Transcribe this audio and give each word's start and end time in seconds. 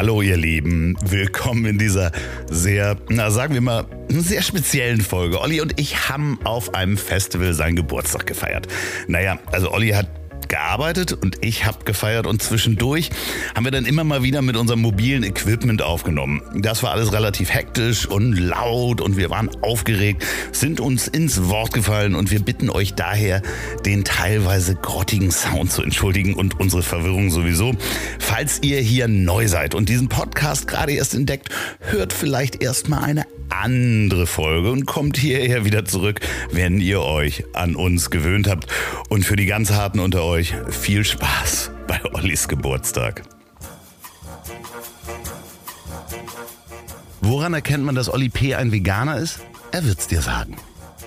Hallo 0.00 0.22
ihr 0.22 0.38
Lieben, 0.38 0.96
willkommen 1.02 1.66
in 1.66 1.76
dieser 1.76 2.10
sehr, 2.50 2.96
na 3.10 3.30
sagen 3.30 3.52
wir 3.52 3.60
mal, 3.60 3.84
sehr 4.08 4.40
speziellen 4.40 5.02
Folge. 5.02 5.38
Olli 5.38 5.60
und 5.60 5.78
ich 5.78 6.08
haben 6.08 6.38
auf 6.42 6.72
einem 6.72 6.96
Festival 6.96 7.52
seinen 7.52 7.76
Geburtstag 7.76 8.24
gefeiert. 8.24 8.66
Naja, 9.08 9.38
also 9.52 9.70
Olli 9.70 9.90
hat 9.90 10.08
gearbeitet 10.50 11.14
und 11.14 11.38
ich 11.40 11.64
habe 11.64 11.84
gefeiert 11.84 12.26
und 12.26 12.42
zwischendurch 12.42 13.08
haben 13.54 13.64
wir 13.64 13.70
dann 13.70 13.86
immer 13.86 14.04
mal 14.04 14.22
wieder 14.22 14.42
mit 14.42 14.56
unserem 14.56 14.82
mobilen 14.82 15.22
Equipment 15.22 15.80
aufgenommen. 15.80 16.42
Das 16.54 16.82
war 16.82 16.90
alles 16.90 17.12
relativ 17.14 17.54
hektisch 17.54 18.06
und 18.06 18.34
laut 18.34 19.00
und 19.00 19.16
wir 19.16 19.30
waren 19.30 19.48
aufgeregt, 19.62 20.26
sind 20.52 20.80
uns 20.80 21.08
ins 21.08 21.48
Wort 21.48 21.72
gefallen 21.72 22.14
und 22.14 22.30
wir 22.30 22.40
bitten 22.40 22.68
euch 22.68 22.94
daher, 22.94 23.40
den 23.86 24.04
teilweise 24.04 24.74
grottigen 24.74 25.30
Sound 25.30 25.72
zu 25.72 25.82
entschuldigen 25.82 26.34
und 26.34 26.60
unsere 26.60 26.82
Verwirrung 26.82 27.30
sowieso. 27.30 27.74
Falls 28.18 28.58
ihr 28.62 28.80
hier 28.80 29.08
neu 29.08 29.48
seid 29.48 29.74
und 29.74 29.88
diesen 29.88 30.08
Podcast 30.08 30.66
gerade 30.66 30.92
erst 30.92 31.14
entdeckt, 31.14 31.48
hört 31.78 32.12
vielleicht 32.12 32.62
erstmal 32.62 33.04
eine 33.04 33.24
andere 33.50 34.26
Folge 34.26 34.70
und 34.70 34.86
kommt 34.86 35.16
hierher 35.16 35.64
wieder 35.64 35.84
zurück, 35.84 36.20
wenn 36.50 36.80
ihr 36.80 37.02
euch 37.02 37.44
an 37.52 37.76
uns 37.76 38.10
gewöhnt 38.10 38.48
habt. 38.48 38.66
Und 39.08 39.24
für 39.24 39.36
die 39.36 39.46
ganz 39.46 39.70
Harten 39.70 40.00
unter 40.00 40.24
euch 40.24 40.54
viel 40.70 41.04
Spaß 41.04 41.70
bei 41.86 42.00
Ollis 42.14 42.48
Geburtstag. 42.48 43.22
Woran 47.20 47.54
erkennt 47.54 47.84
man, 47.84 47.94
dass 47.94 48.12
Olli 48.12 48.28
P. 48.28 48.54
ein 48.54 48.72
Veganer 48.72 49.18
ist? 49.18 49.40
Er 49.72 49.84
wird's 49.84 50.06
dir 50.06 50.22
sagen. 50.22 50.56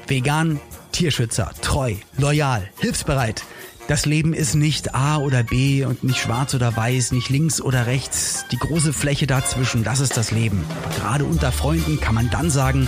Vegan, 0.07 0.59
Tierschützer, 0.91 1.51
treu, 1.61 1.95
loyal, 2.17 2.69
hilfsbereit. 2.79 3.43
Das 3.89 4.05
Leben 4.05 4.33
ist 4.33 4.55
nicht 4.55 4.95
A 4.95 5.17
oder 5.17 5.43
B 5.43 5.83
und 5.83 6.05
nicht 6.05 6.17
schwarz 6.17 6.55
oder 6.55 6.73
weiß, 6.73 7.11
nicht 7.11 7.29
links 7.29 7.59
oder 7.59 7.85
rechts. 7.85 8.45
Die 8.49 8.57
große 8.57 8.93
Fläche 8.93 9.27
dazwischen, 9.27 9.83
das 9.83 9.99
ist 9.99 10.15
das 10.15 10.31
Leben. 10.31 10.63
Aber 10.83 10.95
gerade 10.95 11.25
unter 11.25 11.51
Freunden 11.51 11.99
kann 11.99 12.15
man 12.15 12.29
dann 12.29 12.49
sagen, 12.49 12.87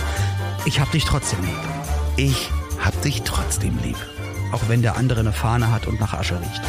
ich 0.64 0.80
hab 0.80 0.90
dich 0.92 1.04
trotzdem 1.04 1.40
lieb. 1.42 1.58
Ich 2.16 2.50
hab 2.82 3.00
dich 3.02 3.22
trotzdem 3.22 3.78
lieb. 3.84 3.98
Auch 4.52 4.68
wenn 4.68 4.80
der 4.80 4.96
andere 4.96 5.20
eine 5.20 5.34
Fahne 5.34 5.70
hat 5.70 5.86
und 5.86 6.00
nach 6.00 6.14
Asche 6.14 6.40
riecht. 6.40 6.62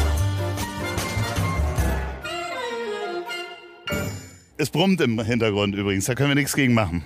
Es 4.58 4.68
brummt 4.68 5.00
im 5.00 5.18
Hintergrund 5.20 5.74
übrigens, 5.74 6.04
da 6.04 6.14
können 6.14 6.30
wir 6.30 6.34
nichts 6.34 6.54
gegen 6.54 6.74
machen. 6.74 7.02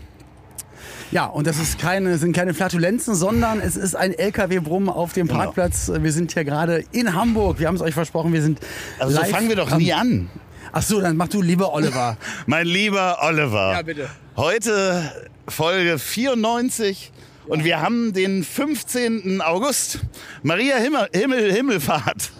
Ja, 1.12 1.26
und 1.26 1.46
das 1.46 1.58
ist 1.58 1.78
keine, 1.78 2.16
sind 2.18 2.34
keine 2.34 2.54
Flatulenzen, 2.54 3.14
sondern 3.14 3.60
es 3.60 3.76
ist 3.76 3.94
ein 3.94 4.12
LKW-Brumm 4.14 4.88
auf 4.88 5.12
dem 5.12 5.28
Genau. 5.28 5.40
Parkplatz. 5.40 5.92
Wir 5.94 6.10
sind 6.12 6.32
hier 6.32 6.44
gerade 6.44 6.84
in 6.90 7.14
Hamburg. 7.14 7.58
Wir 7.60 7.68
haben 7.68 7.74
es 7.76 7.82
euch 7.82 7.94
versprochen, 7.94 8.32
wir 8.32 8.42
sind 8.42 8.58
Also 8.98 9.14
so 9.14 9.20
live 9.20 9.30
fangen 9.30 9.48
wir 9.48 9.56
doch 9.56 9.76
nie 9.76 9.92
an. 9.92 10.30
Ach 10.72 10.82
so, 10.82 11.00
dann 11.02 11.16
mach 11.18 11.28
du 11.28 11.42
lieber 11.42 11.72
Oliver. 11.74 12.16
Mein 12.46 12.66
lieber 12.66 13.18
Oliver. 13.20 13.72
Ja, 13.74 13.82
bitte. 13.82 14.08
Heute 14.36 15.12
Folge 15.46 15.98
94 15.98 17.12
und 17.46 17.62
wir 17.64 17.82
haben 17.82 18.14
den 18.14 18.42
15. 18.42 19.42
August. 19.42 20.00
Maria 20.42 20.76
Himmel, 20.76 21.08
Himmel, 21.14 21.52
Himmelfahrt. 21.52 22.32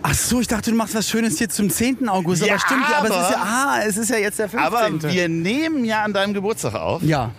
Ach 0.00 0.14
so, 0.14 0.40
ich 0.40 0.46
dachte, 0.46 0.70
du 0.70 0.76
machst 0.76 0.94
was 0.94 1.08
Schönes 1.08 1.38
hier 1.38 1.48
zum 1.48 1.68
10. 1.70 2.08
August. 2.08 2.46
Ja, 2.46 2.52
aber 2.54 2.60
stimmt, 2.60 2.84
aber, 2.96 3.06
es 3.08 3.12
aber- 3.12 3.24
ist 3.24 3.30
ja, 3.32 3.42
ah, 3.42 3.78
es 3.84 3.96
ist 3.96 4.10
ja 4.10 4.16
jetzt 4.18 4.38
der 4.38 4.48
15. 4.48 4.60
Aber 4.74 5.02
wir 5.12 5.28
nehmen 5.28 5.84
ja 5.84 6.04
an 6.04 6.12
deinem 6.12 6.34
Geburtstag 6.34 6.74
auf. 6.76 7.02
ja. 7.02 7.32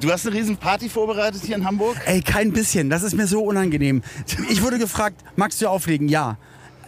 Du 0.00 0.10
hast 0.10 0.26
eine 0.26 0.36
riesen 0.36 0.56
Party 0.56 0.88
vorbereitet 0.88 1.42
hier 1.44 1.56
in 1.56 1.64
Hamburg. 1.64 1.96
Ey, 2.04 2.20
kein 2.20 2.52
bisschen. 2.52 2.90
Das 2.90 3.02
ist 3.02 3.14
mir 3.16 3.26
so 3.26 3.42
unangenehm. 3.42 4.02
Ich 4.50 4.62
wurde 4.62 4.78
gefragt, 4.78 5.22
magst 5.36 5.60
du 5.62 5.68
auflegen? 5.68 6.08
Ja. 6.08 6.36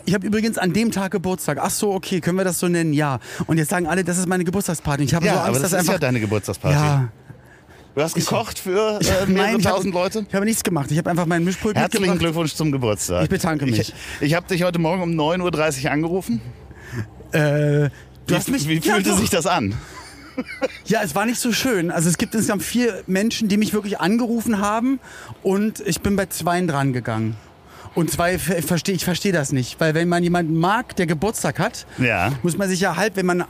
Ich 0.05 0.15
habe 0.15 0.27
übrigens 0.27 0.57
an 0.59 0.73
dem 0.73 0.91
Tag 0.91 1.13
Geburtstag. 1.13 1.59
Ach 1.61 1.71
so, 1.71 1.93
okay, 1.93 2.21
können 2.21 2.39
wir 2.39 2.45
das 2.45 2.59
so 2.59 2.69
nennen? 2.69 2.93
Ja. 2.93 3.19
Und 3.47 3.59
jetzt 3.59 3.71
sagen 3.71 3.87
alle, 3.87 4.05
das 4.05 4.19
ist 4.19 4.27
meine 4.27 4.45
Geburtstagsparty. 4.45 5.05
Ich 5.05 5.15
habe 5.15 5.27
Ja, 5.27 5.33
so 5.35 5.39
Angst, 5.41 5.49
aber 5.49 5.59
das 5.59 5.63
dass 5.63 5.73
ist 5.73 5.79
einfach 5.81 5.93
ja 5.95 5.99
deine 5.99 6.21
Geburtstagsparty. 6.21 6.77
Ja. 6.77 7.09
Du 7.95 8.03
hast 8.03 8.15
gekocht 8.15 8.59
für 8.59 9.01
äh, 9.01 9.27
mehrere 9.27 9.53
Nein, 9.53 9.63
tausend 9.63 9.93
Leute. 9.93 10.25
ich 10.29 10.35
habe 10.35 10.45
nichts 10.45 10.63
gemacht. 10.63 10.91
Ich 10.93 10.99
habe 10.99 11.11
einfach 11.11 11.27
meinen 11.27 11.45
Mischpult 11.45 11.77
Herzlichen 11.77 12.03
mitgebracht. 12.05 12.21
Glückwunsch 12.21 12.55
zum 12.55 12.71
Geburtstag. 12.71 13.25
Ich 13.25 13.29
bedanke 13.29 13.67
mich. 13.67 13.81
Ich, 13.81 13.95
ich 14.21 14.35
habe 14.35 14.47
dich 14.47 14.63
heute 14.63 14.79
Morgen 14.79 15.03
um 15.03 15.11
9.30 15.11 15.85
Uhr 15.87 15.91
angerufen. 15.91 16.41
Äh, 17.33 17.41
du 17.41 17.91
Wie, 18.29 18.35
hast 18.35 18.51
mich, 18.51 18.69
wie 18.69 18.79
Ja, 18.79 18.95
fühlte 18.95 19.11
doch. 19.11 19.19
sich 19.19 19.31
das 19.31 19.47
an? 19.47 19.75
Ja, 20.87 21.01
es 21.03 21.15
war 21.15 21.27
nicht 21.27 21.41
so 21.41 21.53
schön. 21.53 21.91
Also 21.91 22.09
es 22.09 22.19
gibt 22.19 22.35
insgesamt 22.35 22.63
vier 22.63 23.03
Menschen, 23.07 23.49
die 23.49 23.57
mich 23.57 23.73
wirklich 23.73 24.01
angerufen 24.01 24.61
haben 24.61 25.01
und 25.43 25.81
ich 25.81 26.01
bin 26.01 26.17
bei 26.17 26.27
zweien 26.27 26.67
dran 26.69 26.93
gegangen. 26.93 27.37
Und 27.95 28.11
zwei 28.11 28.39
ver- 28.39 28.63
verstehe 28.63 28.95
ich 28.95 29.05
verstehe 29.05 29.33
das 29.33 29.51
nicht, 29.53 29.81
weil 29.81 29.95
wenn 29.95 30.09
man 30.09 30.23
jemanden 30.23 30.57
mag, 30.57 30.95
der 30.97 31.07
Geburtstag 31.07 31.59
hat, 31.59 31.87
Ja. 31.99 32.33
muss 32.43 32.57
man 32.57 32.69
sich 32.69 32.81
ja 32.81 32.97
halb, 32.97 33.17
wenn 33.17 33.27
man 33.27 33.45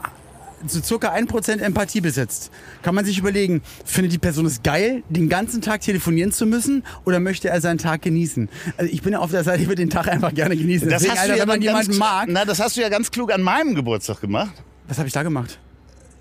so 0.67 0.81
circa 0.81 1.13
1% 1.13 1.61
Empathie 1.61 2.01
besitzt, 2.01 2.51
kann 2.81 2.93
man 2.93 3.05
sich 3.05 3.17
überlegen, 3.17 3.61
findet 3.85 4.11
die 4.11 4.17
Person 4.17 4.45
es 4.45 4.61
geil, 4.61 5.03
den 5.07 5.29
ganzen 5.29 5.61
Tag 5.61 5.79
telefonieren 5.81 6.31
zu 6.33 6.45
müssen 6.45 6.83
oder 7.05 7.19
möchte 7.21 7.47
er 7.49 7.61
seinen 7.61 7.77
Tag 7.77 8.01
genießen? 8.01 8.49
Also 8.75 8.91
ich 8.91 9.01
bin 9.01 9.13
ja 9.13 9.19
auf 9.19 9.31
der 9.31 9.43
Seite, 9.45 9.61
ich 9.61 9.67
würde 9.69 9.81
den 9.83 9.89
Tag 9.89 10.07
einfach 10.09 10.33
gerne 10.33 10.57
genießen. 10.57 10.89
Deswegen, 10.89 11.17
Alter, 11.17 11.33
wenn 11.33 11.47
man 11.47 11.47
dann 11.47 11.61
ganz, 11.61 11.87
jemanden 11.87 11.97
mag, 11.97 12.27
Na, 12.29 12.43
das 12.43 12.59
hast 12.59 12.75
du 12.75 12.81
ja 12.81 12.89
ganz 12.89 13.09
klug 13.11 13.31
an 13.31 13.41
meinem 13.41 13.73
Geburtstag 13.75 14.19
gemacht. 14.19 14.51
was 14.87 14.97
habe 14.97 15.07
ich 15.07 15.13
da 15.13 15.23
gemacht? 15.23 15.59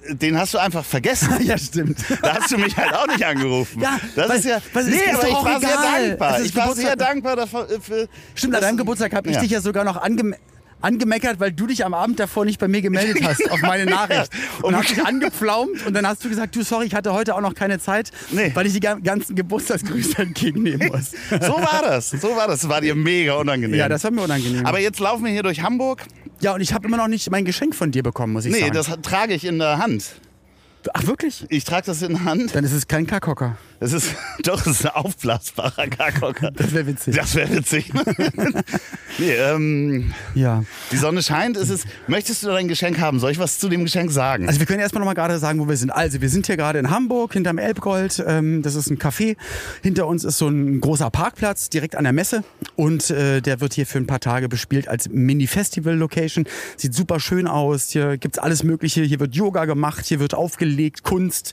Den 0.08 0.38
hast 0.38 0.54
du 0.54 0.58
einfach 0.58 0.84
vergessen. 0.84 1.36
ja, 1.42 1.58
stimmt. 1.58 1.98
Da 2.22 2.36
hast 2.40 2.50
du 2.50 2.58
mich 2.58 2.76
halt 2.76 2.94
auch 2.94 3.06
nicht 3.06 3.24
angerufen. 3.24 3.80
Ja, 3.80 3.98
das 4.16 4.28
weil- 4.28 4.38
ist 4.38 4.44
ja. 4.44 4.56
es 4.56 4.86
nee, 4.86 4.96
ist 4.96 5.14
aber 5.14 5.28
ich 5.28 5.34
war 5.34 5.60
sehr 5.60 5.70
egal. 5.70 6.08
dankbar. 6.08 6.34
Es 6.34 6.40
ist 6.40 6.46
Ich 6.46 6.56
war 6.56 6.74
sehr 6.74 6.96
dankbar 6.96 7.36
dafür. 7.36 7.68
Für, 7.80 8.08
Stimmt, 8.34 8.54
an 8.54 8.60
deinem 8.62 8.76
Geburtstag 8.76 9.14
habe 9.14 9.28
ich 9.28 9.34
ja. 9.36 9.40
dich 9.42 9.50
ja 9.50 9.60
sogar 9.60 9.84
noch 9.84 9.96
ange 9.96 10.34
angemeckert, 10.80 11.40
weil 11.40 11.52
du 11.52 11.66
dich 11.66 11.84
am 11.84 11.94
Abend 11.94 12.20
davor 12.20 12.44
nicht 12.44 12.58
bei 12.60 12.68
mir 12.68 12.80
gemeldet 12.82 13.22
hast 13.22 13.50
auf 13.50 13.60
meine 13.62 13.84
Nachricht. 13.90 14.30
Und 14.58 14.64
Und- 14.64 14.76
hast 14.76 14.90
dich 14.90 15.04
angepflaumt 15.04 15.86
und 15.86 15.94
dann 15.94 16.06
hast 16.06 16.24
du 16.24 16.28
gesagt, 16.28 16.54
du 16.56 16.62
sorry, 16.62 16.86
ich 16.86 16.94
hatte 16.94 17.12
heute 17.12 17.34
auch 17.34 17.40
noch 17.40 17.54
keine 17.54 17.78
Zeit, 17.78 18.10
Nee. 18.30 18.50
weil 18.54 18.66
ich 18.66 18.72
die 18.74 18.80
ga- 18.80 18.94
ganzen 19.02 19.34
Geburtstagsgrüße 19.36 20.18
entgegennehmen 20.22 20.88
muss. 20.88 21.12
So 21.30 21.54
war 21.54 21.82
das. 21.82 22.10
So 22.10 22.36
war 22.36 22.46
das. 22.48 22.60
Das 22.60 22.68
war 22.68 22.80
dir 22.80 22.94
mega 22.94 23.34
unangenehm. 23.34 23.78
ja, 23.78 23.88
das 23.88 24.04
war 24.04 24.10
mir 24.10 24.22
unangenehm. 24.22 24.66
aber 24.66 24.80
jetzt 24.80 24.98
laufen 25.00 25.24
wir 25.24 25.32
hier 25.32 25.42
durch 25.42 25.62
Hamburg. 25.62 26.04
ja, 26.40 26.54
und 26.54 26.60
ich 26.60 26.72
habe 26.74 26.86
immer 26.88 26.96
noch 26.96 27.08
nicht 27.08 27.30
mein 27.30 27.44
Geschenk 27.44 27.74
von 27.74 27.90
dir 27.90 28.02
bekommen, 28.02 28.32
muss 28.32 28.44
ich 28.44 28.52
Nee, 28.52 28.60
sagen. 28.60 28.74
das 28.74 28.86
trage 29.02 29.34
ich 29.34 29.44
in 29.44 29.58
der 29.58 29.78
Hand. 29.78 30.04
Ach 30.94 31.06
wirklich? 31.06 31.44
Ich 31.50 31.64
trage 31.64 31.86
das 31.86 32.02
in 32.02 32.10
der 32.14 32.24
Hand. 32.24 32.54
Dann 32.54 32.64
ist 32.64 32.72
es 32.72 32.86
kein 32.88 33.06
Kackhocker. 33.06 33.56
Das 33.80 33.92
ist 33.92 34.14
doch 34.42 34.62
das 34.62 34.80
ist 34.80 34.86
ein 34.86 34.92
aufblasbarer 34.92 35.86
Karkocker. 35.86 36.50
Das 36.50 36.72
wäre 36.72 36.86
witzig. 36.86 37.14
Das 37.16 37.34
wäre 37.34 37.54
witzig. 37.54 37.92
nee, 39.18 39.32
ähm, 39.32 40.12
Ja. 40.34 40.64
die 40.90 40.96
Sonne 40.96 41.22
scheint. 41.22 41.56
Es 41.56 41.70
ist, 41.70 41.86
möchtest 42.08 42.42
du 42.42 42.48
dein 42.48 42.66
Geschenk 42.68 42.98
haben? 42.98 43.20
Soll 43.20 43.30
ich 43.30 43.38
was 43.38 43.58
zu 43.58 43.68
dem 43.68 43.84
Geschenk 43.84 44.10
sagen? 44.10 44.46
Also 44.48 44.58
wir 44.58 44.66
können 44.66 44.80
erstmal 44.80 45.00
noch 45.00 45.06
mal 45.06 45.14
gerade 45.14 45.38
sagen, 45.38 45.60
wo 45.60 45.68
wir 45.68 45.76
sind. 45.76 45.90
Also 45.90 46.20
wir 46.20 46.28
sind 46.28 46.46
hier 46.46 46.56
gerade 46.56 46.78
in 46.78 46.90
Hamburg 46.90 47.32
hinterm 47.34 47.58
Elbgold. 47.58 48.22
Ähm, 48.26 48.62
das 48.62 48.74
ist 48.74 48.90
ein 48.90 48.98
Café. 48.98 49.36
Hinter 49.82 50.06
uns 50.08 50.24
ist 50.24 50.38
so 50.38 50.48
ein 50.48 50.80
großer 50.80 51.10
Parkplatz 51.10 51.68
direkt 51.70 51.94
an 51.94 52.04
der 52.04 52.12
Messe 52.12 52.42
und 52.74 53.10
äh, 53.10 53.40
der 53.40 53.60
wird 53.60 53.74
hier 53.74 53.86
für 53.86 53.98
ein 53.98 54.06
paar 54.06 54.20
Tage 54.20 54.48
bespielt 54.48 54.88
als 54.88 55.08
Mini-Festival-Location. 55.08 56.46
Sieht 56.76 56.94
super 56.94 57.20
schön 57.20 57.46
aus. 57.46 57.90
Hier 57.90 58.18
gibt's 58.18 58.38
alles 58.38 58.64
Mögliche. 58.64 59.02
Hier 59.02 59.20
wird 59.20 59.34
Yoga 59.36 59.66
gemacht, 59.66 60.04
hier 60.06 60.18
wird 60.20 60.34
aufgelegt, 60.34 61.02
Kunst, 61.04 61.52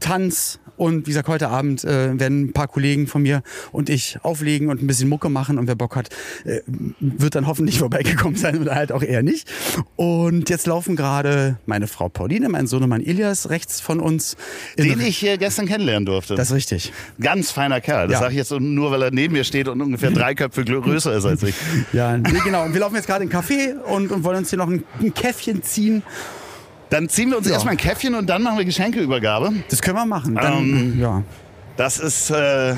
Tanz 0.00 0.58
und 0.76 1.06
wie 1.06 1.10
gesagt 1.10 1.28
heute 1.28 1.48
Abend 1.48 1.53
äh, 1.62 2.18
werden 2.18 2.46
ein 2.46 2.52
paar 2.52 2.68
Kollegen 2.68 3.06
von 3.06 3.22
mir 3.22 3.42
und 3.72 3.88
ich 3.88 4.18
auflegen 4.22 4.68
und 4.68 4.82
ein 4.82 4.86
bisschen 4.86 5.08
Mucke 5.08 5.28
machen 5.28 5.58
und 5.58 5.66
wer 5.68 5.74
Bock 5.74 5.96
hat, 5.96 6.08
äh, 6.44 6.60
wird 7.00 7.34
dann 7.34 7.46
hoffentlich 7.46 7.78
vorbeigekommen 7.84 8.36
sein 8.36 8.60
oder 8.60 8.74
halt 8.74 8.92
auch 8.92 9.02
eher 9.02 9.22
nicht. 9.22 9.50
Und 9.96 10.50
jetzt 10.50 10.66
laufen 10.66 10.96
gerade 10.96 11.56
meine 11.66 11.86
Frau 11.86 12.08
Pauline, 12.08 12.48
mein 12.48 12.66
Sohn 12.66 12.82
und 12.82 12.88
mein 12.88 13.00
Ilias 13.02 13.50
rechts 13.50 13.80
von 13.80 14.00
uns. 14.00 14.36
Den 14.78 15.00
ich 15.00 15.18
hier 15.18 15.38
gestern 15.38 15.66
kennenlernen 15.66 16.06
durfte. 16.06 16.34
das 16.34 16.48
ist 16.50 16.54
richtig. 16.56 16.92
Ganz 17.20 17.50
feiner 17.50 17.80
Kerl. 17.80 18.06
Das 18.08 18.14
Ja. 18.14 18.18
sage 18.20 18.32
ich 18.32 18.38
jetzt 18.38 18.50
nur, 18.52 18.90
weil 18.90 19.02
er 19.02 19.10
neben 19.10 19.34
mir 19.34 19.44
steht 19.44 19.68
und 19.68 19.80
ungefähr 19.80 20.10
drei 20.10 20.34
Köpfe 20.34 20.64
größer 20.64 21.14
ist 21.14 21.24
als 21.24 21.42
ich. 21.42 21.54
Ja, 21.92 22.16
nee, 22.16 22.38
genau. 22.44 22.64
Und 22.64 22.72
wir 22.72 22.80
laufen 22.80 22.96
jetzt 22.96 23.06
gerade 23.06 23.24
in 23.24 23.30
den 23.30 23.38
Café 23.38 23.74
und, 23.80 24.10
und 24.10 24.24
wollen 24.24 24.38
uns 24.38 24.50
hier 24.50 24.58
noch 24.58 24.68
ein, 24.68 24.82
ein 25.00 25.12
Käffchen 25.14 25.62
ziehen. 25.62 26.02
Dann 26.90 27.08
ziehen 27.08 27.30
wir 27.30 27.38
uns 27.38 27.46
Ja. 27.46 27.54
erstmal 27.54 27.74
ein 27.74 27.78
Käffchen 27.78 28.14
und 28.14 28.28
dann 28.28 28.42
machen 28.42 28.58
wir 28.58 28.64
Geschenkeübergabe. 28.64 29.52
Das 29.70 29.80
können 29.82 29.96
wir 29.96 30.06
machen. 30.06 30.34
Dann, 30.34 30.58
Ähm. 30.58 31.00
ja. 31.00 31.22
Das 31.76 31.98
ist, 31.98 32.30
äh, 32.30 32.74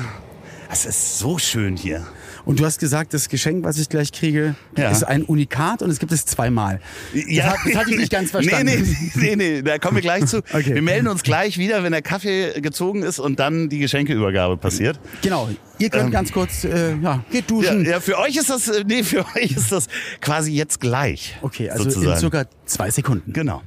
das 0.69 0.85
ist 0.85 1.19
so 1.19 1.37
schön 1.37 1.77
hier. 1.77 2.05
Und 2.45 2.61
du 2.61 2.65
hast 2.65 2.79
gesagt, 2.79 3.13
das 3.13 3.27
Geschenk, 3.27 3.65
was 3.65 3.77
ich 3.77 3.89
gleich 3.89 4.11
kriege, 4.13 4.55
Ja. 4.77 4.89
ist 4.89 5.03
ein 5.03 5.23
Unikat 5.23 5.81
und 5.81 5.89
es 5.89 5.99
gibt 5.99 6.13
es 6.13 6.25
zweimal. 6.25 6.79
Das, 7.13 7.45
hat, 7.45 7.57
das 7.65 7.75
hatte 7.75 7.91
ich 7.91 7.97
nicht 7.97 8.11
ganz 8.11 8.31
verstanden. 8.31 8.67
Nee, 9.15 9.15
nee, 9.15 9.35
nee, 9.35 9.55
nee, 9.55 9.61
da 9.61 9.77
kommen 9.79 9.95
wir 9.95 10.01
gleich 10.01 10.25
zu. 10.25 10.37
Okay. 10.53 10.73
Wir 10.75 10.81
melden 10.81 11.09
uns 11.09 11.23
gleich 11.23 11.57
wieder, 11.57 11.83
wenn 11.83 11.91
der 11.91 12.01
Kaffee 12.01 12.59
gezogen 12.61 13.03
ist 13.03 13.19
und 13.19 13.37
dann 13.39 13.67
die 13.69 13.79
Geschenkeübergabe 13.79 14.55
passiert. 14.57 14.97
Genau. 15.21 15.49
Ihr 15.77 15.89
könnt 15.89 16.11
ganz 16.11 16.31
kurz, 16.31 16.63
äh, 16.63 16.95
ja, 16.95 17.23
geht 17.29 17.51
Ähm. 17.51 17.61
Ja, 17.61 17.69
duschen. 17.71 17.85
ja, 17.85 17.99
für 17.99 18.17
euch 18.17 18.37
ist 18.37 18.49
das, 18.49 18.69
äh, 18.69 18.83
nee, 18.87 19.03
für 19.03 19.25
euch 19.35 19.51
ist 19.51 19.71
das 19.73 19.87
quasi 20.21 20.53
jetzt 20.53 20.79
gleich. 20.79 21.37
Okay, 21.41 21.69
also 21.69 21.83
sozusagen. 21.83 22.13
in 22.13 22.19
circa 22.19 22.45
zwei 22.65 22.89
Sekunden. 22.89 23.33
Genau. 23.33 23.61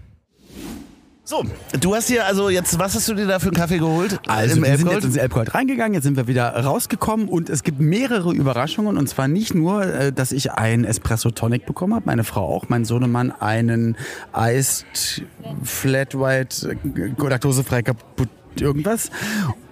So, 1.31 1.45
du 1.79 1.95
hast 1.95 2.09
hier 2.09 2.27
also 2.27 2.49
jetzt, 2.49 2.77
was 2.81 2.97
hast 2.97 3.09
du 3.09 3.15
dir 3.15 3.25
da 3.25 3.39
für 3.39 3.51
einen 3.51 3.57
Kaffee 3.57 3.79
geholt? 3.79 4.19
Also 4.27 4.57
Im 4.57 4.65
wir 4.65 4.77
sind 4.77 4.91
jetzt 4.91 5.05
ins 5.05 5.17
Elbgold 5.17 5.55
reingegangen, 5.55 5.95
jetzt 5.95 6.03
sind 6.03 6.17
wir 6.17 6.27
wieder 6.27 6.49
rausgekommen 6.57 7.29
und 7.29 7.49
es 7.49 7.63
gibt 7.63 7.79
mehrere 7.79 8.33
Überraschungen 8.33 8.99
und 8.99 9.09
zwar 9.09 9.29
nicht 9.29 9.55
nur, 9.55 9.85
äh, 9.85 10.13
dass 10.13 10.33
ich 10.33 10.51
einen 10.51 10.83
Espresso 10.83 11.31
Tonic 11.31 11.67
bekommen 11.67 11.95
habe, 11.95 12.07
meine 12.07 12.25
Frau 12.25 12.45
auch, 12.53 12.69
mein 12.69 12.85
Sohnemann 12.85 13.31
einen 13.31 13.97
Iced 14.37 15.23
Flat 15.63 16.19
White 16.19 16.77
äh, 16.97 17.29
laktosefrei 17.29 17.83
kaputt 17.83 18.29
irgendwas 18.59 19.11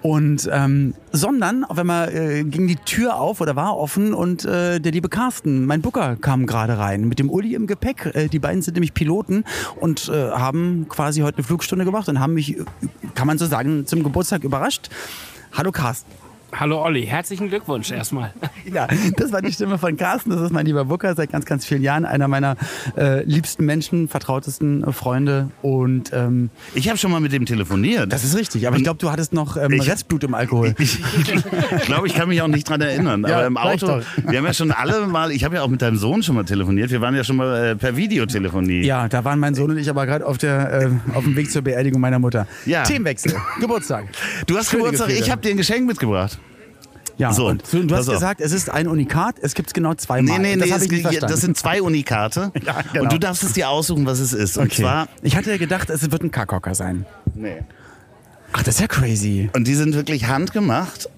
und 0.02 0.48
ähm, 0.52 0.94
sondern 1.12 1.64
auf 1.64 1.78
einmal 1.78 2.14
äh, 2.14 2.44
ging 2.44 2.68
die 2.68 2.76
Tür 2.76 3.16
auf 3.16 3.40
oder 3.40 3.56
war 3.56 3.76
offen 3.76 4.14
und 4.14 4.44
äh, 4.44 4.78
der 4.80 4.92
liebe 4.92 5.08
Carsten, 5.08 5.66
mein 5.66 5.82
Booker, 5.82 6.16
kam 6.16 6.46
gerade 6.46 6.78
rein 6.78 7.08
mit 7.08 7.18
dem 7.18 7.30
Uli 7.30 7.54
im 7.54 7.66
Gepäck. 7.66 8.10
Äh, 8.14 8.28
die 8.28 8.38
beiden 8.38 8.62
sind 8.62 8.74
nämlich 8.74 8.94
Piloten 8.94 9.44
und 9.80 10.08
äh, 10.08 10.30
haben 10.30 10.86
quasi 10.88 11.20
heute 11.20 11.38
eine 11.38 11.44
Flugstunde 11.44 11.84
gemacht 11.84 12.08
und 12.08 12.20
haben 12.20 12.34
mich, 12.34 12.56
kann 13.14 13.26
man 13.26 13.38
so 13.38 13.46
sagen, 13.46 13.86
zum 13.86 14.02
Geburtstag 14.02 14.44
überrascht. 14.44 14.88
Hallo 15.52 15.72
Carsten. 15.72 16.17
Hallo 16.50 16.82
Olli, 16.82 17.04
herzlichen 17.06 17.48
Glückwunsch 17.48 17.90
erstmal. 17.90 18.32
Ja, 18.70 18.86
das 19.16 19.32
war 19.32 19.40
die 19.40 19.50
Stimme 19.50 19.78
von 19.78 19.96
Carsten. 19.96 20.28
Das 20.28 20.42
ist 20.42 20.52
mein 20.52 20.66
lieber 20.66 20.84
Booker 20.84 21.14
seit 21.14 21.32
ganz, 21.32 21.46
ganz 21.46 21.64
vielen 21.64 21.80
Jahren. 21.80 22.04
Einer 22.04 22.28
meiner 22.28 22.54
äh, 22.98 23.22
liebsten 23.24 23.64
Menschen, 23.64 24.08
vertrautesten 24.08 24.84
äh, 24.84 24.92
Freunde. 24.92 25.48
Und 25.62 26.10
ähm, 26.12 26.50
Ich 26.74 26.86
habe 26.90 26.98
schon 26.98 27.10
mal 27.10 27.20
mit 27.20 27.32
dem 27.32 27.46
telefoniert. 27.46 28.12
das 28.12 28.24
ist 28.24 28.36
richtig. 28.36 28.66
Aber 28.68 28.76
ich 28.76 28.82
glaube, 28.82 28.98
du 28.98 29.10
hattest 29.10 29.32
noch 29.32 29.56
ähm, 29.56 29.72
Ich- 29.72 29.88
Restblut 29.88 30.22
im 30.24 30.34
Alkohol. 30.34 30.74
Ich 30.78 30.98
glaube, 31.86 32.08
ich 32.08 32.14
kann 32.14 32.28
mich 32.28 32.42
auch 32.42 32.46
nicht 32.48 32.68
dran 32.68 32.82
erinnern. 32.82 33.24
Ja, 33.26 33.38
aber 33.38 33.46
im 33.46 33.56
Auto, 33.56 33.86
doch. 33.86 34.02
wir 34.22 34.36
haben 34.38 34.44
ja 34.44 34.52
schon 34.52 34.70
alle 34.70 35.06
mal, 35.06 35.32
ich 35.32 35.44
habe 35.44 35.54
ja 35.56 35.62
auch 35.62 35.68
mit 35.68 35.80
deinem 35.80 35.96
Sohn 35.96 36.22
schon 36.22 36.34
mal 36.34 36.44
telefoniert. 36.44 36.90
Wir 36.90 37.00
waren 37.00 37.14
ja 37.14 37.24
schon 37.24 37.36
mal 37.36 37.68
äh, 37.68 37.74
per 37.76 37.96
Videotelefonie. 37.96 38.84
Ja, 38.84 39.08
da 39.08 39.24
waren 39.24 39.38
mein 39.38 39.54
Sohn 39.54 39.70
und 39.70 39.78
ich 39.78 39.88
aber 39.88 40.04
gerade 40.04 40.26
auf, 40.26 40.36
der, 40.36 40.72
äh, 40.82 40.90
auf 41.16 41.24
dem 41.24 41.36
Weg 41.36 41.50
zur 41.50 41.62
Beerdigung 41.62 42.02
meiner 42.02 42.18
Mutter. 42.18 42.46
Ja. 42.66 42.82
Themenwechsel. 42.82 43.34
Geburtstag. 43.60 44.08
Du 44.46 44.58
hast 44.58 44.68
Schöne 44.68 44.82
Geburtstag, 44.82 45.06
Gefühle. 45.08 45.24
ich 45.24 45.30
habe 45.30 45.40
dir 45.40 45.52
ein 45.52 45.56
Geschenk 45.56 45.86
mitgebracht. 45.86 46.38
Ja, 47.18 47.32
So, 47.32 47.48
und 47.48 47.62
du, 47.72 47.82
du 47.84 47.96
hast 47.96 48.08
gesagt, 48.08 48.40
es 48.40 48.52
ist 48.52 48.70
ein 48.70 48.86
Unikat, 48.86 49.36
es 49.40 49.54
gibt 49.54 49.68
es 49.68 49.74
genau 49.74 49.94
zweimal. 49.94 50.38
Nee, 50.38 50.56
nee, 50.56 50.68
das 50.68 50.88
nee, 50.88 51.00
verstanden. 51.00 51.32
das 51.32 51.40
sind 51.40 51.56
zwei 51.56 51.82
Unikate. 51.82 52.52
Ja, 52.64 52.82
genau. 52.92 53.04
Und 53.04 53.12
du 53.12 53.18
darfst 53.18 53.42
es 53.42 53.52
dir 53.52 53.68
aussuchen, 53.68 54.06
was 54.06 54.20
es 54.20 54.32
ist. 54.32 54.56
Und 54.56 54.66
okay. 54.66 54.82
zwar, 54.82 55.08
ich 55.22 55.36
hatte 55.36 55.50
ja 55.50 55.56
gedacht, 55.56 55.90
es 55.90 56.10
wird 56.10 56.22
ein 56.22 56.30
Kackhocker 56.30 56.74
sein. 56.74 57.06
nee. 57.34 57.62
Ach, 58.52 58.62
das 58.62 58.76
ist 58.76 58.80
ja 58.80 58.86
crazy. 58.86 59.50
Und 59.54 59.66
die 59.68 59.74
sind 59.74 59.94
wirklich 59.94 60.26
handgemacht 60.26 61.10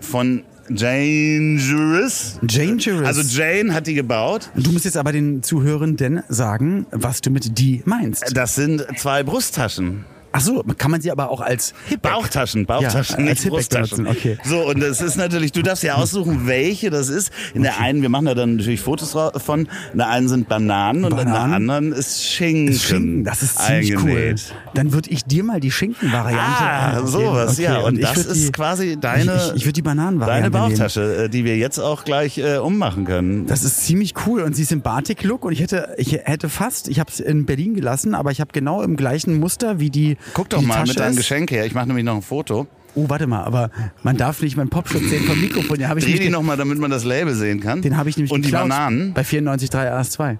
von 0.00 0.42
Dangerous. 0.68 2.38
Dangerous. 2.42 3.06
Also 3.06 3.22
Jane 3.22 3.72
hat 3.74 3.86
die 3.86 3.94
gebaut. 3.94 4.50
Du 4.54 4.72
musst 4.72 4.84
jetzt 4.84 4.96
aber 4.96 5.12
den 5.12 5.42
Zuhörenden 5.42 6.22
sagen, 6.28 6.86
was 6.90 7.20
du 7.20 7.30
mit 7.30 7.58
die 7.58 7.82
meinst. 7.84 8.36
Das 8.36 8.54
sind 8.54 8.84
zwei 8.98 9.22
Brusttaschen. 9.22 10.04
Ach 10.32 10.40
so, 10.40 10.62
kann 10.78 10.90
man 10.90 11.00
sie 11.00 11.10
aber 11.10 11.30
auch 11.30 11.40
als 11.40 11.74
Hipback 11.88 12.12
Bauchtaschen, 12.12 12.66
Bauchtaschen, 12.66 13.18
Ja, 13.26 13.30
nicht 13.32 13.46
Brusttaschen. 13.48 14.06
okay. 14.06 14.38
So, 14.44 14.66
und 14.68 14.80
das 14.80 15.00
ist 15.00 15.16
natürlich, 15.16 15.52
du 15.52 15.62
darfst 15.62 15.82
ja 15.82 15.94
aussuchen, 15.96 16.46
welche 16.46 16.90
das 16.90 17.08
ist. 17.08 17.30
In 17.54 17.62
der 17.62 17.78
einen, 17.80 18.02
wir 18.02 18.08
machen 18.08 18.26
da 18.26 18.34
dann 18.34 18.56
natürlich 18.56 18.80
Fotos 18.80 19.12
davon, 19.12 19.68
in 19.92 19.98
der 19.98 20.08
einen 20.08 20.28
sind 20.28 20.48
Bananen, 20.48 21.04
und 21.04 21.10
in 21.12 21.16
der 21.18 21.24
Bananen. 21.24 21.52
anderen 21.54 21.92
ist 21.92 22.24
Schinken. 22.24 22.74
Schinken, 22.74 23.24
das 23.24 23.42
ist 23.42 23.58
ziemlich 23.58 23.96
eingenäht. 23.96 24.44
cool. 24.50 24.70
Dann 24.74 24.92
würde 24.92 25.10
ich 25.10 25.24
dir 25.24 25.44
mal 25.44 25.60
die 25.60 25.70
Schinken-Variante 25.70 26.42
Ah, 26.62 27.06
sowas, 27.06 27.52
Okay, 27.58 27.64
ja. 27.64 27.78
Und, 27.80 27.98
ich 27.98 28.04
das 28.04 28.24
ist 28.26 28.48
die, 28.48 28.52
quasi 28.52 28.96
deine, 28.98 29.34
Ich, 29.36 29.42
ich, 29.50 29.54
ich 29.56 29.62
würde 29.64 29.72
die 29.74 29.82
Bananenvariante 29.82 30.50
deine 30.50 30.62
nehmen. 30.64 30.70
Bauchtasche, 30.76 31.24
äh, 31.24 31.28
die 31.28 31.44
wir 31.44 31.56
jetzt 31.56 31.78
auch 31.78 32.04
gleich 32.04 32.38
äh, 32.38 32.56
ummachen 32.58 33.04
können. 33.04 33.46
Das 33.46 33.62
ist 33.64 33.84
ziemlich 33.84 34.14
cool 34.26 34.42
und 34.42 34.54
sie 34.56 34.62
ist 34.62 34.72
im 34.72 34.82
Batik-Look 34.82 35.44
und 35.44 35.52
ich 35.52 35.60
hätte, 35.60 35.94
ich 35.98 36.12
hätte 36.12 36.48
fast, 36.48 36.88
ich 36.88 36.98
habe 37.00 37.10
es 37.10 37.20
in 37.20 37.44
Berlin 37.46 37.74
gelassen, 37.74 38.14
aber 38.14 38.30
ich 38.30 38.40
habe 38.40 38.50
genau 38.52 38.82
im 38.82 38.96
gleichen 38.96 39.38
Muster 39.38 39.78
wie 39.78 39.90
die 39.90 40.16
Guck 40.34 40.48
doch 40.50 40.60
mal 40.62 40.74
Tasche 40.76 40.88
mit 40.92 40.98
deinem. 41.00 41.16
Geschenk 41.16 41.50
her. 41.50 41.66
Ich 41.66 41.74
mache 41.74 41.86
nämlich 41.86 42.04
noch 42.04 42.16
ein 42.16 42.22
Foto. 42.22 42.66
Oh, 42.94 43.08
warte 43.08 43.26
mal, 43.26 43.42
aber 43.44 43.70
man 44.02 44.16
darf 44.18 44.42
nicht 44.42 44.56
meinen 44.56 44.68
Popschutz 44.68 45.04
sehen 45.08 45.24
vom 45.24 45.40
Mikrofon. 45.40 45.78
Den 45.78 45.88
ich 45.96 46.04
Dreh 46.04 46.12
die 46.12 46.18
ge- 46.18 46.30
nochmal, 46.30 46.56
damit 46.58 46.78
man 46.78 46.90
das 46.90 47.04
Label 47.04 47.34
sehen 47.34 47.60
kann. 47.60 47.80
Den 47.80 47.96
habe 47.96 48.10
ich 48.10 48.16
nämlich 48.18 48.30
Und 48.32 48.44
die 48.44 48.50
Bananen. 48.50 49.14
Bei 49.14 49.22
94.3 49.22 49.90
RS2. 49.98 50.36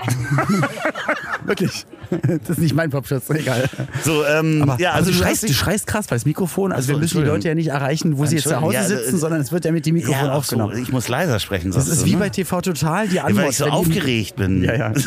Wirklich. 1.44 1.84
Das 2.46 2.50
ist 2.50 2.58
nicht 2.58 2.74
mein 2.74 2.90
Popschutz, 2.90 3.30
egal. 3.30 3.68
So, 4.02 4.24
ähm, 4.24 4.62
Aber, 4.62 4.80
ja, 4.80 4.90
aber 4.90 4.98
also 4.98 5.10
du, 5.10 5.16
schreist, 5.16 5.42
du 5.42 5.52
schreist 5.52 5.86
krass, 5.86 6.06
weil 6.10 6.16
das 6.16 6.26
Mikrofon, 6.26 6.72
also 6.72 6.88
so, 6.88 6.92
wir 6.94 6.98
müssen 6.98 7.22
die. 7.22 7.26
Leute 7.26 7.48
ja 7.48 7.54
nicht 7.54 7.68
erreichen, 7.68 8.18
wo 8.18 8.26
sie 8.26 8.36
jetzt 8.36 8.48
zu 8.48 8.60
Hause 8.60 8.74
ja, 8.74 8.84
sitzen, 8.84 9.16
äh, 9.16 9.18
sondern 9.18 9.40
es 9.40 9.52
wird 9.52 9.64
ja 9.64 9.72
mit 9.72 9.86
dem 9.86 9.94
Mikrofon 9.94 10.24
ja, 10.24 10.28
ach 10.28 10.44
so, 10.44 10.56
aufgenommen. 10.56 10.82
ich 10.82 10.92
muss 10.92 11.08
leiser 11.08 11.38
sprechen. 11.38 11.70
Das 11.70 11.88
ist 11.88 12.02
du, 12.02 12.06
wie 12.06 12.12
ne? 12.12 12.18
bei 12.18 12.28
TV 12.30 12.60
Total, 12.60 13.08
die 13.08 13.16
Ja, 13.16 13.24
Antwort. 13.24 13.44
weil 13.44 13.50
ich 13.50 13.56
so 13.56 13.66
aufgeregt 13.66 14.36
bin. 14.36 14.64
Ja, 14.64 14.74
ja. 14.74 14.92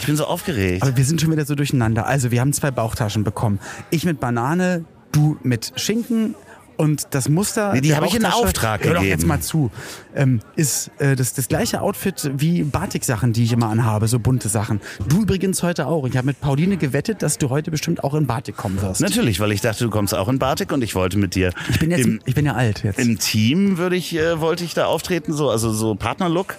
Ich 0.00 0.06
bin 0.06 0.16
so 0.16 0.24
aufgeregt. 0.26 0.82
Aber 0.82 0.96
wir 0.96 1.04
sind 1.04 1.20
schon 1.20 1.30
wieder 1.30 1.44
so 1.44 1.54
durcheinander. 1.54 2.06
Also 2.06 2.30
wir 2.30 2.40
haben 2.40 2.52
zwei 2.52 2.70
Bauchtaschen 2.70 3.24
bekommen. 3.24 3.60
Ich 3.90 4.04
mit 4.04 4.18
Banane, 4.20 4.84
du 5.12 5.36
mit 5.42 5.72
Schinken. 5.76 6.34
Und 6.76 7.08
das 7.10 7.28
Muster. 7.28 7.72
Nee, 7.74 7.80
die 7.80 7.94
habe 7.94 8.06
ich 8.06 8.14
in 8.14 8.24
Auftrag 8.24 8.82
Hör 8.84 8.94
doch 8.94 9.00
gegeben. 9.00 9.18
jetzt 9.18 9.26
mal 9.26 9.40
zu. 9.40 9.70
Ähm, 10.14 10.40
ist 10.56 10.90
äh, 10.98 11.16
das, 11.16 11.32
das 11.34 11.48
gleiche 11.48 11.80
Outfit 11.80 12.30
wie 12.36 12.62
Batik-Sachen, 12.64 13.32
die 13.32 13.44
ich 13.44 13.52
immer 13.52 13.68
anhabe, 13.68 14.08
so 14.08 14.18
bunte 14.18 14.48
Sachen. 14.48 14.80
Du 15.08 15.22
übrigens 15.22 15.62
heute 15.62 15.86
auch. 15.86 16.06
Ich 16.06 16.16
habe 16.16 16.26
mit 16.26 16.40
Pauline 16.40 16.76
gewettet, 16.76 17.22
dass 17.22 17.38
du 17.38 17.50
heute 17.50 17.70
bestimmt 17.70 18.04
auch 18.04 18.14
in 18.14 18.26
Batik 18.26 18.56
kommen 18.56 18.80
wirst. 18.82 19.00
Natürlich, 19.00 19.40
weil 19.40 19.52
ich 19.52 19.60
dachte, 19.60 19.84
du 19.84 19.90
kommst 19.90 20.14
auch 20.14 20.28
in 20.28 20.38
Batik 20.38 20.72
und 20.72 20.82
ich 20.82 20.94
wollte 20.94 21.16
mit 21.18 21.34
dir 21.34 21.52
Ich 21.70 21.78
bin 21.78 21.90
jetzt, 21.90 22.04
im, 22.04 22.20
ich 22.26 22.34
bin 22.34 22.44
ja 22.44 22.54
alt 22.54 22.82
jetzt. 22.84 22.98
im 22.98 23.18
Team 23.18 23.78
würde 23.78 23.96
ich, 23.96 24.14
äh, 24.16 24.40
wollte 24.40 24.64
ich 24.64 24.74
da 24.74 24.86
auftreten, 24.86 25.32
so, 25.32 25.48
also 25.50 25.72
so 25.72 25.94
Partnerlook. 25.94 26.56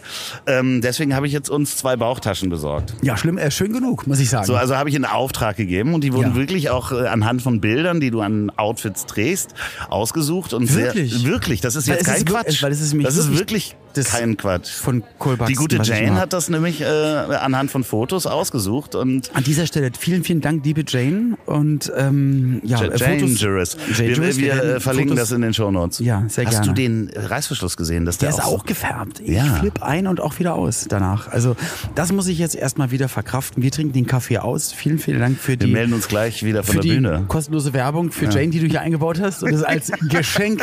Ähm, 0.48 0.82
deswegen 0.82 1.14
habe 1.16 1.28
ich 1.28 1.34
jetzt 1.34 1.50
uns 1.50 1.76
zwei 1.78 1.96
Bauchtaschen 1.96 2.50
besorgt. 2.50 2.96
ja, 3.02 3.18
schlimm, 3.18 3.38
äh, 3.38 3.52
schön 3.52 3.74
genug, 3.74 4.08
muss 4.08 4.20
ich 4.20 4.30
sagen. 4.30 4.46
So, 4.46 4.56
also 4.56 4.76
habe 4.76 4.90
ich 4.90 4.96
in 4.96 5.06
Auftrag 5.06 5.58
gegeben 5.58 5.94
und 5.94 6.04
die 6.04 6.14
wurden 6.14 6.32
Ja. 6.32 6.36
wirklich 6.36 6.70
auch 6.72 6.92
äh, 6.92 7.08
anhand 7.08 7.42
von 7.42 7.62
Bildern, 7.62 8.00
die 8.00 8.10
du 8.10 8.22
an 8.22 8.52
Outfits 8.56 9.06
drehst, 9.06 9.54
ausgesucht 10.04 10.54
und 10.54 10.74
Wirklich? 10.76 11.14
sehr 11.14 11.24
wirklich. 11.24 11.62
Das 11.62 11.76
ist 11.76 11.88
Weil 11.88 11.96
jetzt 11.96 12.04
es 12.04 12.08
kein 12.08 12.18
ist 12.18 12.26
Quatsch. 12.28 12.62
weil 12.64 12.72
es 12.72 12.82
ist 12.82 12.92
nämlich 12.92 13.08
das 13.08 13.18
ist 13.18 13.32
wirklich 13.38 13.76
das 13.94 14.10
kein 14.12 14.38
Quatsch. 14.38 14.70
von 14.72 15.04
Kohlbachs. 15.20 15.50
Die 15.50 15.56
gute 15.56 15.78
Jane 15.84 16.16
hat 16.16 16.34
das 16.34 16.50
nämlich 16.50 16.82
äh, 16.82 16.86
anhand 16.86 17.72
von 17.72 17.84
Fotos 17.84 18.26
ausgesucht 18.26 18.96
und 18.96 19.30
An 19.36 19.44
dieser 19.44 19.66
Stelle 19.68 19.92
vielen, 19.98 20.24
vielen 20.24 20.42
Dank, 20.42 20.66
liebe 20.66 20.84
Jane. 20.88 21.38
Und 21.46 21.92
ähm, 21.96 22.62
ja, 22.64 22.82
äh, 22.82 22.98
Fotos. 22.98 23.00
Dangerous. 23.00 23.78
Wir, 23.88 24.08
Dangerous, 24.16 24.38
wir, 24.38 24.48
werden 24.56 24.76
äh, 24.76 24.80
verlinken 24.80 25.18
Fotos- 25.18 25.30
das 25.30 25.36
in 25.36 25.42
den 25.42 25.54
Shownotes. 25.54 26.00
Ja, 26.00 26.24
sehr 26.28 26.46
Hast 26.46 26.54
gerne. 26.54 26.68
du 26.68 26.74
den 26.74 27.12
Reißverschluss 27.16 27.78
gesehen? 27.78 28.06
Dass 28.06 28.18
der, 28.18 28.30
Der 28.30 28.40
ist 28.40 28.46
so- 28.46 28.52
auch 28.52 28.66
gefärbt. 28.66 29.20
Ich 29.22 29.30
Ja. 29.36 29.56
flipp 29.56 29.82
ein 29.82 30.08
und 30.08 30.20
auch 30.22 30.40
wieder 30.40 30.56
aus 30.56 30.86
danach. 30.90 31.28
Also 31.30 31.56
das 31.96 32.12
muss 32.12 32.28
ich 32.28 32.40
jetzt 32.40 32.56
erstmal 32.56 32.92
wieder 32.92 33.10
verkraften. 33.10 33.64
Wir 33.64 33.72
trinken 33.72 33.94
den 33.94 34.08
Kaffee 34.08 34.38
aus. 34.40 34.72
Vielen, 34.74 35.00
vielen 35.00 35.20
Dank 35.20 35.38
für 35.40 35.52
Wir 35.54 35.58
die, 35.58 35.68
melden 35.68 35.94
uns 35.94 36.08
gleich 36.08 36.44
wieder 36.44 36.64
von 36.64 36.76
der 36.76 36.82
Bühne. 36.82 37.26
kostenlose 37.28 37.74
Werbung 37.74 38.12
für 38.12 38.26
Jane, 38.26 38.50
die 38.50 38.60
du 38.60 38.68
hier 38.68 38.82
eingebaut 38.82 39.20
hast. 39.22 39.44
Und 39.44 39.52
das 39.52 39.64
als 39.64 39.92
Geschenk. 40.10 40.60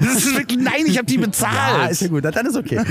Das 0.00 0.16
ist 0.16 0.36
wirklich, 0.36 0.58
nein, 0.58 0.84
ich 0.86 0.98
habe 0.98 1.06
die 1.06 1.18
bezahlt. 1.18 1.52
Ja, 1.82 1.86
ist 1.86 2.02
ja 2.02 2.08
gut. 2.08 2.24
Dann 2.42 2.50
ist 2.50 2.56
okay. 2.56 2.78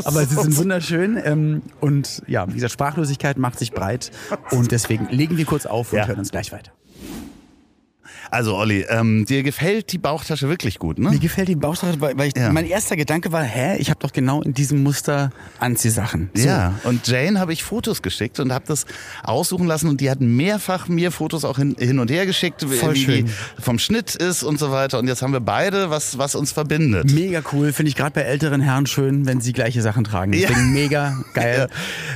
Aber 0.04 0.24
sie 0.24 0.34
sind 0.34 0.56
wunderschön. 0.58 1.18
Ähm, 1.22 1.62
und 1.80 2.22
ja, 2.26 2.46
wie 2.48 2.54
gesagt, 2.54 2.72
Sprachlosigkeit 2.72 3.38
macht 3.38 3.58
sich 3.58 3.72
breit. 3.72 4.10
Und 4.50 4.70
deswegen 4.70 5.08
legen 5.10 5.36
wir 5.36 5.44
kurz 5.46 5.64
auf 5.66 5.92
und 5.92 5.98
Ja. 5.98 6.06
hören 6.06 6.18
uns 6.18 6.30
gleich 6.30 6.52
weiter. 6.52 6.72
Also 8.30 8.56
Olli, 8.56 8.84
ähm, 8.88 9.24
dir 9.26 9.42
gefällt 9.42 9.92
die 9.92 9.98
Bauchtasche 9.98 10.48
wirklich 10.48 10.78
gut, 10.78 10.98
ne? 10.98 11.10
Mir 11.10 11.18
gefällt 11.18 11.48
die 11.48 11.56
Bauchtasche, 11.56 12.00
weil, 12.00 12.16
weil 12.16 12.28
ich, 12.28 12.36
Ja. 12.36 12.50
mein 12.52 12.66
erster 12.66 12.96
Gedanke 12.96 13.32
war, 13.32 13.42
hä, 13.42 13.76
ich 13.78 13.90
habe 13.90 14.00
doch 14.00 14.12
genau 14.12 14.42
in 14.42 14.54
diesem 14.54 14.82
Muster 14.82 15.30
Anziehsachen. 15.60 16.30
So. 16.34 16.46
Ja, 16.46 16.74
und 16.84 17.06
Jane 17.06 17.38
habe 17.38 17.52
ich 17.52 17.62
Fotos 17.62 18.02
geschickt 18.02 18.40
und 18.40 18.52
habe 18.52 18.64
das 18.66 18.86
aussuchen 19.22 19.66
lassen 19.66 19.88
und 19.88 20.00
die 20.00 20.10
hat 20.10 20.20
mehrfach 20.20 20.88
mir 20.88 21.10
Fotos 21.10 21.44
auch 21.44 21.58
hin, 21.58 21.76
hin 21.78 21.98
und 21.98 22.10
her 22.10 22.26
geschickt, 22.26 22.68
wie- 22.70 22.76
Voll 22.76 22.94
wie 22.94 23.04
schön. 23.04 23.24
die 23.26 23.62
vom 23.62 23.78
Schnitt 23.78 24.14
ist 24.14 24.42
und 24.42 24.58
so 24.58 24.70
weiter. 24.70 24.98
Und 24.98 25.06
jetzt 25.08 25.22
haben 25.22 25.32
wir 25.32 25.40
beide 25.40 25.90
was, 25.90 26.18
was 26.18 26.34
uns 26.34 26.52
verbindet. 26.52 27.12
Mega 27.12 27.42
cool, 27.52 27.72
finde 27.72 27.88
ich 27.90 27.96
gerade 27.96 28.12
bei 28.12 28.22
älteren 28.22 28.60
Herren 28.60 28.86
schön, 28.86 29.26
wenn 29.26 29.40
sie 29.40 29.52
gleiche 29.52 29.82
Sachen 29.82 30.04
tragen. 30.04 30.32
Ja. 30.32 30.48
Deswegen 30.48 30.72
mega 30.72 31.16
geil. 31.34 31.68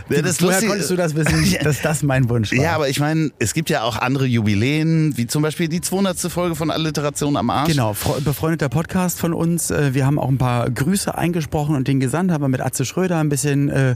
Ja, 0.08 0.22
das 0.22 0.32
ist 0.32 0.42
Woher 0.42 0.52
lustig. 0.52 0.68
konntest 0.68 0.90
du 0.90 0.96
das 0.96 1.14
wissen, 1.14 1.44
Ja. 1.44 1.62
dass 1.62 1.80
das 1.82 2.02
mein 2.02 2.28
Wunsch 2.28 2.52
war? 2.52 2.58
Ja, 2.62 2.72
aber 2.74 2.88
ich 2.88 3.00
meine, 3.00 3.30
es 3.38 3.54
gibt 3.54 3.70
ja 3.70 3.82
auch 3.82 3.96
andere 3.96 4.26
Jubiläen, 4.26 5.16
wie 5.16 5.26
zum 5.26 5.42
Beispiel 5.42 5.68
die 5.68 5.80
200. 5.98 6.30
Folge 6.30 6.54
von 6.54 6.70
Alliteration 6.70 7.36
am 7.36 7.50
Arsch. 7.50 7.70
Genau, 7.72 7.90
fre- 7.90 8.20
befreundeter 8.22 8.68
Podcast 8.68 9.18
von 9.18 9.34
uns. 9.34 9.72
Äh, 9.72 9.94
Wir 9.94 10.06
haben 10.06 10.18
auch 10.20 10.28
ein 10.28 10.38
paar 10.38 10.70
Grüße 10.70 11.16
eingesprochen 11.18 11.74
und 11.74 11.88
den 11.88 11.98
gesandt, 11.98 12.30
haben 12.30 12.42
wir 12.44 12.48
mit 12.48 12.60
Atze 12.60 12.84
Schröder 12.84 13.18
ein 13.18 13.28
bisschen 13.28 13.68
äh, 13.68 13.94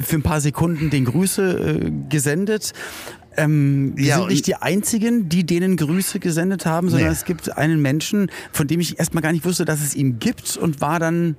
für 0.00 0.16
ein 0.16 0.22
paar 0.22 0.40
Sekunden 0.40 0.88
den 0.88 1.04
Grüße 1.04 1.42
äh, 1.84 1.90
gesendet. 2.08 2.72
Ähm, 3.36 3.92
wir 3.96 4.06
Ja, 4.06 4.16
sind 4.20 4.28
nicht 4.28 4.46
die 4.46 4.54
einzigen, 4.56 5.28
die 5.28 5.44
denen 5.44 5.76
Grüße 5.76 6.18
gesendet 6.18 6.64
haben, 6.64 6.88
sondern 6.88 7.08
Nee. 7.08 7.12
es 7.14 7.26
gibt 7.26 7.54
einen 7.58 7.82
Menschen, 7.82 8.30
von 8.52 8.66
dem 8.66 8.80
ich 8.80 8.98
erstmal 8.98 9.22
gar 9.22 9.32
nicht 9.32 9.44
wusste, 9.44 9.66
dass 9.66 9.82
es 9.82 9.94
ihn 9.94 10.18
gibt 10.18 10.56
und 10.56 10.80
war 10.80 10.98
dann 10.98 11.36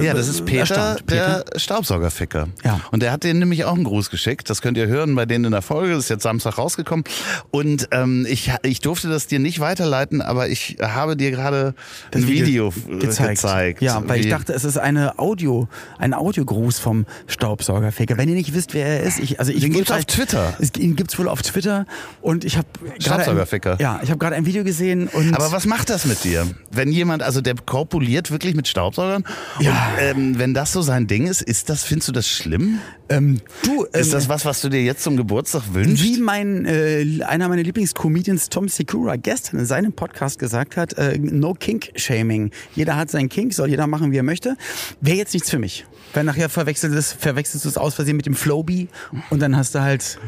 Ja, 0.00 0.14
das 0.14 0.28
ist 0.28 0.44
Peter, 0.44 0.60
erstaunt. 0.60 1.10
der 1.10 1.44
Staubsaugerficker. 1.56 2.48
Ja. 2.64 2.80
Und 2.90 3.02
der 3.02 3.12
hat 3.12 3.24
denen 3.24 3.40
nämlich 3.40 3.64
auch 3.64 3.74
einen 3.74 3.84
Gruß 3.84 4.10
geschickt. 4.10 4.48
Das 4.48 4.62
könnt 4.62 4.76
ihr 4.76 4.86
hören 4.86 5.14
bei 5.14 5.26
denen 5.26 5.46
in 5.46 5.50
der 5.52 5.62
Folge. 5.62 5.94
Das 5.94 6.04
ist 6.04 6.08
jetzt 6.10 6.22
Samstag 6.22 6.58
rausgekommen. 6.58 7.04
Und 7.50 7.88
ähm, 7.90 8.26
ich, 8.28 8.52
ich 8.62 8.80
durfte 8.80 9.08
das 9.08 9.26
dir 9.26 9.38
nicht 9.38 9.60
weiterleiten, 9.60 10.22
aber 10.22 10.48
ich 10.48 10.76
habe 10.80 11.16
dir 11.16 11.30
gerade 11.30 11.74
ein 12.14 12.26
Video, 12.26 12.72
äh, 12.88 12.98
gezeigt. 12.98 13.82
Ja, 13.82 14.02
weil 14.06 14.20
ich 14.20 14.28
dachte, 14.28 14.52
es 14.52 14.64
ist 14.64 14.78
eine 14.78 15.18
Audio, 15.18 15.68
ein 15.98 16.14
Audiogruß 16.14 16.78
vom 16.78 17.06
Staubsaugerficker. 17.26 18.16
Wenn 18.16 18.28
ihr 18.28 18.34
nicht 18.34 18.54
wisst, 18.54 18.74
wer 18.74 18.86
er 18.86 19.02
ist, 19.02 19.18
ich, 19.18 19.40
also 19.40 19.52
ich 19.52 19.60
Den 19.60 19.72
gibt's 19.72 19.90
auf 19.90 20.04
Twitter. 20.04 20.54
Es, 20.58 20.70
ihn 20.76 20.96
gibt's 20.96 21.18
wohl 21.18 21.28
auf 21.28 21.42
Twitter 21.42 21.86
und 22.20 22.44
ich 22.44 22.56
habe 22.56 22.68
Staubsaugerficker. 22.98 23.76
Ja, 23.80 24.00
ich 24.02 24.10
habe 24.10 24.18
gerade 24.18 24.36
ein 24.36 24.46
Video 24.46 24.64
gesehen 24.64 25.08
und 25.08 25.34
Aber 25.34 25.52
was 25.52 25.66
macht 25.66 25.90
das 25.90 26.04
mit 26.04 26.24
dir? 26.24 26.46
Wenn 26.70 26.92
jemand, 26.92 27.22
also 27.22 27.40
der 27.40 27.54
korpuliert 27.54 28.30
wirklich 28.30 28.54
mit 28.54 28.68
Staubsaugern 28.68 29.24
Ja. 29.58 29.69
Und 29.70 30.02
ähm, 30.02 30.38
wenn 30.38 30.54
das 30.54 30.72
so 30.72 30.82
sein 30.82 31.06
Ding 31.06 31.26
ist, 31.26 31.42
ist 31.42 31.68
das, 31.70 31.84
findest 31.84 32.08
du 32.08 32.12
das 32.12 32.26
schlimm? 32.28 32.80
ähm, 33.08 33.40
du, 33.62 33.84
ähm, 33.92 34.00
Ist 34.00 34.12
das 34.12 34.28
was, 34.28 34.44
was 34.44 34.60
du 34.60 34.68
dir 34.68 34.82
jetzt 34.82 35.02
zum 35.02 35.16
Geburtstag 35.16 35.62
wünschst? 35.72 36.02
Wie 36.04 36.18
mein 36.18 36.64
äh, 36.66 37.22
einer 37.24 37.48
meiner 37.48 37.62
Lieblingscomedians 37.62 38.48
Tom 38.48 38.68
Segura 38.68 39.16
gestern 39.16 39.58
in 39.60 39.66
seinem 39.66 39.92
Podcast 39.92 40.38
gesagt 40.38 40.76
hat, 40.76 40.94
äh, 40.94 41.18
no 41.18 41.54
Kink 41.54 41.90
Shaming. 41.96 42.50
Jeder 42.74 42.96
hat 42.96 43.10
seinen 43.10 43.28
Kink, 43.28 43.52
soll 43.54 43.68
jeder 43.68 43.86
machen, 43.86 44.12
wie 44.12 44.16
er 44.16 44.22
möchte. 44.22 44.56
Wäre 45.00 45.16
jetzt 45.18 45.34
nichts 45.34 45.50
für 45.50 45.58
mich. 45.58 45.86
Weil 46.14 46.24
nachher 46.24 46.48
verwechselst, 46.48 46.96
es- 46.96 47.12
verwechselst 47.12 47.64
du 47.64 47.68
es 47.68 47.76
aus 47.76 47.94
Versehen 47.94 48.16
mit 48.16 48.26
dem 48.26 48.34
Flowbee 48.34 48.88
und 49.30 49.40
dann 49.40 49.56
hast 49.56 49.74
du 49.74 49.80
halt 49.80 50.18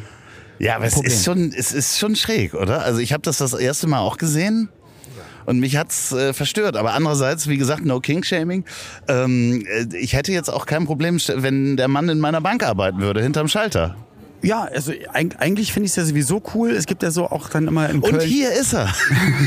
Ja, 0.58 0.76
aber 0.76 0.84
es 0.86 0.94
Problem. 0.94 1.12
ist, 1.12 1.24
schon, 1.24 1.52
es 1.56 1.72
ist 1.72 1.98
schon 1.98 2.14
schräg, 2.16 2.54
oder? 2.54 2.82
Also 2.82 3.00
ich 3.00 3.12
habe 3.12 3.22
das 3.22 3.38
das 3.38 3.52
erste 3.54 3.86
Mal 3.88 3.98
auch 4.00 4.18
gesehen. 4.18 4.68
Und 5.46 5.60
mich 5.60 5.76
hat's 5.76 6.12
äh, 6.12 6.32
verstört. 6.32 6.76
Aber 6.76 6.94
andererseits, 6.94 7.48
wie 7.48 7.58
gesagt, 7.58 7.84
no 7.84 8.00
King-Shaming. 8.00 8.64
Ähm, 9.08 9.64
äh, 9.66 9.96
ich 9.96 10.14
hätte 10.14 10.32
jetzt 10.32 10.50
auch 10.50 10.66
kein 10.66 10.86
Problem, 10.86 11.18
wenn 11.34 11.76
der 11.76 11.88
Mann 11.88 12.08
in 12.08 12.20
meiner 12.20 12.40
Bank 12.40 12.62
arbeiten 12.64 13.00
würde, 13.00 13.22
hinterm 13.22 13.48
Schalter. 13.48 13.96
Ja, 14.42 14.64
also 14.64 14.92
eig 15.12 15.36
eigentlich 15.38 15.72
finde 15.72 15.86
ich 15.86 15.92
es 15.92 15.96
ja 15.96 16.04
sowieso 16.04 16.42
cool. 16.54 16.72
Es 16.72 16.86
gibt 16.86 17.04
ja 17.04 17.12
so 17.12 17.26
auch 17.26 17.48
dann 17.48 17.68
immer 17.68 17.88
in 17.88 18.00
Köln. 18.00 18.16
Und 18.16 18.22
hier 18.22 18.50
ist 18.50 18.72
er. 18.72 18.92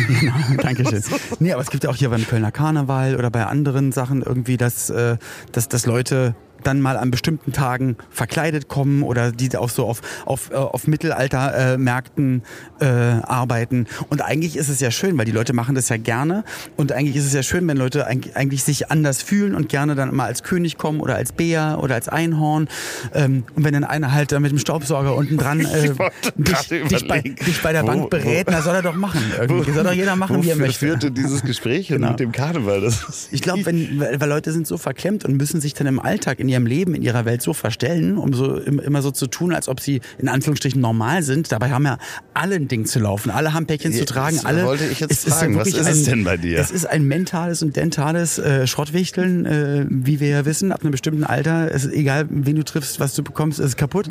Dankeschön. 0.61 1.03
Nee, 1.39 1.51
aber 1.51 1.61
es 1.61 1.69
gibt 1.69 1.83
ja 1.83 1.89
auch 1.89 1.95
hier 1.97 2.09
beim 2.09 2.25
Kölner 2.25 2.51
Karneval 2.51 3.17
oder 3.17 3.29
bei 3.29 3.45
anderen 3.45 3.91
Sachen 3.91 4.21
irgendwie, 4.21 4.55
dass, 4.55 4.89
äh, 4.89 5.17
dass, 5.51 5.67
dass 5.67 5.85
Leute 5.85 6.33
dann 6.65 6.81
mal 6.81 6.97
an 6.97 7.11
bestimmten 7.11 7.51
Tagen 7.53 7.95
verkleidet 8.09 8.67
kommen 8.67 9.03
oder 9.03 9.31
die 9.31 9.55
auch 9.55 9.69
so 9.69 9.85
auf, 9.85 10.01
auf, 10.25 10.51
äh, 10.51 10.55
auf 10.55 10.87
Mittelaltermärkten 10.87 12.43
äh, 12.81 12.85
äh, 12.85 13.21
arbeiten. 13.23 13.87
Und 14.09 14.21
eigentlich 14.21 14.55
ist 14.57 14.69
es 14.69 14.79
ja 14.79 14.91
schön, 14.91 15.17
weil 15.17 15.25
die 15.25 15.31
Leute 15.31 15.53
machen 15.53 15.75
das 15.75 15.89
ja 15.89 15.97
gerne. 15.97 16.43
Und 16.75 16.91
eigentlich 16.91 17.15
ist 17.15 17.25
es 17.25 17.33
ja 17.33 17.43
schön, 17.43 17.67
wenn 17.67 17.77
Leute 17.77 18.09
eig- 18.09 18.35
eigentlich 18.35 18.63
sich 18.63 18.91
anders 18.91 19.21
fühlen 19.21 19.55
und 19.55 19.69
gerne 19.69 19.95
dann 19.95 20.09
immer 20.09 20.23
als 20.25 20.43
König 20.43 20.77
kommen 20.77 20.99
oder 20.99 21.15
als 21.15 21.31
Bär 21.31 21.79
oder 21.81 21.95
als 21.95 22.09
Einhorn. 22.09 22.67
Ähm, 23.13 23.43
und 23.55 23.63
wenn 23.63 23.73
dann 23.73 23.83
einer 23.83 24.11
halt 24.11 24.37
mit 24.39 24.51
dem 24.51 24.57
Staubsauger 24.59 25.15
unten 25.15 25.37
dran 25.37 25.59
äh, 25.65 25.93
dich, 26.37 26.67
dich, 26.89 27.07
bei, 27.07 27.21
dich 27.21 27.61
bei 27.61 27.71
der 27.71 27.83
wo- 27.83 27.87
Bank 27.87 28.09
berät, 28.09 28.47
na 28.49 28.61
soll 28.61 28.75
er 28.75 28.81
doch 28.81 28.95
machen. 28.95 29.21
Irgendwie. 29.39 29.71
Soll 29.71 29.83
doch 29.83 29.93
jeder 29.93 30.15
machen, 30.15 30.43
wie 30.43 30.49
er 30.49 30.55
möchte. 30.55 30.85
führte 30.85 31.11
dieses 31.11 31.41
Gespräch 31.43 31.87
Genau. 31.87 32.09
mit 32.09 32.19
dem 32.19 32.31
Karneval? 32.31 32.91
Ich 33.31 33.41
glaube, 33.41 33.65
weil 33.65 34.29
Leute 34.29 34.51
sind 34.51 34.67
so 34.67 34.77
verklemmt 34.77 35.23
und 35.25 35.37
müssen 35.37 35.61
sich 35.61 35.73
dann 35.73 35.87
im 35.87 35.99
Alltag, 35.99 36.39
in 36.39 36.49
ihrem 36.55 36.65
Leben, 36.65 36.95
in 36.95 37.01
ihrer 37.01 37.25
Welt 37.25 37.41
so 37.41 37.53
verstellen, 37.53 38.17
um 38.17 38.33
so 38.33 38.57
im- 38.57 38.79
immer 38.79 39.01
so 39.01 39.11
zu 39.11 39.27
tun, 39.27 39.53
als 39.53 39.67
ob 39.67 39.79
sie 39.79 40.01
in 40.17 40.29
Anführungsstrichen 40.29 40.79
normal 40.81 41.21
sind. 41.23 41.51
Dabei 41.51 41.69
haben 41.71 41.85
ja 41.85 41.97
alle 42.33 42.55
ein 42.55 42.67
Ding 42.67 42.85
zu 42.85 42.99
laufen, 42.99 43.29
alle 43.29 43.53
haben 43.53 43.65
Päckchen 43.65 43.93
zu 43.93 44.05
tragen, 44.05 44.37
das 44.37 44.45
alle. 44.45 44.65
wollte 44.65 44.85
ich 44.85 44.99
jetzt 45.01 45.11
Es 45.11 45.19
ist 45.25 45.27
ja 45.29 45.35
fragen. 45.35 45.57
Was 45.57 45.67
ist 45.67 45.87
es 45.87 46.03
denn 46.03 46.23
bei 46.23 46.37
dir? 46.37 46.57
Es 46.59 46.71
ist 46.71 46.85
ein 46.85 47.03
mentales 47.05 47.61
und 47.61 47.75
dentales 47.75 48.39
äh, 48.39 48.65
Schrottwichteln, 48.67 49.45
äh, 49.45 49.85
wie 49.89 50.19
wir 50.19 50.29
ja 50.29 50.45
wissen, 50.45 50.71
ab 50.71 50.81
einem 50.81 50.91
bestimmten 50.91 51.23
Alter. 51.23 51.69
Es 51.73 51.85
ist 51.85 51.93
egal, 51.93 52.25
wen 52.29 52.55
du 52.55 52.63
triffst, 52.63 52.99
was 52.99 53.13
du 53.15 53.23
bekommst, 53.23 53.59
ist 53.59 53.77
kaputt. 53.77 54.07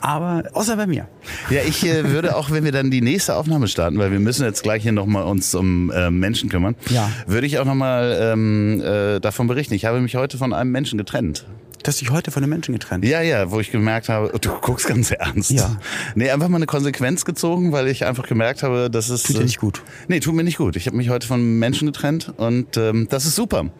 Aber 0.00 0.44
außer 0.52 0.76
bei 0.76 0.86
mir. 0.86 1.08
Ja, 1.50 1.60
ich 1.66 1.84
äh, 1.86 2.10
würde 2.10 2.36
auch, 2.36 2.50
wenn 2.50 2.64
wir 2.64 2.72
dann 2.72 2.90
die 2.90 3.00
nächste 3.00 3.34
Aufnahme 3.36 3.68
starten, 3.68 3.98
weil 3.98 4.10
wir 4.12 4.20
müssen 4.20 4.44
jetzt 4.44 4.62
gleich 4.62 4.82
hier 4.82 4.92
nochmal 4.92 5.24
uns 5.24 5.54
um 5.54 5.90
äh, 5.90 6.10
Menschen 6.10 6.48
kümmern, 6.48 6.74
Ja. 6.90 7.10
würde 7.26 7.46
ich 7.46 7.58
auch 7.58 7.64
nochmal 7.64 8.18
ähm, 8.20 8.80
äh, 8.84 9.20
davon 9.20 9.46
berichten. 9.46 9.74
Ich 9.74 9.84
habe 9.84 10.00
mich 10.00 10.16
heute 10.16 10.38
von 10.38 10.52
einem 10.52 10.70
Menschen 10.72 10.98
getrennt. 10.98 11.46
Du 11.82 11.88
hast 11.88 12.00
dich 12.00 12.10
heute 12.10 12.30
von 12.30 12.42
den 12.42 12.50
Menschen 12.50 12.72
getrennt. 12.72 13.04
Ja, 13.04 13.20
ja, 13.20 13.50
wo 13.50 13.60
ich 13.60 13.70
gemerkt 13.70 14.08
habe, 14.08 14.36
du 14.40 14.50
guckst 14.60 14.88
ganz 14.88 15.10
ernst. 15.12 15.50
Ja. 15.52 15.76
Nee, 16.16 16.30
einfach 16.30 16.48
mal 16.48 16.56
eine 16.56 16.66
Konsequenz 16.66 17.24
gezogen, 17.24 17.70
weil 17.72 17.86
ich 17.86 18.04
einfach 18.04 18.26
gemerkt 18.26 18.62
habe, 18.62 18.90
dass 18.90 19.08
es... 19.08 19.22
Tut 19.22 19.36
dir 19.36 19.44
nicht 19.44 19.58
gut. 19.58 19.82
Nee, 20.08 20.20
tut 20.20 20.34
mir 20.34 20.42
nicht 20.42 20.58
gut. 20.58 20.74
Ich 20.76 20.86
habe 20.86 20.96
mich 20.96 21.10
heute 21.10 21.26
von 21.26 21.40
einem 21.40 21.58
Menschen 21.58 21.86
getrennt 21.86 22.32
und 22.36 22.76
ähm, 22.76 23.06
das 23.08 23.24
ist 23.26 23.36
super. 23.36 23.70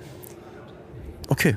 Okay. 1.28 1.56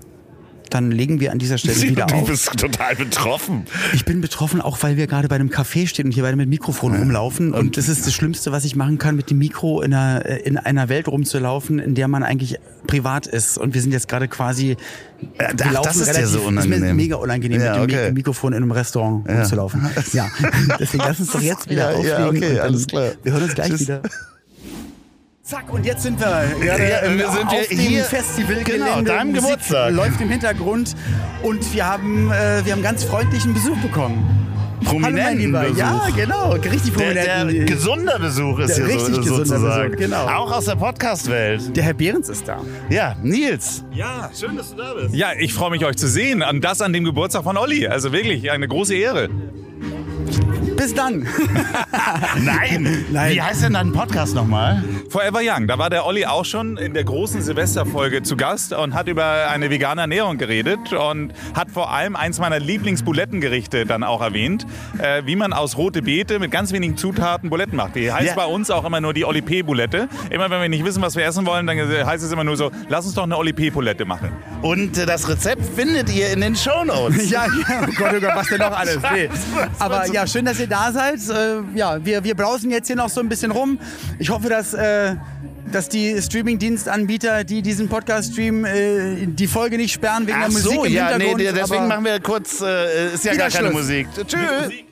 Dann 0.69 0.91
legen 0.91 1.19
wir 1.19 1.31
an 1.31 1.39
dieser 1.39 1.57
Stelle 1.57 1.81
wieder 1.81 2.05
du 2.05 2.15
auf. 2.15 2.27
bist 2.27 2.57
total 2.57 2.95
betroffen. 2.95 3.65
Ich 3.93 4.05
bin 4.05 4.21
betroffen, 4.21 4.61
auch 4.61 4.77
weil 4.83 4.97
wir 4.97 5.07
gerade 5.07 5.27
bei 5.27 5.35
einem 5.35 5.49
Café 5.49 5.87
stehen 5.87 6.05
und 6.07 6.11
hier 6.11 6.23
beide 6.23 6.35
mit 6.37 6.49
Mikrofon 6.49 6.95
rumlaufen. 6.95 7.53
Und 7.53 7.77
das 7.77 7.89
ist 7.89 8.05
das 8.05 8.13
Schlimmste, 8.13 8.51
was 8.51 8.65
ich 8.65 8.75
machen 8.75 8.97
kann, 8.97 9.15
mit 9.15 9.29
dem 9.29 9.39
Mikro 9.39 9.81
in 9.81 9.93
einer, 9.93 10.25
in 10.45 10.57
einer 10.57 10.89
Welt 10.89 11.07
rumzulaufen, 11.07 11.79
in 11.79 11.95
der 11.95 12.07
man 12.07 12.23
eigentlich 12.23 12.57
privat 12.87 13.27
ist. 13.27 13.57
Und 13.57 13.73
wir 13.73 13.81
sind 13.81 13.91
jetzt 13.91 14.07
gerade 14.07 14.27
quasi. 14.27 14.77
Ja, 15.39 15.49
wir 15.71 15.79
ach, 15.79 15.81
das 15.83 15.97
ist 15.97 16.15
dir 16.15 16.27
so 16.27 16.37
Ist 16.37 16.43
mir 16.43 16.47
unangenehm. 16.47 16.95
mega 16.95 17.15
unangenehm, 17.17 17.61
Ja, 17.61 17.79
mit 17.79 17.91
dem 17.91 17.97
okay. 17.97 18.07
Mi- 18.09 18.13
Mikrofon 18.13 18.53
in 18.53 18.63
einem 18.63 18.71
Restaurant 18.71 19.27
rumzulaufen. 19.27 19.85
Ja, 20.13 20.29
deswegen 20.79 21.03
lass 21.03 21.19
uns 21.19 21.31
doch 21.31 21.41
jetzt 21.41 21.69
wieder 21.69 21.91
Ja, 21.91 21.97
auflegen. 21.97 22.09
ja, 22.19 22.27
okay, 22.29 22.53
und 22.53 22.59
alles 22.61 22.87
klar. 22.87 23.11
Wir 23.23 23.33
hören 23.33 23.43
uns 23.43 23.55
gleich 23.55 23.69
Tschüss. 23.69 23.81
wieder. 23.81 24.01
Zack, 25.49 25.73
und 25.73 25.83
jetzt 25.83 26.03
sind 26.03 26.19
wir 26.19 26.27
gerade 26.61 26.63
Ja, 26.89 27.01
ähm, 27.01 27.17
wir 27.17 27.31
sind 27.31 27.47
auf 27.47 27.53
wir 27.53 27.67
dem 27.69 27.79
hier- 27.79 28.03
Festival. 28.03 28.63
genau, 28.63 29.01
deinem 29.01 29.29
Musik 29.29 29.43
Geburtstag. 29.45 29.91
läuft 29.93 30.21
im 30.21 30.29
Hintergrund 30.29 30.95
und 31.41 31.73
wir 31.73 31.87
haben, 31.87 32.29
äh, 32.29 32.63
wir 32.63 32.73
haben 32.73 32.83
ganz 32.83 33.03
freundlichen 33.03 33.55
Besuch 33.55 33.75
bekommen. 33.77 34.45
Hallo 34.85 34.91
Prominenten 34.99 35.39
Lieber. 35.39 35.61
Besuch. 35.61 35.77
Ja, 35.79 36.07
genau, 36.15 36.51
richtig 36.51 36.93
Der, 36.93 37.03
prominenten. 37.03 37.55
der 37.55 37.65
gesunder 37.65 38.19
Besuch 38.19 38.59
ist 38.59 38.77
Der 38.77 38.85
hier 38.85 38.85
richtig 38.95 39.15
so, 39.15 39.21
gesunder 39.21 39.45
sozusagen. 39.45 39.91
Besuch, 39.91 40.03
genau. 40.03 40.27
Auch 40.27 40.51
aus 40.51 40.65
der 40.65 40.75
Podcast-Welt. 40.75 41.75
Der 41.75 41.83
Herr 41.83 41.93
Behrens 41.95 42.29
ist 42.29 42.47
da. 42.47 42.59
Ja, 42.91 43.15
Nils. 43.23 43.83
Ja, 43.91 44.29
Schön, 44.39 44.55
dass 44.55 44.69
du 44.69 44.75
da 44.77 44.93
bist. 44.93 45.15
ja, 45.15 45.29
ich 45.39 45.55
freue 45.55 45.71
mich, 45.71 45.83
euch 45.83 45.95
zu 45.97 46.07
sehen. 46.07 46.43
Und 46.43 46.63
das 46.63 46.79
an 46.81 46.93
dem 46.93 47.05
Geburtstag 47.05 47.43
von 47.43 47.57
Olli. 47.57 47.87
Also 47.87 48.11
wirklich 48.11 48.51
eine 48.51 48.67
große 48.67 48.93
Ehre. 48.93 49.29
Bis 50.79 50.93
dann. 50.93 51.27
Nein. 52.41 53.03
Nein. 53.11 53.33
Wie 53.33 53.41
heißt 53.41 53.63
denn 53.63 53.73
dein 53.73 53.91
Podcast 53.91 54.33
nochmal? 54.33 54.81
Forever 55.09 55.41
Young. 55.43 55.67
Da 55.67 55.77
war 55.77 55.89
der 55.89 56.05
Olli 56.05 56.25
auch 56.25 56.45
schon 56.45 56.77
in 56.77 56.93
der 56.93 57.03
großen 57.03 57.41
Silvesterfolge 57.41 58.23
zu 58.23 58.37
Gast 58.37 58.71
und 58.71 58.93
hat 58.93 59.09
über 59.09 59.49
eine 59.49 59.69
vegane 59.69 59.99
Ernährung 59.99 60.37
geredet 60.37 60.93
und 60.93 61.33
hat 61.53 61.69
vor 61.69 61.91
allem 61.91 62.15
eins 62.15 62.39
meiner 62.39 62.59
Lieblingsbulettengerichte 62.59 63.85
dann 63.85 64.03
auch 64.05 64.21
erwähnt, 64.21 64.65
äh, 64.99 65.23
wie 65.25 65.35
man 65.35 65.51
aus 65.51 65.75
rote 65.75 66.01
Beete 66.01 66.39
mit 66.39 66.49
ganz 66.51 66.71
wenigen 66.71 66.95
Zutaten 66.95 67.49
Buletten 67.49 67.75
macht. 67.75 67.95
Die 67.95 68.09
heißt 68.09 68.27
Ja. 68.27 68.35
bei 68.35 68.45
uns 68.45 68.71
auch 68.71 68.85
immer 68.85 69.01
nur 69.01 69.13
die 69.13 69.25
Olli 69.25 69.41
P. 69.41 69.63
Bulette. 69.63 70.07
Immer 70.29 70.49
wenn 70.49 70.61
wir 70.61 70.69
nicht 70.69 70.85
wissen, 70.85 71.01
was 71.01 71.17
wir 71.17 71.25
essen 71.25 71.45
wollen, 71.45 71.67
dann 71.67 71.77
heißt 71.77 72.23
es 72.23 72.31
immer 72.31 72.45
nur 72.45 72.55
so, 72.55 72.71
lass 72.87 73.05
uns 73.05 73.15
doch 73.15 73.23
eine 73.23 73.35
Olli 73.37 73.51
P. 73.51 73.69
Bulette 73.69 74.05
machen. 74.05 74.31
Und 74.61 74.97
äh, 74.97 75.05
das 75.05 75.27
Rezept 75.27 75.61
findet 75.75 76.09
ihr 76.09 76.31
in 76.31 76.39
den 76.39 76.55
Shownotes. 76.55 77.29
ja, 77.31 77.47
ja, 77.47 77.81
oh 77.83 77.91
Gott, 77.97 78.13
oh 78.15 78.19
Gott, 78.21 78.31
was 78.35 78.47
denn 78.47 78.59
noch 78.59 78.71
alles? 78.79 78.97
Nee. 79.11 79.27
Aber 79.79 80.05
ja, 80.13 80.25
schön, 80.27 80.45
dass 80.45 80.59
ihr 80.59 80.67
da 80.69 80.91
seid. 80.91 81.19
Äh, 81.29 81.61
ja, 81.77 82.03
wir, 82.05 82.23
wir 82.23 82.35
brausen 82.35 82.71
jetzt 82.71 82.87
hier 82.87 82.95
noch 82.95 83.09
so 83.09 83.19
ein 83.21 83.29
bisschen 83.29 83.51
rum. 83.51 83.79
Ich 84.19 84.29
hoffe, 84.29 84.49
dass, 84.49 84.73
äh, 84.73 85.15
dass 85.71 85.89
die 85.89 86.21
Streaming-Dienstanbieter, 86.21 87.43
die 87.43 87.61
diesen 87.61 87.89
Podcast 87.89 88.31
streamen, 88.33 88.65
äh, 88.65 89.27
die 89.27 89.47
Folge 89.47 89.77
nicht 89.77 89.93
sperren 89.93 90.25
wegen 90.27 90.37
Ach 90.37 90.43
der 90.45 90.51
Musik 90.51 90.71
so, 90.73 90.83
im 90.85 90.93
ja, 90.93 91.17
nee, 91.17 91.25
Hintergrund. 91.29 91.57
deswegen 91.57 91.79
aber- 91.83 91.87
machen 91.87 92.05
wir 92.05 92.19
kurz, 92.19 92.61
äh, 92.61 93.13
ist 93.13 93.25
ja 93.25 93.35
gar 93.35 93.49
keine. 93.49 93.71
Musik. 93.71 94.07
Tschüss. 94.27 94.88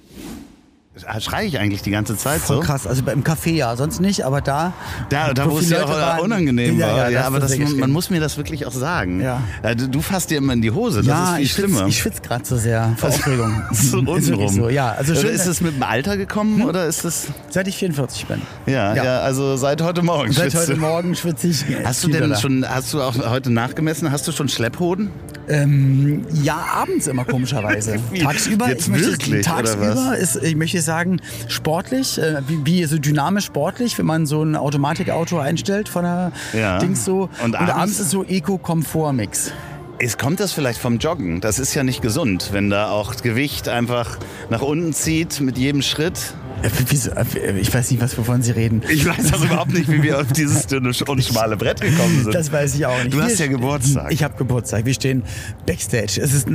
Schreie 1.19 1.45
ich 1.47 1.59
eigentlich 1.59 1.81
die 1.81 1.91
ganze 1.91 2.17
Zeit 2.17 2.41
Voll 2.41 2.57
so? 2.57 2.61
krass, 2.63 2.87
also 2.87 3.01
im 3.11 3.23
Café 3.23 3.51
ja, 3.51 3.75
sonst 3.75 3.99
nicht, 4.01 4.23
aber 4.25 4.41
da. 4.41 4.73
Da, 5.09 5.33
da 5.33 5.49
wo 5.49 5.59
es 5.59 5.69
ja 5.69 5.83
auch 5.83 5.89
waren- 5.89 6.19
unangenehm 6.21 6.79
Ja, 6.79 6.87
war. 6.87 6.97
ja, 6.97 7.09
Ja, 7.09 7.17
das 7.19 7.27
aber 7.27 7.39
das, 7.39 7.51
man, 7.51 7.59
geschrieben. 7.59 7.91
muss 7.91 8.09
mir 8.09 8.19
das 8.19 8.37
wirklich 8.37 8.65
auch 8.65 8.71
sagen. 8.71 9.21
Ja. 9.21 9.41
Äh, 9.63 9.75
Du, 9.75 9.87
du 9.87 10.01
fasst 10.01 10.29
dir 10.31 10.37
immer 10.39 10.53
in 10.53 10.61
die 10.61 10.71
Hose. 10.71 10.97
Das 10.99 11.05
ja, 11.07 11.23
ist 11.31 11.35
viel 11.35 11.43
ich 11.45 11.51
schwitze 11.53 11.67
schlimmer. 11.69 11.87
ich 11.87 11.97
schwitz 11.99 12.21
gerade 12.21 12.45
so 12.45 12.57
sehr 12.57 12.93
vor 12.97 13.09
Aufregung. 13.09 13.61
so 13.71 13.99
untenrum. 13.99 14.49
so, 14.49 14.69
ja. 14.69 14.91
Also 14.91 15.11
Oder 15.13 15.21
schön, 15.21 15.29
ist 15.35 15.45
es 15.45 15.61
mit 15.61 15.75
dem 15.75 15.83
Alter 15.83 16.17
gekommen 16.17 16.61
oder 16.63 16.85
ist 16.85 17.05
es 17.05 17.27
seit 17.49 17.67
ich 17.67 17.77
44 17.77 18.25
bin. 18.25 18.41
ja, 18.65 18.95
ja, 18.95 19.03
Ja. 19.03 19.19
also 19.19 19.55
seit 19.57 19.81
heute 19.81 20.01
Morgen. 20.01 20.31
Seit 20.31 20.55
heute. 20.55 20.75
Morgen 20.77 21.15
schwitze 21.15 21.47
ich. 21.47 21.63
Hast 21.83 22.03
du 22.03 22.07
denn 22.09 22.35
schon, 22.35 22.65
hast 22.67 22.93
du 22.93 23.01
auch 23.01 23.15
heute 23.29 23.51
nachgemessen? 23.51 24.11
Hast 24.11 24.27
du 24.27 24.31
schon 24.31 24.49
Schlepphoden? 24.49 25.09
Ähm, 25.49 26.25
ja, 26.43 26.57
abends 26.73 27.07
immer 27.07 27.23
komischerweise. 27.25 27.99
Wie? 28.11 28.19
tagsüber, 28.19 28.67
Jetzt 28.67 28.83
ich 28.83 28.87
möchte, 28.89 29.11
wirklich, 29.11 29.45
tagsüber 29.45 30.17
ist, 30.17 30.35
ich 30.43 30.55
möchte 30.55 30.81
sagen, 30.81 31.21
sportlich, 31.47 32.17
äh, 32.17 32.41
wie, 32.47 32.65
wie 32.65 32.83
so 32.85 32.97
dynamisch 32.97 33.45
sportlich, 33.45 33.97
wenn 33.97 34.05
man 34.05 34.25
so 34.25 34.43
ein 34.43 34.55
Automatikauto 34.55 35.39
einstellt 35.39 35.87
von 35.89 36.03
der 36.03 36.31
Ja. 36.53 36.79
Dings 36.79 37.05
so. 37.05 37.29
Und 37.43 37.55
abends? 37.55 37.99
ist 37.99 38.09
so 38.11 38.23
Eco-Komfort-Mix. 38.23 39.51
Es 39.99 40.17
kommt 40.17 40.39
das 40.39 40.51
vielleicht 40.51 40.79
vom 40.79 40.97
Joggen. 40.99 41.41
Das 41.41 41.57
ist 41.57 41.73
ja 41.73 41.83
nicht 41.83 42.01
gesund, 42.01 42.49
wenn 42.51 42.69
da 42.69 42.89
auch 42.89 43.15
Gewicht 43.15 43.67
einfach 43.67 44.17
nach 44.49 44.61
unten 44.61 44.93
zieht 44.93 45.39
mit 45.41 45.57
jedem 45.57 45.81
Schritt. 45.81 46.33
Äh, 46.63 46.67
äh, 46.67 47.59
Ich 47.59 47.73
weiß 47.73 47.91
nicht, 47.91 48.01
was 48.01 48.17
wovon 48.17 48.41
Sie 48.41 48.51
reden. 48.51 48.81
Ich 48.89 49.05
weiß 49.05 49.33
auch 49.33 49.43
überhaupt 49.43 49.73
nicht, 49.73 49.89
wie 49.91 50.01
wir 50.01 50.19
auf 50.19 50.31
dieses 50.33 50.67
dünne 50.67 50.91
und 51.07 51.23
schmale 51.23 51.55
Brett 51.57 51.81
gekommen 51.81 52.23
sind. 52.23 52.33
Das 52.33 52.51
weiß 52.51 52.75
ich 52.75 52.85
auch 52.85 53.03
nicht. 53.03 53.13
Du 53.13 53.21
hast 53.21 53.39
ja 53.39 53.47
Geburtstag. 53.47 54.11
Ich 54.11 54.23
habe 54.23 54.35
Geburtstag. 54.37 54.85
Wir 54.85 54.93
stehen 54.93 55.23
Backstage. 55.65 56.19
Es 56.21 56.33
ist, 56.33 56.47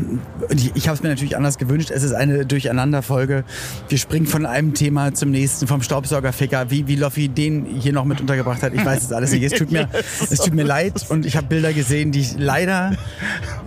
ich, 0.51 0.73
ich 0.75 0.89
habe 0.89 0.97
es 0.97 1.03
mir 1.03 1.09
natürlich 1.11 1.37
anders 1.37 1.59
gewünscht. 1.59 1.91
Es 1.91 2.03
ist 2.03 2.13
eine 2.13 2.45
Durcheinanderfolge. 2.45 3.45
Wir 3.89 3.99
springen 3.99 4.27
von 4.27 4.47
einem 4.47 4.75
Thema 4.75 5.15
zum 5.15 5.31
nächsten, 5.31 5.67
vom 5.67 5.83
Staubsaugerficker, 5.83 6.71
wie, 6.71 6.87
wie 6.89 6.97
Loffi 6.97 7.29
den 7.29 7.65
hier 7.67 7.93
noch 7.93 8.05
mit 8.05 8.21
untergebracht 8.21 8.63
hat. 8.63 8.75
Ich 8.75 8.85
weiß 8.85 9.05
es 9.05 9.13
alles 9.13 9.33
nicht. 9.33 9.45
Es 9.45 9.53
tut 9.53 9.71
mir, 9.71 9.89
es 10.31 10.39
tut 10.39 10.55
mir 10.55 10.65
leid 10.65 11.07
und 11.11 11.27
ich 11.27 11.37
habe 11.37 11.47
Bilder 11.47 11.73
gesehen, 11.73 12.13
die 12.13 12.21
ich 12.21 12.35
leider 12.37 12.97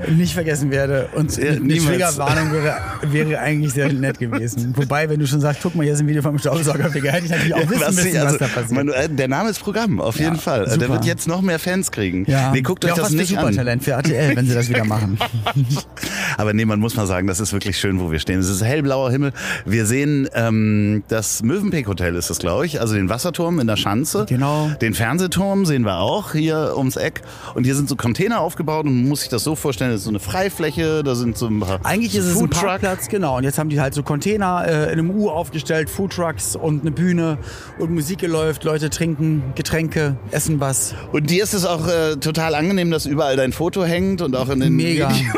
nicht 0.10 0.34
vergessen 0.34 0.72
werde. 0.72 1.10
Und 1.16 1.36
Ja, 1.38 1.52
eine. 1.52 1.68
Triggerwarnung 1.86 2.52
wäre, 2.52 2.78
wäre 3.04 3.40
eigentlich 3.40 3.74
sehr 3.74 3.92
nett 3.92 4.20
gewesen. 4.20 4.74
Wobei, 4.76 5.10
wenn 5.10 5.20
du 5.20 5.28
schon 5.28 5.42
sagst, 5.42 5.62
guck 5.64 5.76
mal, 5.76 5.84
hier 5.84 5.94
ist 5.94 6.00
ein 6.02 6.08
Video 6.08 6.25
vom 6.26 6.40
Staubsaugerficker, 6.40 7.12
hätte 7.12 7.26
ich 7.26 7.32
natürlich 7.32 7.54
auch 7.54 7.70
wissen 7.70 7.82
Was 7.82 7.96
müssen, 7.96 8.18
also, 8.18 8.34
was 8.34 8.38
da 8.40 8.48
passiert. 8.48 8.72
Manuel, 8.72 9.10
der 9.10 9.28
Name 9.28 9.50
ist 9.50 9.60
Programm, 9.60 10.02
auf 10.02 10.20
jeden 10.20 10.38
Fall. 10.38 10.66
Der 10.66 10.74
super. 10.74 10.90
wird 10.90 11.06
jetzt 11.06 11.28
noch 11.28 11.42
mehr 11.42 11.60
Fans 11.60 11.92
kriegen. 11.92 12.26
ja, 12.28 12.52
Nee, 12.52 12.62
guckt 12.62 12.84
euch 12.84 12.92
Wäre 12.92 13.02
auch 13.02 13.06
das 13.06 13.14
nicht 13.14 13.38
an. 13.38 13.46
Supertalent 13.46 13.84
für 13.84 13.92
RTL, 13.92 14.36
wenn 14.36 14.48
sie 14.48 14.54
das 14.54 14.70
wieder 14.70 14.86
machen. 14.86 15.18
Aber 16.38 16.54
nee, 16.54 16.66
man 16.66 16.80
muss 16.80 16.96
mal 16.96 17.08
sagen, 17.08 17.28
das 17.28 17.40
ist 17.40 17.54
wirklich 17.54 17.78
schön, 17.78 18.00
wo 18.00 18.12
wir 18.12 18.20
stehen. 18.20 18.40
Es 18.40 18.50
ist 18.50 18.64
hellblauer 18.64 19.12
Himmel. 19.12 19.32
Wir 19.66 19.86
sehen 19.86 20.30
ähm, 20.34 21.04
das 21.08 21.44
Mövenpick 21.44 21.88
Hotel 21.88 22.16
ist 22.16 22.30
es, 22.30 22.40
glaube 22.40 22.66
ich. 22.66 22.82
Also 22.82 22.96
den 22.96 23.10
Wasserturm 23.10 23.60
in 23.60 23.68
der 23.68 23.78
Schanze. 23.78 24.26
Genau. 24.28 24.70
Den 24.82 24.94
Fernsehturm 24.94 25.66
sehen 25.66 25.84
wir 25.84 25.98
auch 25.98 26.34
hier 26.34 26.74
ums 26.78 26.96
Eck. 26.96 27.22
Und 27.54 27.64
hier 27.64 27.76
sind 27.76 27.90
so 27.90 27.96
Container 27.96 28.40
aufgebaut 28.42 28.86
und 28.86 28.96
man 28.96 29.10
muss 29.10 29.22
sich 29.22 29.30
das 29.30 29.44
so 29.44 29.56
vorstellen, 29.56 29.92
das 29.92 30.02
ist 30.02 30.06
so 30.06 30.12
eine 30.12 30.20
Freifläche, 30.20 31.04
da 31.04 31.16
sind 31.16 31.38
so 31.38 31.48
ein 31.48 31.60
paar 31.60 31.80
Eigentlich 31.84 32.16
ist 32.16 32.26
es 32.26 32.38
ein. 32.38 32.50
Parkplatz, 32.50 33.08
genau. 33.08 33.38
Und 33.38 33.44
jetzt 33.44 33.58
haben 33.58 33.70
die 33.70 33.80
halt 33.80 33.94
so 33.94 34.04
Container 34.04 34.66
äh, 34.68 34.84
in 34.86 35.00
einem 35.00 35.12
U 35.12 35.30
aufgestellt, 35.30 35.90
Foodtrucks 35.90 36.56
und 36.56 36.82
eine 36.82 36.92
Bühne 36.92 37.38
und 37.80 37.92
Musik 37.92 38.22
läuft, 38.22 38.64
Leute 38.64 38.90
trinken 38.90 39.44
Getränke, 39.56 40.18
essen 40.32 40.60
was. 40.60 40.96
Und 41.12 41.30
dir 41.30 41.44
ist 41.44 41.54
es 41.54 41.66
auch 41.66 41.88
äh, 41.88 42.16
total 42.16 42.56
angenehm, 42.56 42.92
dass 42.92 43.06
überall 43.06 43.36
dein 43.36 43.52
Foto 43.52 43.84
hängt 43.84 44.22
und 44.22 44.36
auch 44.36 44.50
in 44.50 44.60
den 44.60 44.76
Mega. 44.76 45.10
Videos. 45.10 45.36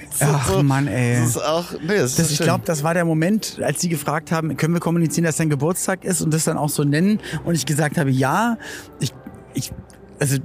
Ach 0.20 0.62
Mann, 0.62 0.86
ey. 0.86 1.20
Das 1.20 1.30
ist 1.30 1.44
auch, 1.44 1.72
nee, 1.72 1.96
das 1.96 2.16
Das, 2.16 2.26
ist 2.26 2.32
ich 2.32 2.38
glaube, 2.38 2.64
das 2.64 2.82
war 2.82 2.94
der 2.94 3.04
Moment, 3.04 3.58
als 3.62 3.80
sie 3.80 3.88
gefragt 3.88 4.32
haben, 4.32 4.56
können 4.56 4.74
wir 4.74 4.80
kommunizieren, 4.80 5.24
dass 5.24 5.36
dein 5.36 5.50
Geburtstag 5.50 6.04
ist 6.04 6.20
und 6.20 6.32
das 6.32 6.44
dann 6.44 6.56
auch 6.56 6.68
so 6.68 6.84
nennen. 6.84 7.20
Und 7.44 7.54
ich 7.54 7.66
gesagt 7.66 7.98
habe, 7.98 8.10
ja. 8.10 8.58
Ich, 9.00 9.12
ich, 9.54 9.72
also, 10.18 10.38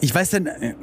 ich 0.00 0.14
weiß 0.14 0.30
dann, 0.30 0.46
äh, 0.46 0.74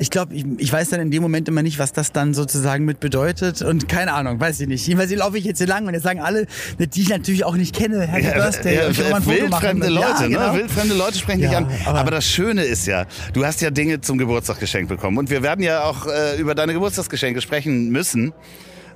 ich 0.00 0.10
glaube, 0.10 0.34
ich, 0.34 0.44
ich 0.58 0.72
weiß 0.72 0.88
dann 0.88 1.00
in 1.00 1.10
dem 1.10 1.22
Moment 1.22 1.46
immer 1.48 1.62
nicht, 1.62 1.78
was 1.78 1.92
das 1.92 2.10
dann 2.10 2.32
sozusagen 2.34 2.86
mit 2.86 3.00
bedeutet. 3.00 3.60
Und 3.60 3.86
keine 3.86 4.14
Ahnung, 4.14 4.40
weiß 4.40 4.58
ich 4.60 4.66
nicht. 4.66 4.86
Jedenfalls 4.86 5.14
laufe 5.14 5.36
ich 5.38 5.44
jetzt 5.44 5.58
hier 5.58 5.66
lang 5.66 5.86
und 5.86 5.92
jetzt 5.94 6.02
sagen 6.04 6.20
alle, 6.20 6.46
die 6.78 7.02
ich 7.02 7.10
natürlich 7.10 7.44
auch 7.44 7.54
nicht 7.54 7.74
kenne, 7.76 8.06
Happy 8.06 8.24
Ja, 8.26 8.32
Birthday. 8.32 8.76
ja, 8.76 9.10
machen. 9.10 9.26
wildfremde 9.26 9.88
Leute, 9.88 10.06
ja, 10.22 10.26
genau. 10.26 10.52
ne? 10.52 10.58
Wildfremde 10.58 10.94
Leute 10.94 11.18
sprechen 11.18 11.42
dich 11.42 11.50
Ja, 11.52 11.58
an. 11.58 11.66
Aber, 11.84 11.98
aber- 12.00 12.10
das 12.12 12.26
Schöne 12.26 12.64
ist 12.64 12.86
ja, 12.86 13.04
du 13.34 13.44
hast 13.44 13.60
ja 13.60 13.70
Dinge 13.70 14.00
zum 14.00 14.16
Geburtstag 14.16 14.58
geschenkt 14.58 14.88
bekommen. 14.88 15.18
Und 15.18 15.28
wir 15.28 15.42
werden 15.42 15.62
ja 15.62 15.84
auch 15.84 16.06
äh, 16.06 16.40
über 16.40 16.54
deine 16.54 16.72
Geburtstagsgeschenke 16.72 17.42
sprechen 17.42 17.90
müssen. 17.90 18.32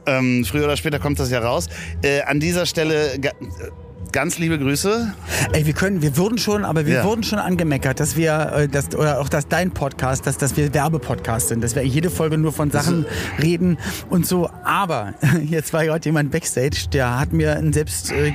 Ähm, 0.07 0.45
früher 0.45 0.65
oder 0.65 0.77
später 0.79 0.99
kommt 0.99 1.19
das 1.19 1.31
ja 1.31 1.39
raus. 1.41 1.67
Äh, 2.03 2.23
an 2.23 2.41
dieser 2.41 2.65
Stelle 2.67 3.19
ganz 4.15 4.39
liebe 4.39 4.61
Grüße. 4.61 5.13
Ey, 5.55 5.67
wir 5.67 5.73
können, 5.73 6.01
wir 6.01 6.17
wurden 6.17 6.39
schon, 6.39 6.65
aber 6.65 6.87
wir 6.87 6.95
Ja. 6.95 7.05
wurden 7.05 7.25
schon 7.25 7.41
angemeckert, 7.41 7.99
dass 7.99 8.17
wir, 8.17 8.53
äh, 8.55 8.69
dass, 8.69 8.95
oder 8.95 9.19
auch 9.21 9.29
dass 9.29 9.49
dein 9.49 9.73
Podcast, 9.73 10.25
dass, 10.29 10.39
dass 10.39 10.57
wir 10.57 10.73
Werbepodcast 10.73 11.49
sind, 11.49 11.65
dass 11.65 11.75
wir 11.75 11.83
jede 11.85 12.11
Folge 12.11 12.39
nur 12.39 12.53
von 12.53 12.71
Sachen 12.71 13.07
reden 13.43 13.77
und 14.11 14.25
so. 14.25 14.49
Aber 14.63 15.15
jetzt 15.45 15.73
war 15.73 15.85
gerade 15.85 16.05
jemand 16.05 16.31
backstage, 16.31 16.87
der 16.93 17.19
hat 17.19 17.33
mir 17.33 17.57
ein 17.57 17.73
selbst 17.73 18.13
äh, 18.13 18.33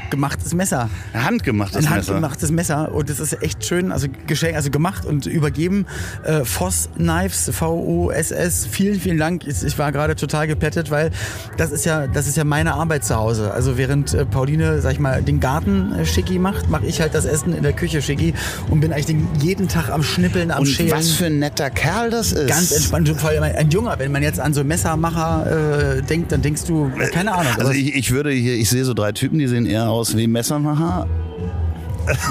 Messer, 0.54 0.90
Handgemachtes 1.14 1.78
ein 1.78 1.84
Messer. 1.84 1.96
handgemachtes 1.96 2.52
Messer 2.52 2.94
und 2.94 3.10
das 3.10 3.22
ist 3.22 3.42
echt 3.42 3.66
schön, 3.66 3.94
also 3.94 4.08
geschenkt, 4.28 4.58
also 4.58 4.72
gemacht 4.72 5.06
und 5.06 5.28
übergeben. 5.28 5.86
Äh, 6.26 6.44
Voss 6.44 6.90
Knives, 6.98 7.50
V-O-S-S. 7.54 8.66
Vielen, 8.70 9.00
vielen 9.00 9.18
Dank. 9.18 9.48
Ich, 9.48 9.64
ich 9.64 9.80
war 9.80 9.94
gerade 9.94 10.18
total 10.18 10.46
geplättet, 10.48 10.92
weil 10.92 11.12
das 11.56 11.72
ist 11.72 11.86
ja, 11.86 12.08
das 12.08 12.28
ist 12.28 12.36
ja 12.36 12.44
meine 12.44 12.74
Arbeit 12.74 13.06
zu 13.06 13.16
Hause. 13.16 13.54
Also 13.54 13.78
während 13.78 14.14
äh, 14.14 14.26
Pauline, 14.26 14.82
sag 14.82 14.92
ich 14.92 15.00
mal, 15.00 15.24
den 15.24 15.40
Garten 15.40 15.69
äh, 15.94 16.06
schicki 16.06 16.40
macht, 16.40 16.70
mache 16.70 16.86
ich 16.86 17.02
halt 17.02 17.14
das 17.14 17.26
Essen 17.26 17.54
in 17.54 17.64
der 17.64 17.74
Küche 17.74 18.02
schicki 18.02 18.34
und 18.70 18.80
bin 18.82 18.92
eigentlich 18.92 19.06
den, 19.08 19.28
jeden 19.42 19.68
Tag 19.68 19.90
am 19.90 20.04
Schnippeln, 20.04 20.52
am 20.52 20.60
Und 20.60 20.66
Schälen. 20.68 20.92
was 20.92 21.12
für 21.12 21.26
ein 21.26 21.40
netter 21.40 21.70
Kerl 21.70 22.10
das 22.10 22.32
ist. 22.32 22.48
Ganz 22.48 22.72
entspannt, 22.72 23.10
vor 23.10 23.30
allem 23.30 23.44
ein 23.44 23.70
Junger. 23.70 23.98
Wenn 24.00 24.12
man 24.12 24.24
jetzt 24.24 24.40
an 24.40 24.54
so 24.54 24.64
Messermacher 24.64 25.98
äh, 25.98 26.02
denkt, 26.02 26.32
dann 26.32 26.42
denkst 26.42 26.64
du, 26.66 26.92
keine 27.12 27.34
Ahnung. 27.34 27.54
Also 27.58 27.72
ich, 27.72 27.96
ich 27.96 28.12
würde 28.12 28.32
hier, 28.32 28.56
ich 28.56 28.70
sehe 28.70 28.84
so 28.86 28.94
drei 28.94 29.12
Typen, 29.12 29.40
die 29.40 29.48
sehen 29.48 29.66
eher 29.66 29.90
aus 29.90 30.16
wie 30.16 30.28
Messermacher. 30.28 31.08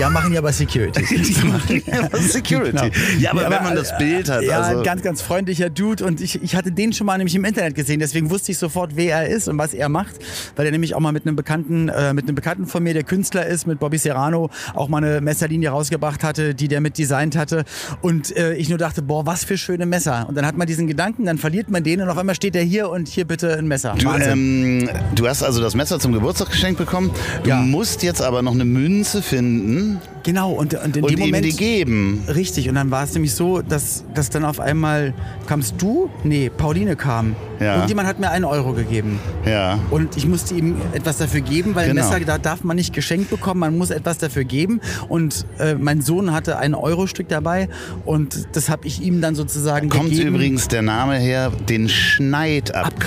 Ja, 0.00 0.10
machen 0.10 0.32
ja 0.32 0.40
aber 0.40 0.52
Security. 0.52 1.04
Die 1.22 1.46
machen 1.46 1.82
eher 1.86 2.10
Security. 2.20 2.70
Genau. 2.70 2.88
Ja, 3.18 3.30
aber 3.32 3.42
Ja, 3.42 3.50
wenn 3.50 3.62
man 3.64 3.74
das 3.76 3.96
Bild 3.98 4.28
hat. 4.28 4.42
Ja, 4.42 4.60
also, 4.60 4.78
ein 4.78 4.84
ganz, 4.84 5.02
ganz 5.02 5.22
freundlicher 5.22 5.70
Dude 5.70 6.04
und 6.04 6.20
ich, 6.20 6.42
ich 6.42 6.54
hatte 6.56 6.72
den 6.72 6.92
schon 6.92 7.06
mal 7.06 7.16
nämlich 7.18 7.34
im 7.34 7.44
Internet 7.44 7.74
gesehen, 7.74 8.00
deswegen 8.00 8.30
wusste 8.30 8.52
ich 8.52 8.58
sofort, 8.58 8.92
wer 8.96 9.16
er 9.22 9.28
ist 9.28 9.48
und 9.48 9.58
was 9.58 9.74
er 9.74 9.88
macht, 9.88 10.16
weil 10.56 10.66
er 10.66 10.72
nämlich 10.72 10.94
auch 10.94 11.00
mal 11.00 11.12
mit 11.12 11.26
einem 11.26 11.36
Bekannten, 11.36 11.88
äh, 11.88 12.12
mit 12.14 12.26
einem 12.26 12.34
Bekannten 12.34 12.66
von 12.66 12.82
mir, 12.82 12.94
der 12.94 13.04
Künstler 13.04 13.46
ist, 13.46 13.66
mit 13.66 13.78
Bobby 13.78 13.98
Serrano, 13.98 14.50
auch 14.74 14.88
mal 14.88 14.98
eine 14.98 15.20
Messerlinie 15.20 15.70
rausgebracht 15.70 16.22
hatte, 16.24 16.54
die 16.54 16.68
der 16.68 16.80
mit 16.80 16.98
designt 16.98 17.36
hatte 17.36 17.64
und 18.00 18.36
äh, 18.36 18.54
ich 18.54 18.68
nur 18.68 18.78
dachte, 18.78 19.02
boah, 19.02 19.26
was 19.26 19.44
für 19.44 19.56
schöne 19.58 19.86
Messer 19.86 20.26
und 20.28 20.34
dann 20.36 20.46
hat 20.46 20.56
man 20.56 20.66
diesen 20.66 20.86
Gedanken, 20.86 21.24
dann 21.26 21.38
verliert 21.38 21.70
man 21.70 21.82
den 21.84 22.00
und 22.00 22.08
auf 22.08 22.18
einmal 22.18 22.34
steht 22.34 22.56
er 22.56 22.62
hier 22.62 22.90
und 22.90 23.08
hier 23.08 23.24
bitte 23.26 23.56
ein 23.56 23.66
Messer. 23.68 23.94
Du, 23.98 24.08
ähm, 24.10 24.88
du 25.14 25.28
hast 25.28 25.42
also 25.42 25.60
das 25.60 25.74
Messer 25.74 25.98
zum 26.00 26.12
Geburtstag 26.12 26.50
geschenkt 26.50 26.78
bekommen. 26.78 27.10
Du 27.42 27.50
Ja. 27.50 27.60
musst 27.60 28.02
jetzt 28.02 28.22
aber 28.22 28.42
noch 28.42 28.52
eine 28.54 28.64
Münze 28.64 29.22
finden 29.22 29.67
Stunden 29.68 30.00
genau 30.28 30.52
und, 30.52 30.74
und 30.74 30.96
in 30.96 31.02
und 31.02 31.10
dem 31.10 31.18
Moment 31.20 31.44
die 31.44 31.56
geben. 31.56 32.22
Richtig, 32.28 32.68
und 32.68 32.74
dann 32.74 32.90
war 32.90 33.02
es 33.04 33.14
nämlich 33.14 33.32
so, 33.34 33.62
dass, 33.62 34.04
dass 34.14 34.28
dann 34.30 34.44
auf 34.44 34.60
einmal 34.60 35.14
kamst 35.46 35.74
du? 35.78 36.10
Nee, 36.22 36.50
Pauline 36.54 36.96
kam. 36.96 37.34
Ja. 37.60 37.80
Und 37.82 37.88
jemand 37.88 38.06
hat 38.06 38.20
mir 38.20 38.30
einen 38.30 38.44
Euro 38.44 38.72
gegeben. 38.72 39.18
Ja. 39.44 39.78
Und 39.90 40.16
ich 40.16 40.26
musste 40.26 40.54
ihm 40.54 40.76
etwas 40.92 41.18
dafür 41.18 41.40
geben, 41.40 41.74
weil 41.74 41.88
Genau. 41.88 42.02
Messer, 42.08 42.20
da 42.20 42.36
darf 42.38 42.62
man 42.62 42.76
nicht 42.76 42.92
geschenkt 42.92 43.30
bekommen, 43.30 43.60
man 43.60 43.76
muss 43.78 43.90
etwas 43.90 44.18
dafür 44.18 44.44
geben. 44.44 44.80
Und 45.08 45.46
äh, 45.58 45.74
mein 45.74 46.02
Sohn 46.02 46.32
hatte 46.32 46.58
ein 46.58 46.74
Euro-Stück 46.74 47.28
dabei 47.28 47.68
und 48.04 48.48
das 48.52 48.68
habe 48.68 48.86
ich 48.86 49.00
ihm 49.00 49.20
dann 49.22 49.34
sozusagen 49.34 49.88
Kommt 49.88 50.10
gegeben. 50.10 50.34
übrigens 50.34 50.68
der 50.68 50.82
Name 50.82 51.16
her, 51.16 51.50
den 51.68 51.88
Schneid 51.88 52.74
abkaufen. 52.74 52.98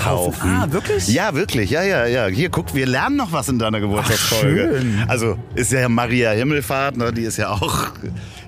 Abkaufen. 0.42 0.50
Ah, 0.50 0.72
wirklich? 0.72 1.08
Ja, 1.08 1.34
wirklich. 1.34 1.70
Ja, 1.70 1.82
ja, 1.84 2.06
ja. 2.06 2.26
Hier, 2.26 2.50
guck, 2.50 2.74
wir 2.74 2.86
lernen 2.86 3.16
noch 3.16 3.30
was 3.32 3.48
in 3.48 3.58
deiner 3.58 3.80
Geburtstagsfolge. 3.80 4.72
Ach, 4.74 4.80
schön. 4.82 5.04
Also 5.08 5.36
ist 5.54 5.70
ja 5.72 5.88
Maria 5.88 6.32
Himmelfahrt, 6.32 6.96
ne? 6.96 7.11
Die 7.12 7.22
ist 7.22 7.36
ja 7.36 7.50
auch 7.50 7.88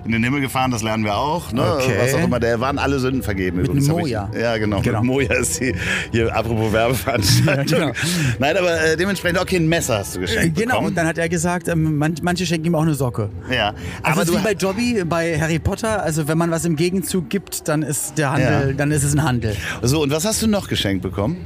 in 0.05 0.11
den 0.11 0.23
Himmel 0.23 0.41
gefahren, 0.41 0.71
das 0.71 0.83
lernen 0.83 1.03
wir 1.03 1.15
auch. 1.17 1.51
Ne? 1.51 1.61
Okay. 1.63 1.93
Was 1.99 2.13
auch 2.13 2.23
immer, 2.23 2.39
der 2.39 2.59
waren 2.59 2.77
alle 2.77 2.99
Sünden 2.99 3.23
vergeben. 3.23 3.57
Mit 3.57 3.67
übrigens, 3.67 3.89
hab 3.89 3.95
ich- 3.97 4.01
Moja. 4.03 4.29
Ja, 4.39 4.57
genau. 4.57 4.81
Genau. 4.81 4.99
Mit 5.01 5.07
Moja 5.07 5.33
ist 5.33 5.59
die, 5.59 5.73
hier, 6.11 6.35
apropos 6.35 6.71
Werbeveranstaltung. 6.73 7.79
Ja, 7.79 7.85
genau. 7.85 7.91
Nein, 8.39 8.57
aber 8.57 8.81
äh, 8.83 8.97
dementsprechend, 8.97 9.39
okay, 9.39 9.57
ein 9.57 9.67
Messer 9.67 9.99
hast 9.99 10.15
du 10.15 10.19
Äh, 10.19 10.21
geschenkt 10.23 10.57
Genau, 10.57 10.71
bekommen. 10.73 10.87
und 10.89 10.95
dann 10.97 11.07
hat 11.07 11.17
er 11.17 11.29
gesagt, 11.29 11.67
ähm, 11.67 11.97
man, 11.97 12.15
manche 12.21 12.45
schenken 12.45 12.67
ihm 12.67 12.75
auch 12.75 12.81
eine 12.83 12.93
Socke. 12.95 13.29
ja. 13.51 13.69
Also 13.69 13.75
Aber 14.03 14.21
es 14.21 14.27
du 14.27 14.33
ist 14.35 14.39
wie 14.39 14.43
bei 14.43 14.53
Jobby, 14.53 15.03
bei 15.05 15.39
Harry 15.39 15.59
Potter. 15.59 16.01
Also 16.03 16.27
wenn 16.27 16.37
man 16.37 16.51
was 16.51 16.65
im 16.65 16.75
Gegenzug 16.75 17.29
gibt, 17.29 17.67
dann 17.67 17.81
ist 17.83 18.17
der 18.17 18.31
Handel, 18.31 18.69
Ja. 18.69 18.73
dann 18.73 18.91
ist 18.91 19.03
es 19.03 19.13
ein 19.13 19.23
Handel. 19.23 19.55
so, 19.81 20.01
und 20.03 20.11
was 20.11 20.25
hast 20.25 20.41
du 20.41 20.47
noch 20.47 20.67
geschenkt 20.67 21.01
bekommen? 21.03 21.37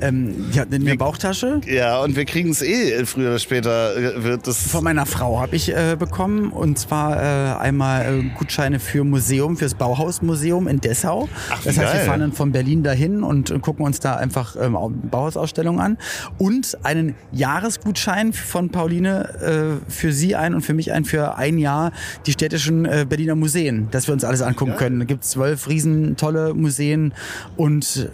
Ähm, 0.00 0.46
ich 0.50 0.58
hatte 0.58 0.74
eine 0.76 0.96
Bauchtasche. 0.96 1.60
Ja, 1.66 2.00
und 2.02 2.16
wir 2.16 2.24
kriegen 2.24 2.50
es 2.50 2.62
eh 2.62 3.04
früher 3.04 3.28
oder 3.30 3.38
später 3.38 3.96
äh, 3.96 4.24
wird 4.24 4.46
das. 4.46 4.58
Von 4.68 4.84
meiner 4.84 5.06
Frau 5.06 5.40
habe 5.40 5.56
ich 5.56 5.68
äh, 5.74 5.96
bekommen 5.98 6.50
und 6.50 6.78
zwar 6.78 7.16
äh, 7.16 7.58
einmal 7.58 8.20
äh, 8.20 8.22
Gutscheine 8.38 8.78
für 8.80 9.04
Museum, 9.04 9.56
fürs 9.56 9.74
Bauhausmuseum 9.74 10.68
in 10.68 10.80
Dessau. 10.80 11.28
Ach, 11.50 11.62
das 11.62 11.76
heißt, 11.78 11.92
wir 11.92 11.98
geil. 11.98 12.06
fahren 12.06 12.20
dann 12.20 12.32
von 12.32 12.52
Berlin 12.52 12.82
dahin 12.82 13.22
und 13.22 13.52
gucken 13.62 13.84
uns 13.84 14.00
da 14.00 14.16
einfach 14.16 14.56
ähm, 14.60 14.76
Au- 14.76 14.90
Bauhausausstellungen 14.90 15.80
an 15.80 15.98
und 16.38 16.78
einen 16.84 17.14
Jahresgutschein 17.32 18.32
von 18.32 18.70
Pauline 18.70 19.80
äh, 19.88 19.90
für 19.90 20.12
sie 20.12 20.34
ein 20.36 20.54
und 20.54 20.62
für 20.62 20.74
mich 20.74 20.92
ein 20.92 21.04
für 21.04 21.36
ein 21.36 21.58
Jahr 21.58 21.92
die 22.26 22.32
städtischen 22.32 22.84
äh, 22.84 23.06
Berliner 23.08 23.34
Museen, 23.34 23.88
dass 23.90 24.06
wir 24.08 24.14
uns 24.14 24.24
alles 24.24 24.42
angucken 24.42 24.76
können. 24.76 24.98
Da 25.00 25.04
gibt 25.04 25.24
es 25.24 25.30
zwölf 25.30 25.68
riesen 25.68 26.16
tolle 26.16 26.54
Museen 26.54 27.12
und 27.56 28.08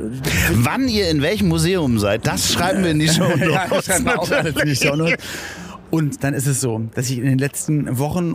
Wann 0.52 0.88
ihr 0.88 1.10
in 1.10 1.22
welchem 1.22 1.48
Museum 1.48 1.75
seid, 1.98 2.26
das 2.26 2.52
schreiben 2.52 2.82
wir 2.82 2.90
in 2.90 2.98
die 2.98 3.08
Show 3.08 3.24
ja, 3.50 3.66
das 3.68 3.86
schreiben 3.86 4.04
wir 4.04 4.18
auch 4.18 4.30
alles 4.30 4.56
in 4.56 4.68
die 4.68 4.76
Shownotes. 4.76 5.16
Und 5.90 6.24
dann 6.24 6.34
ist 6.34 6.46
es 6.46 6.60
so, 6.60 6.80
dass 6.94 7.10
ich 7.10 7.18
in 7.18 7.24
den 7.24 7.38
letzten 7.38 7.98
Wochen 7.98 8.34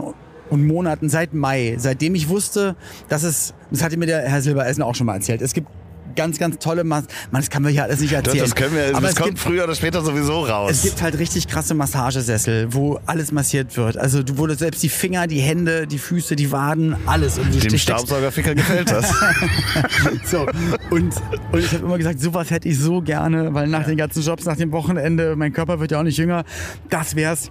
und 0.50 0.66
Monaten 0.66 1.08
seit 1.08 1.34
Mai, 1.34 1.76
seitdem 1.78 2.14
ich 2.14 2.28
wusste, 2.28 2.76
dass 3.08 3.22
es, 3.22 3.54
das 3.70 3.82
hatte 3.82 3.96
mir 3.96 4.06
der 4.06 4.22
Herr 4.22 4.42
Silbereisen 4.42 4.82
auch 4.82 4.94
schon 4.94 5.06
mal 5.06 5.14
erzählt, 5.14 5.42
es 5.42 5.52
gibt 5.54 5.68
ganz, 6.14 6.38
ganz 6.38 6.58
tolle 6.58 6.84
Mas 6.84 7.04
Man, 7.30 7.42
das 7.42 7.50
kann 7.50 7.62
man 7.62 7.72
hier 7.72 7.82
alles 7.84 8.00
nicht 8.00 8.12
erzählen. 8.12 8.38
das 8.44 8.54
können 8.54 8.74
wir, 8.74 8.88
Aber 8.88 9.00
das 9.02 9.10
es 9.10 9.16
kommt 9.16 9.28
gibt, 9.30 9.38
früher 9.40 9.64
oder 9.64 9.74
später 9.74 10.02
sowieso 10.02 10.44
raus. 10.44 10.70
es 10.70 10.82
gibt 10.82 11.02
halt 11.02 11.18
richtig 11.18 11.48
krasse 11.48 11.74
Massagesessel, 11.74 12.72
wo 12.74 13.00
alles 13.06 13.32
massiert 13.32 13.76
wird. 13.76 13.96
Also 13.96 14.22
du 14.22 14.38
wurde 14.38 14.54
selbst 14.54 14.82
die 14.82 14.88
Finger, 14.88 15.26
die 15.26 15.40
Hände, 15.40 15.86
die 15.86 15.98
Füße, 15.98 16.36
die 16.36 16.52
Waden, 16.52 16.96
alles. 17.06 17.38
Und 17.38 17.54
du 17.54 17.58
Dem 17.58 17.78
Staubsaugerficker 17.78 18.54
gefällt 18.54 18.90
das. 18.90 19.12
so, 20.24 20.46
und, 20.90 21.14
und 21.52 21.58
ich 21.58 21.72
habe 21.72 21.84
immer 21.84 21.98
gesagt, 21.98 22.20
sowas 22.20 22.50
hätte 22.50 22.68
ich 22.68 22.78
so 22.78 23.00
gerne, 23.00 23.52
weil 23.54 23.68
nach 23.68 23.84
den 23.84 23.96
ganzen 23.96 24.22
Jobs, 24.22 24.44
nach 24.44 24.56
dem 24.56 24.72
Wochenende, 24.72 25.36
mein 25.36 25.52
Körper 25.52 25.80
wird 25.80 25.90
ja 25.92 26.00
auch 26.00 26.04
nicht 26.04 26.18
jünger, 26.18 26.44
das 26.88 27.16
wär's. 27.16 27.50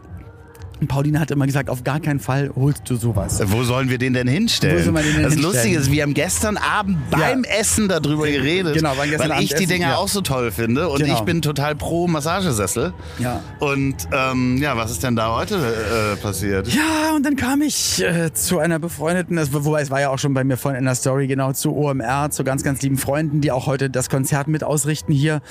Pauline 0.87 1.19
hat 1.19 1.31
immer 1.31 1.45
gesagt, 1.45 1.69
auf 1.69 1.83
gar 1.83 1.99
keinen 1.99 2.19
Fall 2.19 2.51
holst 2.55 2.89
du 2.89 2.95
sowas. 2.95 3.41
Wo 3.45 3.63
sollen 3.63 3.89
wir 3.89 3.97
den 3.97 4.13
denn 4.13 4.27
hinstellen? 4.27 4.79
Wo 4.79 4.83
soll 4.83 4.93
man 4.93 5.03
den 5.03 5.13
denn 5.13 5.23
das 5.23 5.33
hinstellen? 5.33 5.53
Lustige 5.55 5.77
ist, 5.79 5.91
wir 5.91 6.03
haben 6.03 6.13
gestern 6.13 6.57
Abend 6.57 6.97
beim 7.09 7.43
Essen 7.43 7.87
darüber 7.87 8.27
geredet, 8.27 8.73
Genau, 8.75 8.97
weil 8.97 9.13
Abend 9.21 9.41
ich 9.41 9.53
die 9.55 9.65
Dinger 9.65 9.89
ja. 9.89 9.95
auch 9.97 10.07
so 10.07 10.21
toll 10.21 10.51
finde 10.51 10.89
und 10.89 10.99
Genau. 11.01 11.13
ich 11.15 11.21
bin 11.21 11.41
total 11.41 11.75
pro 11.75 12.07
Massagesessel. 12.07 12.93
Ja. 13.19 13.41
Und 13.59 13.95
ähm, 14.11 14.57
ja, 14.57 14.75
was 14.77 14.91
ist 14.91 15.03
denn 15.03 15.15
da 15.15 15.35
heute 15.35 15.55
äh, 15.55 16.15
passiert? 16.17 16.67
Ja, 16.67 17.15
und 17.15 17.25
dann 17.25 17.35
kam 17.35 17.61
ich 17.61 18.01
äh, 18.03 18.33
zu 18.33 18.59
einer 18.59 18.79
befreundeten, 18.79 19.35
das, 19.35 19.53
wobei 19.53 19.81
es 19.81 19.89
war 19.91 20.01
ja 20.01 20.09
auch 20.09 20.19
schon 20.19 20.33
bei 20.33 20.43
mir 20.43 20.57
vorhin 20.57 20.79
in 20.79 20.85
der 20.85 20.95
Story, 20.95 21.27
genau, 21.27 21.51
zu 21.53 21.75
OMR, 21.75 22.29
zu 22.31 22.43
ganz, 22.43 22.63
ganz 22.63 22.81
lieben 22.81 22.97
Freunden, 22.97 23.41
die 23.41 23.51
auch 23.51 23.67
heute 23.67 23.89
das 23.89 24.09
Konzert 24.09 24.47
mit 24.47 24.63
ausrichten 24.63 25.13
hier. 25.13 25.41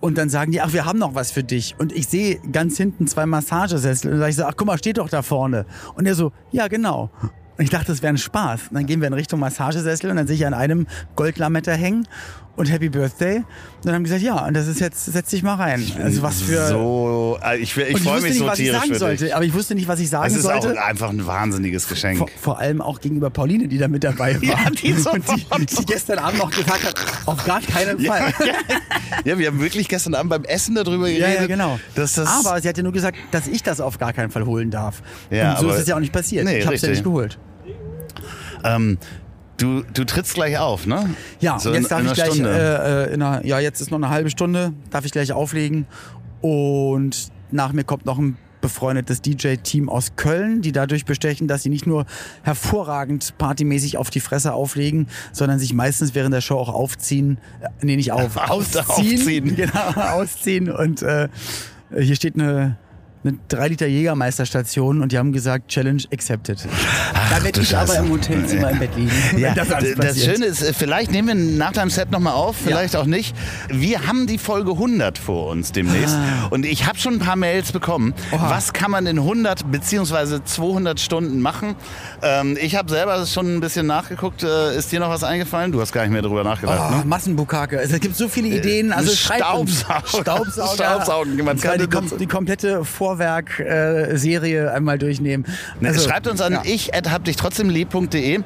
Und 0.00 0.16
dann 0.16 0.30
sagen 0.30 0.50
die, 0.52 0.60
ach, 0.62 0.72
wir 0.72 0.86
haben 0.86 0.98
noch 0.98 1.14
was 1.14 1.30
für 1.30 1.44
dich. 1.44 1.74
Und 1.78 1.92
ich 1.92 2.08
sehe 2.08 2.38
ganz 2.52 2.76
hinten 2.78 3.06
zwei 3.06 3.26
Massagesessel. 3.26 4.06
Und 4.10 4.12
dann 4.14 4.20
sag 4.20 4.30
ich 4.30 4.36
so, 4.36 4.44
ach, 4.44 4.54
guck 4.56 4.66
mal, 4.66 4.79
steht 4.80 4.98
doch 4.98 5.08
da 5.08 5.22
vorne. 5.22 5.64
Und 5.94 6.06
er 6.06 6.14
so, 6.14 6.32
ja, 6.50 6.66
genau. 6.66 7.10
Und 7.56 7.64
ich 7.64 7.70
dachte, 7.70 7.88
das 7.88 8.02
wäre 8.02 8.12
ein 8.12 8.18
Spaß. 8.18 8.68
Und 8.68 8.74
dann 8.74 8.86
gehen 8.86 9.00
wir 9.00 9.06
in 9.06 9.12
Richtung 9.12 9.38
Massagesessel 9.38 10.10
und 10.10 10.16
dann 10.16 10.26
sehe 10.26 10.36
ich 10.36 10.46
an 10.46 10.54
einem 10.54 10.86
Goldlametta 11.14 11.72
hängen 11.72 12.08
und 12.60 12.70
Happy 12.70 12.88
Birthday. 12.88 13.36
Und 13.38 13.44
dann 13.84 13.94
haben 13.94 14.04
die 14.04 14.10
gesagt, 14.10 14.22
ja, 14.24 14.46
und 14.46 14.54
das 14.54 14.66
ist 14.68 14.80
jetzt, 14.80 15.06
setz 15.06 15.30
dich 15.30 15.42
mal 15.42 15.54
rein. 15.54 15.84
Also 16.02 16.22
was 16.22 16.42
für... 16.42 16.66
So, 16.68 17.38
äh, 17.42 17.56
ich, 17.58 17.76
ich, 17.76 17.88
ich 17.88 18.00
freue 18.02 18.14
wusste 18.16 18.20
mich 18.22 18.30
nicht, 18.30 18.38
so 18.38 18.46
was 18.46 18.58
ich 18.58 18.64
tierisch 18.66 18.80
sagen 18.80 18.94
sollte, 18.98 19.34
aber 19.34 19.44
ich 19.44 19.54
wusste 19.54 19.74
nicht, 19.74 19.88
was 19.88 19.98
ich 20.00 20.10
sagen 20.10 20.26
Es 20.26 20.36
ist 20.36 20.42
sollte. 20.44 20.72
auch 20.72 20.86
einfach 20.86 21.08
ein 21.10 21.26
wahnsinniges 21.26 21.88
Geschenk. 21.88 22.18
Vor, 22.18 22.28
vor 22.40 22.58
allem 22.58 22.80
auch 22.80 23.00
gegenüber 23.00 23.30
Pauline, 23.30 23.66
die 23.68 23.78
da 23.78 23.88
mit 23.88 24.04
dabei 24.04 24.36
war. 24.42 24.42
Ja, 24.44 24.70
die 24.70 24.92
die, 24.94 25.66
die 25.76 25.86
gestern 25.86 26.18
Abend 26.18 26.38
noch 26.38 26.50
gesagt 26.50 26.84
hat, 26.86 26.94
auf 27.26 27.44
gar 27.44 27.60
keinen 27.60 27.98
Fall. 27.98 28.32
Ja, 29.24 29.38
wir 29.38 29.48
haben 29.48 29.60
wirklich 29.60 29.88
gestern 29.88 30.14
Abend 30.14 30.30
beim 30.30 30.44
Essen 30.44 30.74
darüber 30.76 31.08
Ja, 31.08 31.18
geredet. 31.26 31.40
ja, 31.42 31.46
genau. 31.48 31.80
Dass 31.94 32.14
das 32.14 32.28
aber 32.46 32.60
sie 32.60 32.68
hat 32.68 32.76
ja 32.76 32.82
nur 32.82 32.92
gesagt, 32.92 33.18
dass 33.32 33.48
ich 33.48 33.62
das 33.62 33.80
auf 33.80 33.98
gar 33.98 34.12
keinen 34.12 34.30
Fall 34.30 34.46
holen 34.46 34.70
darf. 34.70 35.02
Ja, 35.30 35.52
und 35.52 35.58
so 35.58 35.66
aber- 35.66 35.74
ist 35.74 35.82
es 35.82 35.88
ja 35.88 35.96
auch 35.96 36.00
nicht 36.00 36.12
passiert. 36.12 36.44
Nee, 36.44 36.58
ich 36.60 36.64
habe 36.66 36.76
es 36.76 36.82
ja 36.82 36.88
nicht 36.90 37.04
geholt. 37.04 37.38
ähm, 38.64 38.98
du, 39.60 39.82
du 39.82 40.04
trittst 40.04 40.34
gleich 40.34 40.58
auf, 40.58 40.86
ne? 40.86 41.14
Ja, 41.40 41.58
so 41.58 41.72
jetzt 41.72 41.90
darf 41.90 42.00
in 42.00 42.06
ich 42.06 42.14
gleich, 42.14 42.38
äh, 42.38 43.04
äh, 43.04 43.14
in 43.14 43.22
einer, 43.22 43.44
ja, 43.44 43.58
jetzt 43.58 43.80
ist 43.80 43.90
noch 43.90 43.98
eine 43.98 44.08
halbe 44.08 44.30
Stunde, 44.30 44.72
darf 44.90 45.04
ich 45.04 45.12
gleich 45.12 45.32
auflegen. 45.32 45.86
Und 46.40 47.30
nach 47.50 47.72
mir 47.72 47.84
kommt 47.84 48.06
noch 48.06 48.18
ein 48.18 48.36
befreundetes 48.60 49.22
DJ-Team 49.22 49.88
aus 49.88 50.16
Köln, 50.16 50.62
die 50.62 50.72
dadurch 50.72 51.04
bestechen, 51.04 51.48
dass 51.48 51.62
sie 51.62 51.70
nicht 51.70 51.86
nur 51.86 52.06
hervorragend 52.42 53.34
partymäßig 53.38 53.96
auf 53.96 54.10
die 54.10 54.20
Fresse 54.20 54.52
auflegen, 54.52 55.08
sondern 55.32 55.58
sich 55.58 55.72
meistens 55.72 56.14
während 56.14 56.34
der 56.34 56.40
Show 56.40 56.58
auch 56.58 56.68
aufziehen, 56.68 57.38
äh, 57.60 57.68
nee, 57.82 57.96
nicht 57.96 58.12
auf, 58.12 58.36
ausziehen, 58.50 58.84
aufziehen. 58.86 59.56
genau, 59.56 59.90
ausziehen 60.12 60.70
und 60.70 61.02
äh, 61.02 61.28
hier 61.98 62.16
steht 62.16 62.34
eine 62.34 62.76
eine 63.22 63.38
3 63.48 63.68
Liter 63.68 63.86
Jägermeisterstation 63.86 65.02
und 65.02 65.12
die 65.12 65.18
haben 65.18 65.32
gesagt, 65.32 65.68
Challenge 65.68 66.02
accepted. 66.12 66.58
da 67.30 67.42
werde 67.44 67.60
ich 67.60 67.76
aber 67.76 67.86
Scheiße. 67.88 67.98
im 68.04 68.10
Hotelzimmer 68.12 68.70
im 68.70 68.78
Bett 68.78 68.90
liegen. 68.96 69.10
Ja, 69.36 69.54
das, 69.54 69.68
das. 69.68 70.24
Schöne 70.24 70.46
ist, 70.46 70.62
äh, 70.62 70.72
vielleicht 70.72 71.10
nehmen 71.10 71.28
wir 71.28 71.34
nach 71.58 71.72
deinem 71.72 71.90
Set 71.90 72.10
nochmal 72.10 72.32
auf, 72.32 72.56
vielleicht 72.56 72.96
auch 72.96 73.04
nicht. 73.04 73.34
Wir 73.68 74.06
haben 74.06 74.26
die 74.26 74.38
Folge 74.38 74.72
100 74.72 75.18
vor 75.18 75.50
uns 75.50 75.72
demnächst 75.72 76.16
und 76.50 76.64
ich 76.64 76.86
habe 76.86 76.98
schon 76.98 77.14
ein 77.14 77.18
paar 77.18 77.36
Mails 77.36 77.72
bekommen. 77.72 78.14
Ah. 78.30 78.36
Oha. 78.36 78.50
Was 78.50 78.72
kann 78.72 78.90
man 78.90 79.06
in 79.06 79.18
100 79.18 79.70
beziehungsweise 79.70 80.42
200 80.44 80.98
Stunden 80.98 81.40
machen? 81.40 81.74
Ähm, 82.22 82.56
ich 82.60 82.76
habe 82.76 82.88
selber 82.90 83.26
schon 83.26 83.56
ein 83.56 83.60
bisschen 83.60 83.86
nachgeguckt. 83.86 84.42
Äh, 84.42 84.76
ist 84.78 84.90
dir 84.92 85.00
noch 85.00 85.10
was 85.10 85.24
eingefallen? 85.24 85.72
Du 85.72 85.80
hast 85.80 85.92
gar 85.92 86.02
nicht 86.02 86.12
mehr 86.12 86.22
darüber 86.22 86.42
nachgedacht, 86.44 86.90
Oh, 86.92 86.96
ne? 86.98 87.04
Massenbukake. 87.04 87.78
Also, 87.78 87.94
es 87.94 88.00
gibt 88.00 88.16
so 88.16 88.28
viele 88.28 88.48
Ideen. 88.48 88.92
Also 88.92 89.14
schreibt 89.14 89.44
uns. 89.54 89.80
Staubsauger. 90.06 90.74
Staubsaugen. 90.74 91.44
Man 91.44 91.58
kann 91.60 91.78
die, 91.78 91.86
kom 91.86 92.10
die 92.18 92.26
komplette 92.26 92.84
Vorwerk-Serie 93.10 94.72
einmal 94.72 94.98
durchnehmen. 94.98 95.44
Ne, 95.80 95.88
Also, 95.88 96.08
Schreibt 96.08 96.28
uns 96.28 96.40
an 96.40 96.52
ja. 96.52 96.62
ich 96.64 96.90
hab 97.10 97.24
dich 97.24 97.36
trotzdem 97.36 97.68
lieb.de. 97.68 98.40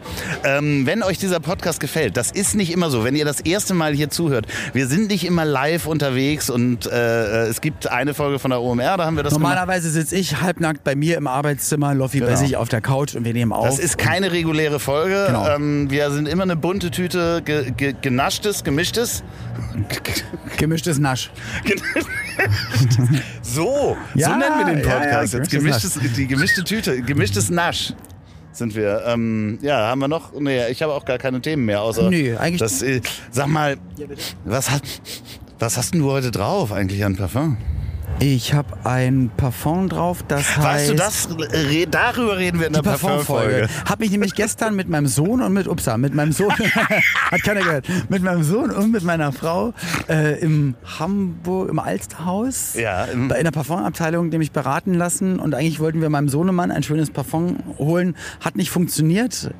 Ähm, 0.44 0.86
wenn 0.86 1.02
euch 1.02 1.18
dieser 1.18 1.40
Podcast 1.40 1.80
gefällt, 1.80 2.16
das 2.16 2.30
ist 2.30 2.54
nicht 2.54 2.72
immer 2.72 2.90
so. 2.90 3.04
Wenn 3.04 3.14
ihr 3.14 3.24
das 3.24 3.40
erste 3.40 3.74
Mal 3.74 3.92
hier 3.94 4.08
zuhört, 4.10 4.46
wir 4.72 4.86
sind 4.86 5.08
nicht 5.08 5.24
immer 5.26 5.44
live 5.44 5.86
unterwegs 5.86 6.48
und 6.50 6.86
äh, 6.86 7.46
es 7.46 7.60
gibt 7.60 7.90
eine 7.90 8.14
Folge 8.14 8.38
von 8.38 8.50
der 8.50 8.60
OMR, 8.62 8.96
da 8.96 9.04
haben 9.04 9.16
wir 9.16 9.22
das. 9.22 9.32
Normalerweise 9.34 9.90
sitze 9.90 10.16
ich 10.16 10.40
halbnackt 10.40 10.82
bei 10.84 10.94
mir 10.94 11.16
im 11.18 11.26
Arbeitszimmer, 11.26 11.94
Loffi 11.94 12.20
bei 12.20 12.26
Genau. 12.26 12.38
sich 12.38 12.56
auf 12.56 12.68
der 12.68 12.80
Couch 12.80 13.14
und 13.14 13.24
wir 13.24 13.32
nehmen 13.34 13.52
auf. 13.52 13.66
Das 13.66 13.78
ist 13.78 13.98
keine 13.98 14.32
reguläre 14.32 14.80
Folge. 14.80 15.24
Genau. 15.26 15.46
Ähm, 15.48 15.90
wir 15.90 16.10
sind 16.10 16.26
immer 16.26 16.42
eine 16.44 16.56
bunte 16.56 16.90
Tüte 16.90 17.42
ge 17.44 17.70
ge 17.76 17.94
genaschtes, 18.00 18.64
gemischtes. 18.64 19.22
gemischtes 20.56 20.98
Nasch. 20.98 21.30
So, 23.42 23.96
Ja, 24.14 24.30
so 24.30 24.36
nennen 24.36 24.53
wir 24.58 24.64
den 24.74 24.84
ja, 24.84 24.88
ja, 24.88 25.00
Podcast 25.00 25.34
jetzt. 25.34 25.50
gemischtes 25.50 25.98
die 26.16 26.26
gemischte 26.26 26.64
Tüte, 26.64 27.00
gemischtes 27.02 27.50
Nasch 27.50 27.92
sind 28.52 28.74
wir. 28.74 29.02
Ähm, 29.06 29.58
ja, 29.62 29.88
haben 29.88 29.98
wir 30.00 30.08
noch? 30.08 30.32
Nee, 30.38 30.68
ich 30.68 30.80
habe 30.82 30.92
auch 30.92 31.04
gar 31.04 31.18
keine 31.18 31.40
Themen 31.40 31.64
mehr, 31.64 31.82
außer. 31.82 32.08
Nö, 32.10 32.36
eigentlich- 32.36 32.60
Das, 32.60 32.82
äh, 32.82 33.00
sag 33.30 33.48
mal, 33.48 33.76
was, 34.44 34.70
hat, 34.70 34.82
was 35.58 35.76
hast 35.76 35.92
denn 35.94 36.00
du 36.00 36.10
heute 36.10 36.30
drauf 36.30 36.72
eigentlich 36.72 37.04
an 37.04 37.16
Parfum? 37.16 37.56
Ich 38.20 38.54
habe 38.54 38.68
ein 38.84 39.30
Parfum 39.36 39.88
drauf, 39.88 40.24
das 40.26 40.56
heißt... 40.56 40.64
weißt 40.64 40.90
du, 40.90 40.94
das, 40.94 41.28
re, 41.52 41.86
darüber 41.90 42.38
reden 42.38 42.58
wir 42.60 42.68
in 42.68 42.72
der 42.72 42.80
Parfumfolge. 42.82 43.66
Parfumfolge. 43.66 43.68
Hab 43.90 44.00
mich 44.00 44.10
nämlich 44.12 44.34
gestern 44.34 44.76
mit 44.76 44.88
meinem 44.88 45.08
Sohn 45.08 45.42
und 45.42 45.52
mit 45.52 45.66
Upsa, 45.66 45.98
mit 45.98 46.14
meinem 46.14 46.32
Sohn, 46.32 46.50
hat 47.30 47.42
keiner 47.42 47.60
gehört, 47.60 47.86
mit 48.08 48.22
meinem 48.22 48.42
Sohn 48.44 48.70
und 48.70 48.92
mit 48.92 49.02
meiner 49.02 49.32
Frau 49.32 49.74
äh, 50.08 50.38
im 50.40 50.74
Hamburg, 50.98 51.68
im 51.68 51.78
Alsterhaus, 51.78 52.74
Ja, 52.74 53.04
im- 53.06 53.28
bei 53.28 53.38
in 53.38 53.44
der 53.44 53.50
Parfumabteilung 53.50 54.28
nämlich 54.28 54.52
beraten 54.52 54.94
lassen 54.94 55.38
und 55.40 55.54
eigentlich 55.54 55.80
wollten 55.80 56.00
wir 56.00 56.08
meinem 56.08 56.28
Sohnemann 56.28 56.70
ein 56.70 56.82
schönes 56.84 57.10
Parfum 57.10 57.58
holen, 57.78 58.16
hat 58.40 58.56
nicht 58.56 58.70
funktioniert. 58.70 59.50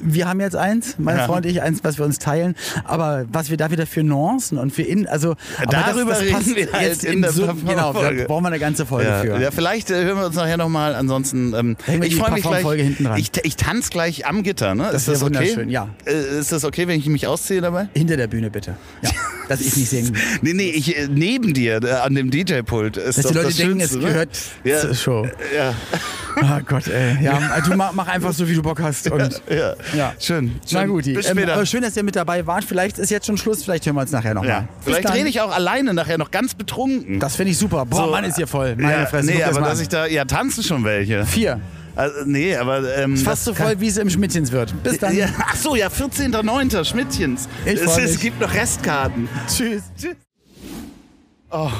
Wir 0.00 0.28
haben 0.28 0.40
jetzt 0.40 0.56
eins, 0.56 0.94
mein 0.98 1.16
Ja. 1.16 1.26
Freund 1.26 1.44
und 1.44 1.50
ich, 1.52 1.60
eins, 1.62 1.80
was 1.82 1.98
wir 1.98 2.04
uns 2.04 2.18
teilen. 2.18 2.54
Aber 2.84 3.24
was 3.32 3.50
wir 3.50 3.56
da 3.56 3.70
wieder 3.70 3.86
für 3.86 4.02
Nuancen 4.02 4.58
und 4.58 4.72
für 4.72 4.82
in, 4.82 5.06
also 5.08 5.34
Darüber 5.70 6.20
reden 6.20 6.32
passt 6.32 6.54
wir 6.56 6.72
halt 6.72 6.88
jetzt 6.88 7.04
in 7.04 7.22
der 7.22 7.32
so, 7.32 7.46
Genau, 7.66 7.92
da 7.92 8.10
brauchen 8.26 8.44
wir 8.44 8.48
eine 8.48 8.58
ganze 8.58 8.86
Folge 8.86 9.08
Ja, 9.08 9.20
für. 9.20 9.40
ja, 9.40 9.50
vielleicht 9.50 9.90
äh, 9.90 10.04
hören 10.04 10.18
wir 10.18 10.26
uns 10.26 10.36
nachher 10.36 10.56
nochmal. 10.56 10.94
Ansonsten, 10.94 11.52
ähm, 11.54 11.76
ich 11.86 12.10
die 12.10 12.14
freue 12.16 12.30
mich 12.32 12.42
gleich. 12.42 12.42
Parfumfolge 12.42 12.82
hinten 12.82 13.04
dran. 13.04 13.18
Ich, 13.18 13.30
ich 13.42 13.56
tanze 13.56 13.90
gleich 13.90 14.26
am 14.26 14.42
Gitter, 14.42 14.74
ne? 14.74 14.84
Das 14.92 15.08
ist 15.08 15.08
das 15.08 15.22
okay? 15.22 15.64
ja. 15.68 15.88
Äh, 16.06 16.38
ist 16.40 16.52
das 16.52 16.64
okay, 16.64 16.86
wenn 16.88 16.98
ich 16.98 17.06
mich 17.06 17.26
ausziehe 17.26 17.60
dabei? 17.60 17.88
Hinter 17.94 18.16
der 18.16 18.26
Bühne 18.28 18.50
bitte. 18.50 18.76
Ja, 19.02 19.10
dass 19.48 19.60
ich 19.60 19.76
nicht 19.76 19.88
singen. 19.90 20.16
Nee, 20.42 20.52
nee, 20.52 20.70
ich 20.70 20.96
äh, 20.96 21.08
neben 21.10 21.54
dir 21.54 21.82
äh, 21.82 21.90
an 21.92 22.14
dem 22.14 22.30
DJ-Pult. 22.30 22.96
Ist 22.96 23.18
Dass 23.18 23.24
doch 23.24 23.30
die 23.30 23.36
Leute 23.36 23.48
das 23.48 23.56
denken, 23.56 23.78
Schönste, 23.80 23.96
es 23.98 24.02
ne? 24.04 24.08
gehört 24.08 24.28
Ja. 24.64 24.80
zur 24.80 24.94
Show. 24.94 25.26
Ja, 25.56 25.74
Oh 26.40 26.60
Gott, 26.66 26.86
ey. 26.86 27.16
Ja, 27.20 27.60
du 27.64 27.74
mach, 27.74 27.92
mach 27.92 28.06
einfach 28.06 28.32
so, 28.32 28.48
wie 28.48 28.54
du 28.54 28.62
Bock 28.62 28.80
hast. 28.80 29.10
Und, 29.10 29.42
ja. 29.48 29.56
ja. 29.56 29.74
Schön. 30.18 30.60
Na 30.72 30.80
schön. 30.80 30.88
gut, 30.88 31.04
Bis 31.04 31.26
ähm, 31.26 31.38
später. 31.38 31.54
aber 31.54 31.66
schön, 31.66 31.82
dass 31.82 31.96
ihr 31.96 32.02
mit 32.02 32.16
dabei 32.16 32.46
wart. 32.46 32.64
Vielleicht 32.64 32.98
ist 32.98 33.10
jetzt 33.10 33.26
schon 33.26 33.36
Schluss, 33.38 33.64
vielleicht 33.64 33.86
hören 33.86 33.96
wir 33.96 34.02
uns 34.02 34.12
nachher 34.12 34.34
nochmal. 34.34 34.48
ja. 34.50 34.68
Vielleicht 34.80 35.12
rede 35.12 35.28
ich 35.28 35.40
auch 35.40 35.52
alleine 35.54 35.94
nachher 35.94 36.18
noch 36.18 36.30
ganz 36.30 36.54
betrunken. 36.54 37.20
Das 37.20 37.36
finde 37.36 37.52
ich 37.52 37.58
super. 37.58 37.84
Boah, 37.86 38.04
So, 38.04 38.10
Mann, 38.10 38.24
ist 38.24 38.36
hier 38.36 38.46
voll. 38.46 38.76
Meine 38.76 38.92
ja, 39.00 39.06
Fresse. 39.06 39.30
Nee, 39.30 39.38
das 39.40 39.56
aber 39.56 39.66
dass 39.66 39.80
ich 39.80 39.88
da. 39.88 40.06
Ja, 40.06 40.24
tanzen 40.24 40.62
schon 40.62 40.84
welche. 40.84 41.24
Vier. 41.26 41.60
Also, 41.96 42.14
nee, 42.26 42.54
aber. 42.54 42.96
Ähm, 42.96 43.16
Fast 43.16 43.44
so 43.44 43.54
voll, 43.54 43.80
wie 43.80 43.88
es 43.88 43.96
im 43.96 44.08
Schmidtchens 44.08 44.52
wird. 44.52 44.72
Bis 44.84 44.98
dann. 44.98 45.16
Ja, 45.16 45.26
ach 45.40 45.56
so, 45.56 45.74
ja, 45.74 45.88
14.09. 45.88 46.84
Schmidtchens. 46.84 47.48
Ich 47.64 47.80
es, 47.80 47.96
es 47.98 48.20
gibt 48.20 48.40
noch 48.40 48.54
Restkarten. 48.54 49.28
Tschüss. 49.48 49.82
Tschüss. 50.00 50.14
Oh, 51.50 51.70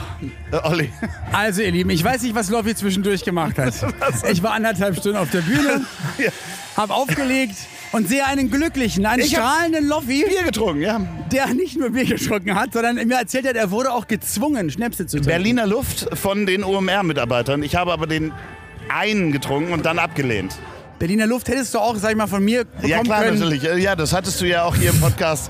äh, 0.51 0.57
Olli. 0.67 0.91
Also, 1.33 1.61
ihr 1.63 1.71
Lieben, 1.71 1.91
ich 1.91 2.03
weiß 2.03 2.23
nicht, 2.23 2.35
was 2.35 2.49
Loffi 2.49 2.75
zwischendurch 2.75 3.23
gemacht 3.23 3.59
hat. 3.59 3.75
Ich 4.33 4.43
war 4.43 4.53
anderthalb 4.53 4.97
Stunden 4.97 5.19
auf 5.19 5.31
der 5.31 5.43
Bühne, 5.43 5.83
Ja. 6.19 6.31
hab 6.77 6.91
aufgelegt 6.91 7.57
und 7.93 8.09
sehe 8.09 8.25
einen 8.27 8.51
glücklichen, 8.51 9.07
einen 9.07 9.23
Ich 9.23 9.31
strahlenden 9.33 9.87
Loffi, 9.89 10.25
Bier 10.29 10.45
getrunken, 10.45 10.83
ja. 10.83 11.01
der 11.33 11.49
nicht 11.55 11.79
nur 11.79 11.91
Bier 11.91 12.05
getrunken 12.05 12.55
hat, 12.55 12.73
sondern 12.73 12.97
mir 12.97 13.17
erzählt 13.19 13.47
hat, 13.47 13.57
er 13.57 13.71
wurde 13.71 13.93
auch 13.93 14.07
gezwungen, 14.07 14.71
Schnäpse 14.71 15.07
zu 15.07 15.17
trinken. 15.17 15.29
Berliner 15.29 15.67
Luft 15.67 16.07
von 16.19 16.47
den 16.47 16.65
OMR-Mitarbeitern. 16.65 17.63
Ich 17.63 17.75
habe 17.77 17.93
aber 17.93 18.07
den 18.07 18.33
einen 18.89 19.33
getrunken 19.33 19.73
und 19.73 19.85
dann 19.87 19.99
abgelehnt. 19.99 20.57
Berliner 20.99 21.29
Luft 21.29 21.47
hättest 21.49 21.75
du 21.75 21.79
auch, 21.79 21.95
sag 21.95 22.11
ich 22.11 22.17
mal, 22.17 22.27
von 22.27 22.45
mir 22.45 22.65
bekommen 22.65 22.89
Ja, 22.89 23.01
klar, 23.03 23.23
können. 23.23 23.39
natürlich. 23.39 23.63
Äh, 23.65 23.79
Ja, 23.79 23.95
das 23.95 24.13
hattest 24.13 24.41
du 24.41 24.47
ja 24.47 24.65
auch 24.65 24.75
hier 24.75 24.91
im 24.91 24.99
Podcast. 25.01 25.49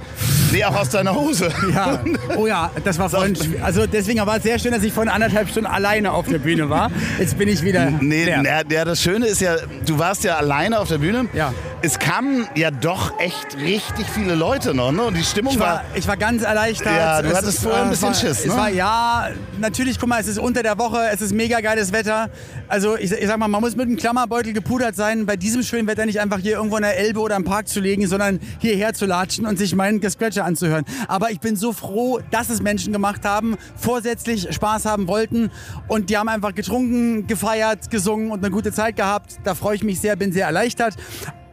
Nee, 0.52 0.62
auch 0.64 0.76
aus 0.78 0.90
deiner 0.90 1.14
Hose. 1.14 1.50
Ja. 1.72 2.00
Oh 2.36 2.46
ja, 2.46 2.70
das 2.84 2.98
war 2.98 3.08
vorhin. 3.08 3.34
Also 3.62 3.86
deswegen 3.86 4.18
war 4.20 4.36
es 4.36 4.42
sehr 4.42 4.58
schön, 4.58 4.72
dass 4.72 4.82
ich 4.82 4.92
vorhin 4.92 5.10
anderthalb 5.10 5.48
Stunden 5.48 5.66
alleine 5.66 6.12
auf 6.12 6.26
der 6.28 6.38
Bühne 6.38 6.68
war. 6.68 6.90
Jetzt 7.18 7.38
bin 7.38 7.48
ich 7.48 7.62
wieder. 7.62 7.90
Nee, 7.90 8.28
ja, 8.28 8.62
das 8.84 9.02
Schöne 9.02 9.26
ist 9.26 9.40
ja, 9.40 9.56
du 9.86 9.98
warst 9.98 10.22
ja 10.24 10.36
alleine 10.36 10.78
auf 10.78 10.88
der 10.88 10.98
Bühne. 10.98 11.26
Ja. 11.32 11.54
Es 11.80 11.98
kamen 11.98 12.48
ja 12.56 12.70
doch 12.70 13.18
echt 13.20 13.56
richtig 13.56 14.06
viele 14.12 14.34
Leute 14.34 14.74
noch, 14.74 14.90
ne? 14.90 15.02
Und 15.04 15.16
die 15.16 15.22
Stimmung 15.22 15.52
Ich 15.52 15.60
war, 15.60 15.66
war. 15.76 15.84
ich 15.94 16.08
war 16.08 16.16
ganz 16.16 16.42
erleichtert. 16.42 16.92
Ja, 16.96 17.22
du 17.22 17.28
Es 17.28 17.36
hattest 17.36 17.58
ist, 17.58 17.62
vorher 17.62 17.82
ein 17.82 17.86
äh, 17.88 17.90
bisschen 17.90 18.08
war, 18.08 18.14
Schiss, 18.14 18.44
ne? 18.44 18.50
Es 18.50 18.56
war, 18.56 18.68
ja, 18.68 19.28
natürlich, 19.58 19.98
guck 19.98 20.08
mal, 20.08 20.20
es 20.20 20.26
ist 20.26 20.38
unter 20.38 20.62
der 20.62 20.76
Woche, 20.78 20.98
es 21.12 21.20
ist 21.20 21.32
mega 21.32 21.60
geiles 21.60 21.92
Wetter. 21.92 22.30
Also 22.66 22.96
ich, 22.96 23.12
ich 23.12 23.26
sag 23.26 23.38
mal, 23.38 23.46
man 23.48 23.60
muss 23.60 23.76
mit 23.76 23.86
einem 23.86 23.96
Klammerbeutel 23.96 24.52
gepudert 24.52 24.96
sein, 24.96 25.24
bei 25.24 25.36
diesem 25.36 25.62
schönen 25.62 25.86
Wetter 25.86 26.04
nicht 26.04 26.20
einfach 26.20 26.38
hier 26.38 26.56
irgendwo 26.56 26.76
in 26.76 26.82
der 26.82 26.98
Elbe 26.98 27.20
oder 27.20 27.36
im 27.36 27.44
Park 27.44 27.68
zu 27.68 27.78
legen, 27.80 28.06
sondern 28.08 28.40
hierher 28.58 28.92
zu 28.92 29.06
latschen 29.06 29.46
und 29.46 29.56
sich 29.56 29.74
meinen 29.76 30.00
Gescratcher 30.00 30.44
anzuhören. 30.44 30.84
Aber 31.06 31.30
ich 31.30 31.38
bin 31.38 31.54
so 31.54 31.72
froh, 31.72 32.20
dass 32.32 32.50
es 32.50 32.60
Menschen 32.60 32.92
gemacht 32.92 33.24
haben, 33.24 33.56
vorsätzlich 33.76 34.52
Spaß 34.52 34.84
haben 34.84 35.06
wollten 35.06 35.50
und 35.86 36.10
die 36.10 36.18
haben 36.18 36.28
einfach 36.28 36.54
getrunken, 36.54 37.26
gefeiert, 37.28 37.90
gesungen 37.90 38.32
und 38.32 38.40
eine 38.44 38.50
gute 38.50 38.72
Zeit 38.72 38.96
gehabt. 38.96 39.38
Da 39.44 39.54
freue 39.54 39.76
ich 39.76 39.84
mich 39.84 40.00
sehr, 40.00 40.16
bin 40.16 40.32
sehr 40.32 40.46
erleichtert. 40.46 40.94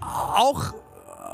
Auch 0.05 0.73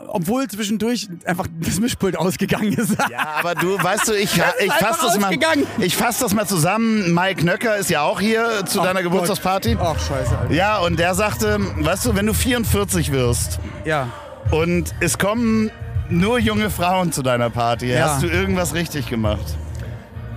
obwohl 0.07 0.47
zwischendurch 0.47 1.07
einfach 1.25 1.47
das 1.59 1.79
Mischpult 1.79 2.17
ausgegangen 2.17 2.73
ist. 2.73 2.97
Ja, 3.09 3.35
aber 3.39 3.55
du, 3.55 3.81
weißt 3.81 4.09
du, 4.09 4.13
ich, 4.13 4.35
ich 4.59 4.71
fass 4.73 4.99
einfach 4.99 5.13
das 5.13 5.19
mal, 5.19 5.37
ich 5.79 5.95
fass 5.95 6.19
das 6.19 6.33
mal 6.33 6.45
zusammen. 6.45 7.13
Mike 7.13 7.45
Nöcker 7.45 7.77
ist 7.77 7.89
ja 7.89 8.01
auch 8.01 8.19
hier 8.19 8.65
zu 8.65 8.79
deiner 8.81 9.03
Geburtstagsparty. 9.03 9.77
Ach, 9.79 9.97
scheiße, 9.97 10.37
Alter. 10.37 10.53
Ja, 10.53 10.79
und 10.79 10.99
der 10.99 11.15
sagte, 11.15 11.59
weißt 11.77 12.07
du, 12.07 12.15
wenn 12.15 12.25
du 12.25 12.33
44 12.33 13.11
wirst 13.11 13.59
Ja. 13.85 14.09
und 14.51 14.93
es 14.99 15.17
kommen 15.17 15.71
nur 16.09 16.39
junge 16.39 16.69
Frauen 16.69 17.11
zu 17.13 17.21
deiner 17.21 17.49
Party, 17.49 17.91
Ja. 17.91 18.09
hast 18.13 18.23
du 18.23 18.27
irgendwas 18.27 18.73
richtig 18.73 19.07
gemacht? 19.07 19.45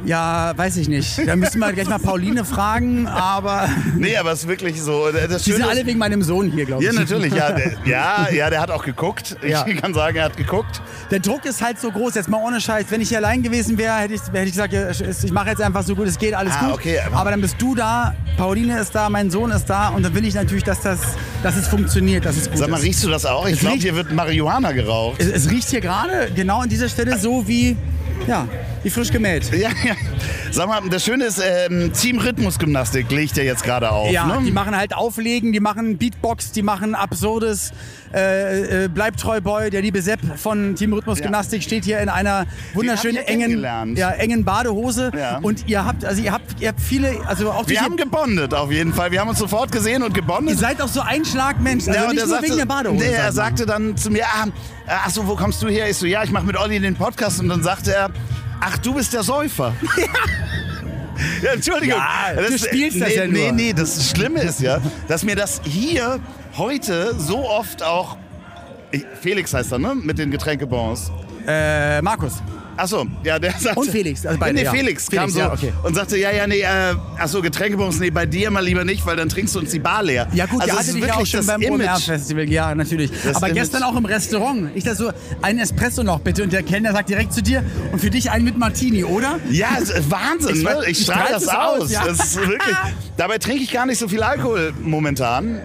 Ja, 0.05 0.53
weiß 0.57 0.77
ich 0.77 0.89
nicht. 0.89 1.27
Da 1.27 1.35
müssen 1.37 1.59
wir 1.61 1.73
gleich 1.73 1.89
mal 1.89 1.99
Pauline 1.99 2.45
fragen, 2.45 3.07
aber 3.07 3.69
Nee, 3.97 4.17
aber 4.17 4.33
es 4.33 4.41
ist 4.41 4.49
wirklich 4.49 4.81
so. 4.83 5.09
Das 5.11 5.43
die 5.45 5.51
sind 5.51 5.59
Schöne 5.61 5.69
alle 5.71 5.81
ist, 5.81 5.87
wegen 5.87 5.99
meinem 5.99 6.23
Sohn 6.23 6.51
hier, 6.51 6.67
glaube 6.67 6.83
ich. 6.85 6.93
ja, 6.93 6.99
natürlich. 6.99 7.33
Ja 7.33 7.53
der, 7.53 7.73
ja, 7.85 8.29
ja, 8.33 8.51
der 8.51 8.61
hat 8.61 8.71
auch 8.71 8.85
geguckt. 8.85 9.37
Ich 9.43 9.51
Ja. 9.51 9.65
kann 9.65 9.95
sagen, 9.95 10.17
er 10.17 10.25
hat 10.27 10.37
geguckt. 10.37 10.83
Der 11.11 11.21
Druck 11.21 11.45
ist 11.45 11.63
halt 11.63 11.81
so 11.81 11.91
groß, 11.91 12.15
jetzt 12.17 12.29
mal 12.29 12.43
ohne 12.45 12.61
Scheiß. 12.61 12.87
Wenn 12.91 13.01
ich 13.01 13.09
hier 13.09 13.19
allein 13.19 13.43
gewesen 13.43 13.79
wäre, 13.79 13.95
hätte 13.97 14.15
ich, 14.15 14.21
hätte 14.23 14.39
ich 14.45 14.53
gesagt, 14.53 14.75
ich 15.25 15.33
mache 15.33 15.51
jetzt 15.51 15.63
einfach 15.63 15.83
so 15.83 15.95
gut 15.95 16.07
es 16.07 16.19
geht, 16.19 16.35
alles 16.35 16.55
Ah, 16.59 16.67
gut. 16.67 16.75
okay, 16.75 16.99
aber- 17.13 17.31
dann 17.31 17.41
bist 17.41 17.57
du 17.59 17.75
da, 17.75 18.15
Pauline 18.37 18.79
ist 18.79 18.95
da, 18.95 19.09
mein 19.09 19.31
Sohn 19.31 19.51
ist 19.51 19.67
da 19.67 19.89
und 19.89 20.03
dann 20.03 20.15
will 20.15 20.25
ich 20.27 20.35
natürlich, 20.35 20.65
dass, 20.65 20.81
das, 20.83 20.99
dass 21.43 21.57
es 21.57 21.67
funktioniert, 21.69 22.25
dass 22.25 22.37
es 22.37 22.49
gut 22.51 22.59
Sag 22.59 22.69
mal, 22.69 22.77
ist. 22.77 22.85
riechst 22.85 23.03
du 23.05 23.09
das 23.11 23.25
auch? 23.27 23.47
Ich 23.49 23.59
glaube, 23.61 23.79
hier 23.79 23.95
wird 23.97 24.13
Marihuana 24.13 24.73
geraucht. 24.73 25.21
Es, 25.21 25.29
es 25.29 25.51
riecht 25.51 25.69
hier 25.71 25.81
gerade 25.81 26.31
genau 26.35 26.61
an 26.61 26.69
dieser 26.69 26.89
Stelle 26.89 27.19
so 27.19 27.47
wie, 27.49 27.77
ja, 28.27 28.49
wie 28.83 28.91
frisch 28.91 29.11
gemäht. 29.11 29.51
Ja, 29.53 29.71
ja. 29.85 29.95
Sag 30.51 30.69
mal, 30.69 30.81
das 30.89 31.05
Schöne 31.05 31.25
ist, 31.25 31.43
ähm, 31.45 31.93
Team 31.93 32.19
Rhythmusgymnastik 32.19 33.11
legt 33.11 33.37
ja 33.37 33.43
jetzt 33.43 33.65
gerade 33.65 33.91
auf. 33.91 34.11
Ja, 34.11 34.27
ne? 34.27 34.41
die 34.45 34.53
machen 34.53 34.77
halt 34.77 34.95
Auflegen, 34.95 35.53
die 35.53 35.61
machen 35.61 35.99
Beatbox, 35.99 36.53
die 36.53 36.63
machen 36.63 36.95
Absurdes. 36.95 37.73
Äh, 38.15 38.85
äh, 38.85 38.89
Bleib 38.89 39.17
treu 39.17 39.41
Boy, 39.41 39.71
der 39.71 39.83
liebe 39.83 40.01
Sepp 40.01 40.21
von 40.37 40.77
Team 40.77 40.93
Rhythmus 40.93 41.19
Ja. 41.19 41.25
Gymnastik 41.25 41.65
steht 41.65 41.85
hier 41.85 41.99
in 41.99 42.09
einer 42.09 42.47
wunderschönen 42.73 43.17
engen, 43.25 43.97
ja, 43.97 44.11
engen 44.11 44.45
Badehose. 44.45 45.11
Ja. 45.17 45.39
Und 45.39 45.67
ihr 45.67 45.85
habt, 45.85 46.05
also 46.05 46.23
ihr 46.23 46.33
habt, 46.33 46.61
ihr 46.61 46.69
habt 46.69 46.81
viele, 46.81 47.17
also 47.27 47.51
auch 47.51 47.69
Wir 47.69 47.81
haben 47.81 47.97
gebondet 47.97 48.55
auf 48.55 48.71
jeden 48.71 48.95
Fall. 48.95 49.11
Wir 49.11 49.21
haben 49.21 49.31
uns 49.31 49.41
sofort 49.41 49.73
gesehen 49.73 50.05
und 50.05 50.17
ihr 50.17 50.23
gebondet. 50.23 50.59
seid 50.59 50.81
auch 50.81 50.89
so 50.89 51.01
ein 51.01 51.25
Schlagmensch, 51.25 51.89
also 51.89 51.99
Ja, 51.99 52.07
nicht 52.07 52.19
nur 52.21 52.29
sagte, 52.29 52.45
wegen 52.45 52.57
der 52.59 52.67
Badehose. 52.67 53.05
Nee, 53.05 53.13
er 53.13 53.33
sagte 53.33 53.67
dann 53.67 53.97
zu 53.97 54.11
mir, 54.11 54.25
ah, 54.27 54.47
ach 54.87 55.11
so, 55.11 55.27
wo 55.27 55.35
kommst 55.35 55.61
du 55.63 55.69
her? 55.69 55.91
Ich 55.91 55.97
so, 55.97 56.07
ja, 56.07 56.23
ich 56.23 56.31
mache 56.31 56.45
mit 56.45 56.57
Olli 56.57 56.79
den 56.79 56.95
Podcast. 56.95 57.41
Und 57.41 57.49
dann 57.49 57.65
sagte 57.65 57.93
er, 57.93 58.11
ach, 58.65 58.79
du 58.79 58.95
bist 58.95 59.13
der 59.13 59.23
Säufer. 59.23 59.75
Ja, 61.43 61.53
Entschuldigung. 61.53 61.97
Ja, 61.97 62.35
du 62.35 62.59
spielst 62.59 63.01
das 63.01 63.09
nee, 63.09 63.15
ja 63.15 63.25
nur. 63.27 63.33
Nee, 63.33 63.53
nee, 63.53 63.73
das 63.73 64.11
Schlimme 64.11 64.41
ist 64.43 64.61
ja, 64.61 64.81
dass 65.07 65.23
mir 65.23 65.37
das 65.37 65.61
hier 65.65 66.19
heute 66.57 67.15
so 67.17 67.49
oft 67.49 67.85
auch. 67.85 68.17
Felix 69.21 69.55
heißt 69.55 69.71
er, 69.73 69.79
ne? 69.79 69.95
Mit 69.95 70.19
den 70.19 70.33
Getränkebons. 70.33 71.13
äh, 71.47 72.03
Markus. 72.03 72.43
Achso, 72.77 73.07
ja, 73.23 73.39
der 73.39 73.53
sagte. 73.53 73.81
Und 73.81 73.91
Felix, 73.91 74.27
also 74.27 74.39
beide, 74.39 74.55
nee, 74.55 74.65
ja. 74.65 74.71
Felix, 74.71 75.09
Felix, 75.09 75.23
kam 75.23 75.31
so 75.31 75.39
ja, 75.39 75.53
okay. 75.53 75.73
und 75.83 75.95
sagte, 75.95 76.17
ja, 76.17 76.31
ja, 76.33 76.47
nee, 76.47 76.61
äh, 76.61 76.95
achso, 77.19 77.41
Getränkebons, 77.43 78.01
nee, 78.01 78.11
bei 78.11 78.27
dir 78.27 78.51
mal 78.51 78.65
lieber 78.65 78.85
nicht, 78.85 79.05
weil 79.07 79.17
dann 79.17 79.29
trinkst 79.29 79.55
du 79.55 79.61
uns 79.61 79.71
die 79.71 79.79
Bar 79.79 80.03
leer. 80.03 80.29
Ja 80.33 80.47
gut, 80.47 80.63
also 80.63 80.73
es 80.73 80.79
hatte 80.79 80.89
ist 80.89 80.95
dich 80.97 81.05
ja 81.05 81.13
auch 81.15 81.19
wirklich 81.19 81.31
schon 81.31 81.47
beim. 81.47 81.63
OMR-Festival, 81.65 82.49
ja 82.51 82.75
natürlich. 82.75 83.11
Das 83.11 83.37
Aber 83.37 83.49
Image. 83.49 83.61
gestern 83.61 83.83
auch 83.85 83.97
im 83.97 84.05
Restaurant. 84.05 84.71
Ich 84.75 84.85
da 84.85 84.95
so, 84.95 85.11
ein 85.43 85.59
Espresso 85.59 86.03
noch 86.03 86.21
bitte 86.21 86.43
und 86.43 86.53
der 86.53 86.63
Kellner 86.63 86.93
sagt 86.93 87.09
direkt 87.09 87.33
zu 87.33 87.43
dir 87.43 87.65
und 87.93 88.01
für 88.01 88.11
dich 88.11 88.31
einen 88.31 88.45
mit 88.45 88.59
Martini, 88.59 89.05
oder? 89.05 89.39
Ja, 89.51 89.69
Wahnsinn, 90.09 90.57
Ich 90.57 90.63
ne? 90.63 90.79
Ich 90.87 90.99
ich 90.99 91.03
strahle 91.03 91.27
strahl 91.27 91.33
das 91.33 91.49
aus. 91.49 91.83
aus, 91.83 91.91
ja. 91.93 92.05
Das 92.07 92.19
ist 92.19 92.37
wirklich, 92.37 92.77
dabei 93.17 93.39
trinke 93.39 93.63
ich 93.63 93.73
gar 93.73 93.87
nicht 93.87 93.99
so 93.99 94.09
viel 94.09 94.23
Alkohol 94.23 94.73
momentan. 94.83 95.61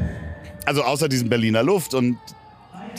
Also 0.65 0.83
außer 0.83 1.09
diesem 1.09 1.29
Berliner 1.29 1.63
Luft 1.63 1.93
und 1.93 2.17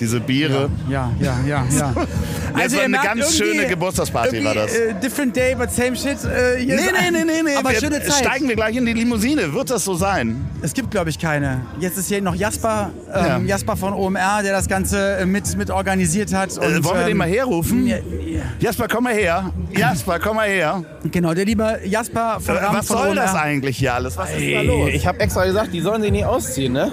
diese 0.00 0.18
Biere. 0.20 0.70
Ja, 0.88 1.10
ja, 1.20 1.36
ja, 1.46 1.64
ja. 1.76 1.94
Also 2.52 2.78
war 2.78 2.84
eine 2.84 2.98
ganz 2.98 3.36
schöne 3.36 3.64
Geburtstagsparty 3.66 4.44
war 4.44 4.54
das. 4.54 4.74
Äh, 4.74 4.94
different 5.00 5.36
day, 5.36 5.54
but 5.54 5.70
same 5.70 5.94
shit. 5.94 6.16
Äh, 6.24 6.58
hier 6.58 6.76
Nee, 6.76 6.82
nee, 6.92 7.10
nee, 7.12 7.24
nee, 7.24 7.42
nee. 7.44 7.54
Aber 7.56 7.70
wir 7.70 7.78
schöne 7.78 8.02
Zeit. 8.02 8.26
Steigen 8.26 8.48
wir 8.48 8.56
gleich 8.56 8.74
in 8.76 8.84
die 8.86 8.92
Limousine. 8.92 9.54
Wird 9.54 9.70
das 9.70 9.84
so 9.84 9.94
sein? 9.94 10.44
Es 10.60 10.74
gibt, 10.74 10.90
glaube 10.90 11.10
ich, 11.10 11.18
keine. 11.18 11.60
Jetzt 11.78 11.96
ist 11.96 12.08
hier 12.08 12.20
noch 12.20 12.34
Jasper, 12.34 12.90
ähm, 13.14 13.24
Ja. 13.24 13.38
Jasper 13.38 13.76
von 13.76 13.92
OMR, 13.92 14.42
der 14.42 14.52
das 14.52 14.66
Ganze 14.66 15.18
äh, 15.18 15.26
mit, 15.26 15.56
mit 15.56 15.70
organisiert 15.70 16.34
hat. 16.34 16.56
Und, 16.58 16.64
äh, 16.64 16.82
wollen 16.84 16.98
wir 16.98 17.04
den 17.04 17.10
ähm, 17.12 17.16
mal 17.18 17.28
herrufen? 17.28 17.86
ja, 17.86 17.96
ja. 17.98 18.40
Jasper, 18.58 18.88
komm 18.88 19.04
mal 19.04 19.14
her. 19.14 19.52
Jasper, 19.70 20.18
komm 20.18 20.36
mal 20.36 20.48
her. 20.48 20.82
Genau, 21.10 21.32
der 21.32 21.44
liebe 21.44 21.78
Jasper 21.84 22.38
von 22.40 22.56
Äh, 22.56 22.60
was 22.72 22.88
soll 22.88 23.10
OMR. 23.10 23.14
das 23.14 23.34
eigentlich 23.36 23.78
hier 23.78 23.94
alles? 23.94 24.16
Was 24.16 24.30
ist 24.32 24.52
da 24.52 24.62
los? 24.62 24.90
Ich 24.92 25.06
habe 25.06 25.20
extra 25.20 25.44
gesagt, 25.46 25.72
die 25.72 25.80
sollen 25.80 26.02
sich 26.02 26.10
nicht 26.10 26.24
ausziehen, 26.24 26.72
ne? 26.72 26.90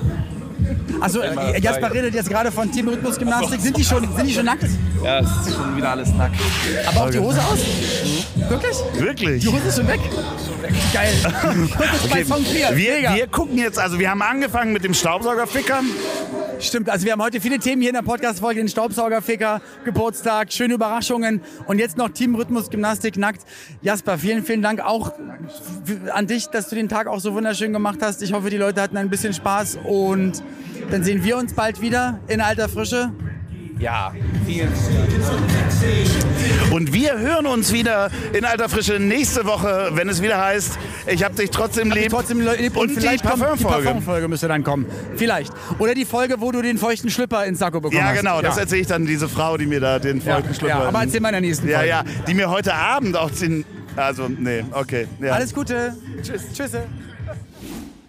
Also 1.00 1.22
äh, 1.22 1.60
Jasper 1.60 1.94
redet 1.94 2.14
jetzt 2.14 2.30
gerade 2.30 2.52
von 2.52 2.72
Team 2.72 2.88
Rhythmus 2.88 3.18
Gymnastik. 3.18 3.62
Sind 3.62 3.78
die 3.78 3.84
schon, 3.84 4.08
sind 4.16 4.28
die 4.28 4.34
schon 4.34 4.46
nackt? 4.46 4.66
Ja, 5.04 5.20
es 5.20 5.48
ist 5.48 5.56
schon 5.56 5.76
wieder 5.78 5.92
alles 5.92 6.14
nackt. 6.14 6.36
Aber 6.88 7.06
auch 7.06 7.10
die 7.10 7.20
Hose 7.20 7.40
aus? 7.40 7.60
Wirklich? 8.50 8.78
Wirklich? 8.98 9.44
Die 9.44 9.48
Hose 9.48 9.68
ist 9.68 9.78
schon 9.78 9.88
weg? 9.88 10.00
Geil. 10.94 11.14
Das 11.78 12.04
ist 12.04 12.10
bei 12.10 12.24
Song 12.24 12.44
4. 12.44 12.76
Wir, 12.76 13.14
wir 13.14 13.28
gucken 13.28 13.58
jetzt, 13.58 13.80
also 13.80 14.00
wir 14.00 14.10
haben 14.10 14.22
angefangen 14.22 14.74
mit 14.74 14.84
dem 14.84 14.94
Staubsaugerfickern. 14.94 15.86
Stimmt, 16.60 16.90
also 16.90 17.06
wir 17.06 17.12
haben 17.12 17.22
heute 17.22 17.40
viele 17.40 17.60
Themen 17.60 17.82
hier 17.82 17.92
in 17.92 17.96
der 17.96 18.02
Podcast-Folge, 18.02 18.60
den 18.60 18.68
Staubsaugerficker, 18.68 19.62
Geburtstag, 19.86 20.52
schöne 20.52 20.74
Überraschungen 20.74 21.42
und 21.68 21.78
jetzt 21.78 21.98
noch 21.98 22.10
Team 22.10 22.34
Rhythmus 22.34 22.72
Gymnastik 22.72 23.16
nackt. 23.16 23.42
Jasper, 23.84 24.18
vielen, 24.18 24.44
vielen 24.44 24.64
Dank 24.64 24.80
auch 24.80 25.14
an 26.12 26.26
dich, 26.26 26.48
dass 26.48 26.70
du 26.70 26.76
den 26.76 26.90
Tag 26.90 27.08
auch 27.08 27.20
so 27.20 27.34
wunderschön 27.34 27.74
gemacht 27.74 28.00
hast. 28.02 28.24
Ich 28.24 28.34
hoffe, 28.34 28.50
die 28.50 28.58
Leute 28.58 28.82
hatten 28.82 28.98
ein 28.98 29.10
bisschen 29.10 29.34
Spaß 29.34 29.80
und 29.84 30.44
dann 30.90 31.04
sehen 31.04 31.24
wir 31.24 31.38
uns 31.38 31.54
bald 31.54 31.80
wieder 31.80 32.20
in 32.28 32.42
alter 32.42 32.70
Frische. 32.70 33.12
Ja, 33.80 34.12
vielen 34.46 34.70
Und 36.72 36.94
wir 36.94 37.20
hören 37.20 37.46
uns 37.46 37.72
wieder 37.72 38.10
in 38.34 38.44
alter 38.44 38.70
Frische 38.70 39.00
nächste 39.00 39.46
Woche, 39.46 39.92
wenn 39.94 40.10
es 40.10 40.22
wieder 40.22 40.44
heißt, 40.44 40.80
ich 41.08 41.24
hab 41.24 41.36
dich 41.36 41.52
trotzdem 41.52 41.92
lieb. 41.92 42.10
Trotzdem 42.10 42.42
lieb 42.42 42.76
und, 42.76 42.90
die 42.90 42.96
vielleicht 42.96 43.24
kommt 43.24 43.36
die 43.36 43.40
Parfümfolge. 43.42 43.84
Parfumfolge 43.86 44.28
müsste 44.28 44.48
dann 44.48 44.64
kommen. 44.64 44.88
Vielleicht. 45.16 45.54
Oder 45.78 45.94
die 45.94 46.06
Folge, 46.06 46.36
wo 46.40 46.52
du 46.52 46.62
den 46.62 46.78
feuchten 46.78 47.10
Schlüpper 47.12 47.46
ins 47.46 47.60
Sakko 47.60 47.80
bekommen 47.80 48.00
Ja, 48.00 48.10
hast. 48.10 48.18
genau, 48.20 48.42
das 48.42 48.58
erzähle 48.58 48.82
ich 48.82 48.88
dann 48.88 49.06
diese 49.06 49.30
Frau, 49.30 49.58
die 49.58 49.68
mir 49.68 49.80
da 49.80 50.00
den 50.00 50.22
ja, 50.26 50.36
feuchten 50.36 50.56
Schlüpper... 50.56 50.80
ja, 50.80 50.88
aber 50.88 51.02
erzähl 51.04 51.20
mal 51.20 51.30
in 51.30 51.34
der 51.34 51.42
nächsten 51.42 51.68
Ja, 51.68 51.78
Folge. 51.78 51.90
ja, 51.90 52.04
die 52.28 52.34
mir 52.34 52.50
heute 52.50 52.74
Abend 52.74 53.16
auch 53.16 53.30
den... 53.32 53.64
Also, 53.96 54.28
nee, 54.28 54.64
okay. 54.72 55.08
Ja. 55.22 55.34
Alles 55.34 55.54
Gute. 55.54 55.96
Tschüss. 56.24 56.44
Tschüss. 56.54 56.72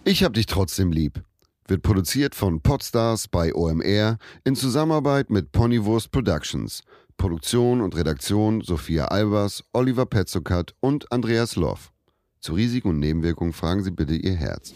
Ich 0.03 0.23
hab 0.23 0.33
dich 0.33 0.45
trotzdem 0.45 0.91
lieb. 0.91 1.21
Wird 1.69 1.83
produziert 1.83 2.33
von 2.33 2.61
Podstars 2.61 3.27
bei 3.27 3.53
OMR 3.53 4.17
in 4.43 4.55
Zusammenarbeit 4.55 5.29
mit 5.29 5.51
Ponywurst 5.51 6.11
Productions. 6.11 6.81
Produktion 7.15 7.81
und 7.81 7.95
Redaktion 7.95 8.61
Sophia 8.61 9.05
Albers, 9.05 9.63
Oliver 9.71 10.07
Petzokat 10.07 10.73
und 10.79 11.11
Andreas 11.11 11.55
Loff. 11.55 11.91
Zu 12.39 12.53
Risiken 12.53 12.89
und 12.89 12.99
Nebenwirkungen 12.99 13.53
fragen 13.53 13.83
Sie 13.83 13.91
bitte 13.91 14.15
Ihr 14.15 14.33
Herz. 14.33 14.73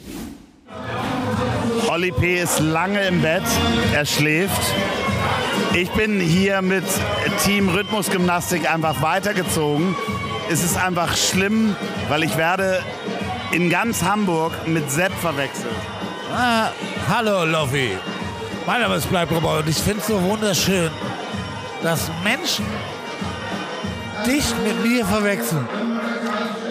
Olli 1.89 2.11
P. 2.11 2.39
ist 2.39 2.59
lange 2.59 3.07
im 3.07 3.23
Bett, 3.23 3.41
er 3.91 4.05
schläft. 4.05 4.61
Ich 5.73 5.89
bin 5.93 6.19
hier 6.19 6.61
mit 6.61 6.85
Team 7.43 7.69
Rhythmusgymnastik 7.69 8.71
einfach 8.71 9.01
weitergezogen. 9.01 9.95
Es 10.47 10.63
ist 10.63 10.77
einfach 10.77 11.17
schlimm, 11.17 11.75
weil 12.07 12.21
ich 12.21 12.37
werde 12.37 12.83
in 13.51 13.71
ganz 13.71 14.03
Hamburg 14.03 14.67
mit 14.67 14.91
Sepp 14.91 15.13
verwechselt. 15.13 15.73
Ah, 16.35 16.71
hallo 17.07 17.45
Loffi. 17.45 17.95
Mein 18.65 18.81
Name 18.81 18.95
ist 18.95 19.07
Bleibruber 19.07 19.59
und 19.59 19.69
ich 19.69 19.77
finde 19.77 19.99
es 19.99 20.07
so 20.07 20.19
wunderschön, 20.19 20.89
dass 21.83 22.09
Menschen 22.23 22.65
dich 24.25 24.43
mit 24.63 24.83
mir 24.83 25.05
verwechseln. 25.05 25.67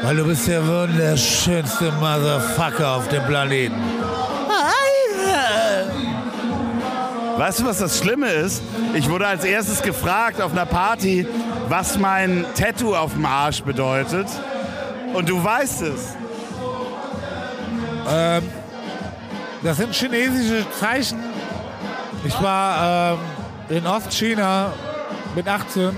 Weil 0.03 0.17
du 0.17 0.25
bist 0.25 0.49
der 0.49 0.67
wunderschönste 0.67 1.93
Motherfucker 1.93 2.97
auf 2.97 3.07
dem 3.07 3.23
Planeten. 3.25 3.81
Weißt 7.37 7.61
du, 7.61 7.65
was 7.65 7.79
das 7.79 7.99
Schlimme 7.99 8.31
ist? 8.31 8.63
Ich 8.95 9.09
wurde 9.09 9.29
als 9.29 9.45
erstes 9.45 9.81
gefragt 9.81 10.43
auf 10.43 10.51
einer 10.51 10.67
Party, 10.67 11.25
was 11.69 11.99
mein 11.99 12.45
Tattoo 12.57 12.97
auf 12.97 13.13
dem 13.13 13.27
Arsch 13.27 13.63
bedeutet. 13.63 14.27
Und 15.15 15.29
du 15.29 15.43
weißt 15.43 15.83
es. 15.83 16.17
Das 19.63 19.77
sind 19.77 19.95
chinesische 19.95 20.67
Zeichen 20.73 21.21
Ich 22.25 22.43
war 22.43 23.13
ähm, 23.13 23.77
in 23.77 23.87
Ostchina 23.87 24.73
mit 25.37 25.47
18 25.47 25.91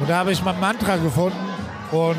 und 0.00 0.10
da 0.10 0.18
habe 0.18 0.32
ich 0.32 0.42
mein 0.42 0.58
Mantra 0.58 0.96
gefunden 0.96 1.38
und, 1.92 2.16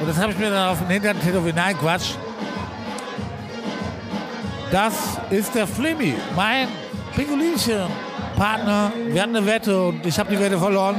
und 0.00 0.08
das 0.08 0.16
habe 0.16 0.32
ich 0.32 0.38
mir 0.38 0.50
dann 0.50 0.68
auf 0.68 0.78
den 0.78 0.88
Hintern 0.88 1.20
tätowiert. 1.20 1.56
Nein, 1.56 1.76
Quatsch. 1.76 2.12
Das 4.70 4.94
ist 5.30 5.54
der 5.54 5.66
Flimmy, 5.66 6.14
mein 6.36 6.68
Pingulinchen, 7.16 7.88
Partner. 8.36 8.92
Wir 9.08 9.22
hatten 9.22 9.36
eine 9.36 9.44
Wette 9.46 9.88
und 9.88 10.06
ich 10.06 10.18
habe 10.18 10.30
die 10.30 10.40
Wette 10.40 10.58
verloren. 10.58 10.96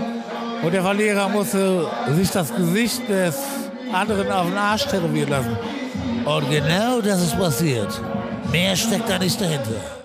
Und 0.62 0.74
der 0.74 0.84
Verlierer 0.84 1.28
musste 1.30 1.88
sich 2.10 2.30
das 2.30 2.54
Gesicht 2.54 3.08
des 3.10 3.38
anderen 3.92 4.32
auf 4.32 4.48
den 4.48 4.58
Arsch 4.58 4.86
tätowieren 4.86 5.30
lassen. 5.30 5.58
Und 6.26 6.50
genau 6.50 7.02
das 7.02 7.22
ist 7.22 7.38
passiert. 7.38 8.00
Mehr 8.54 8.76
steckt 8.76 9.10
da 9.10 9.18
nicht 9.18 9.42
dahinter. 9.42 10.03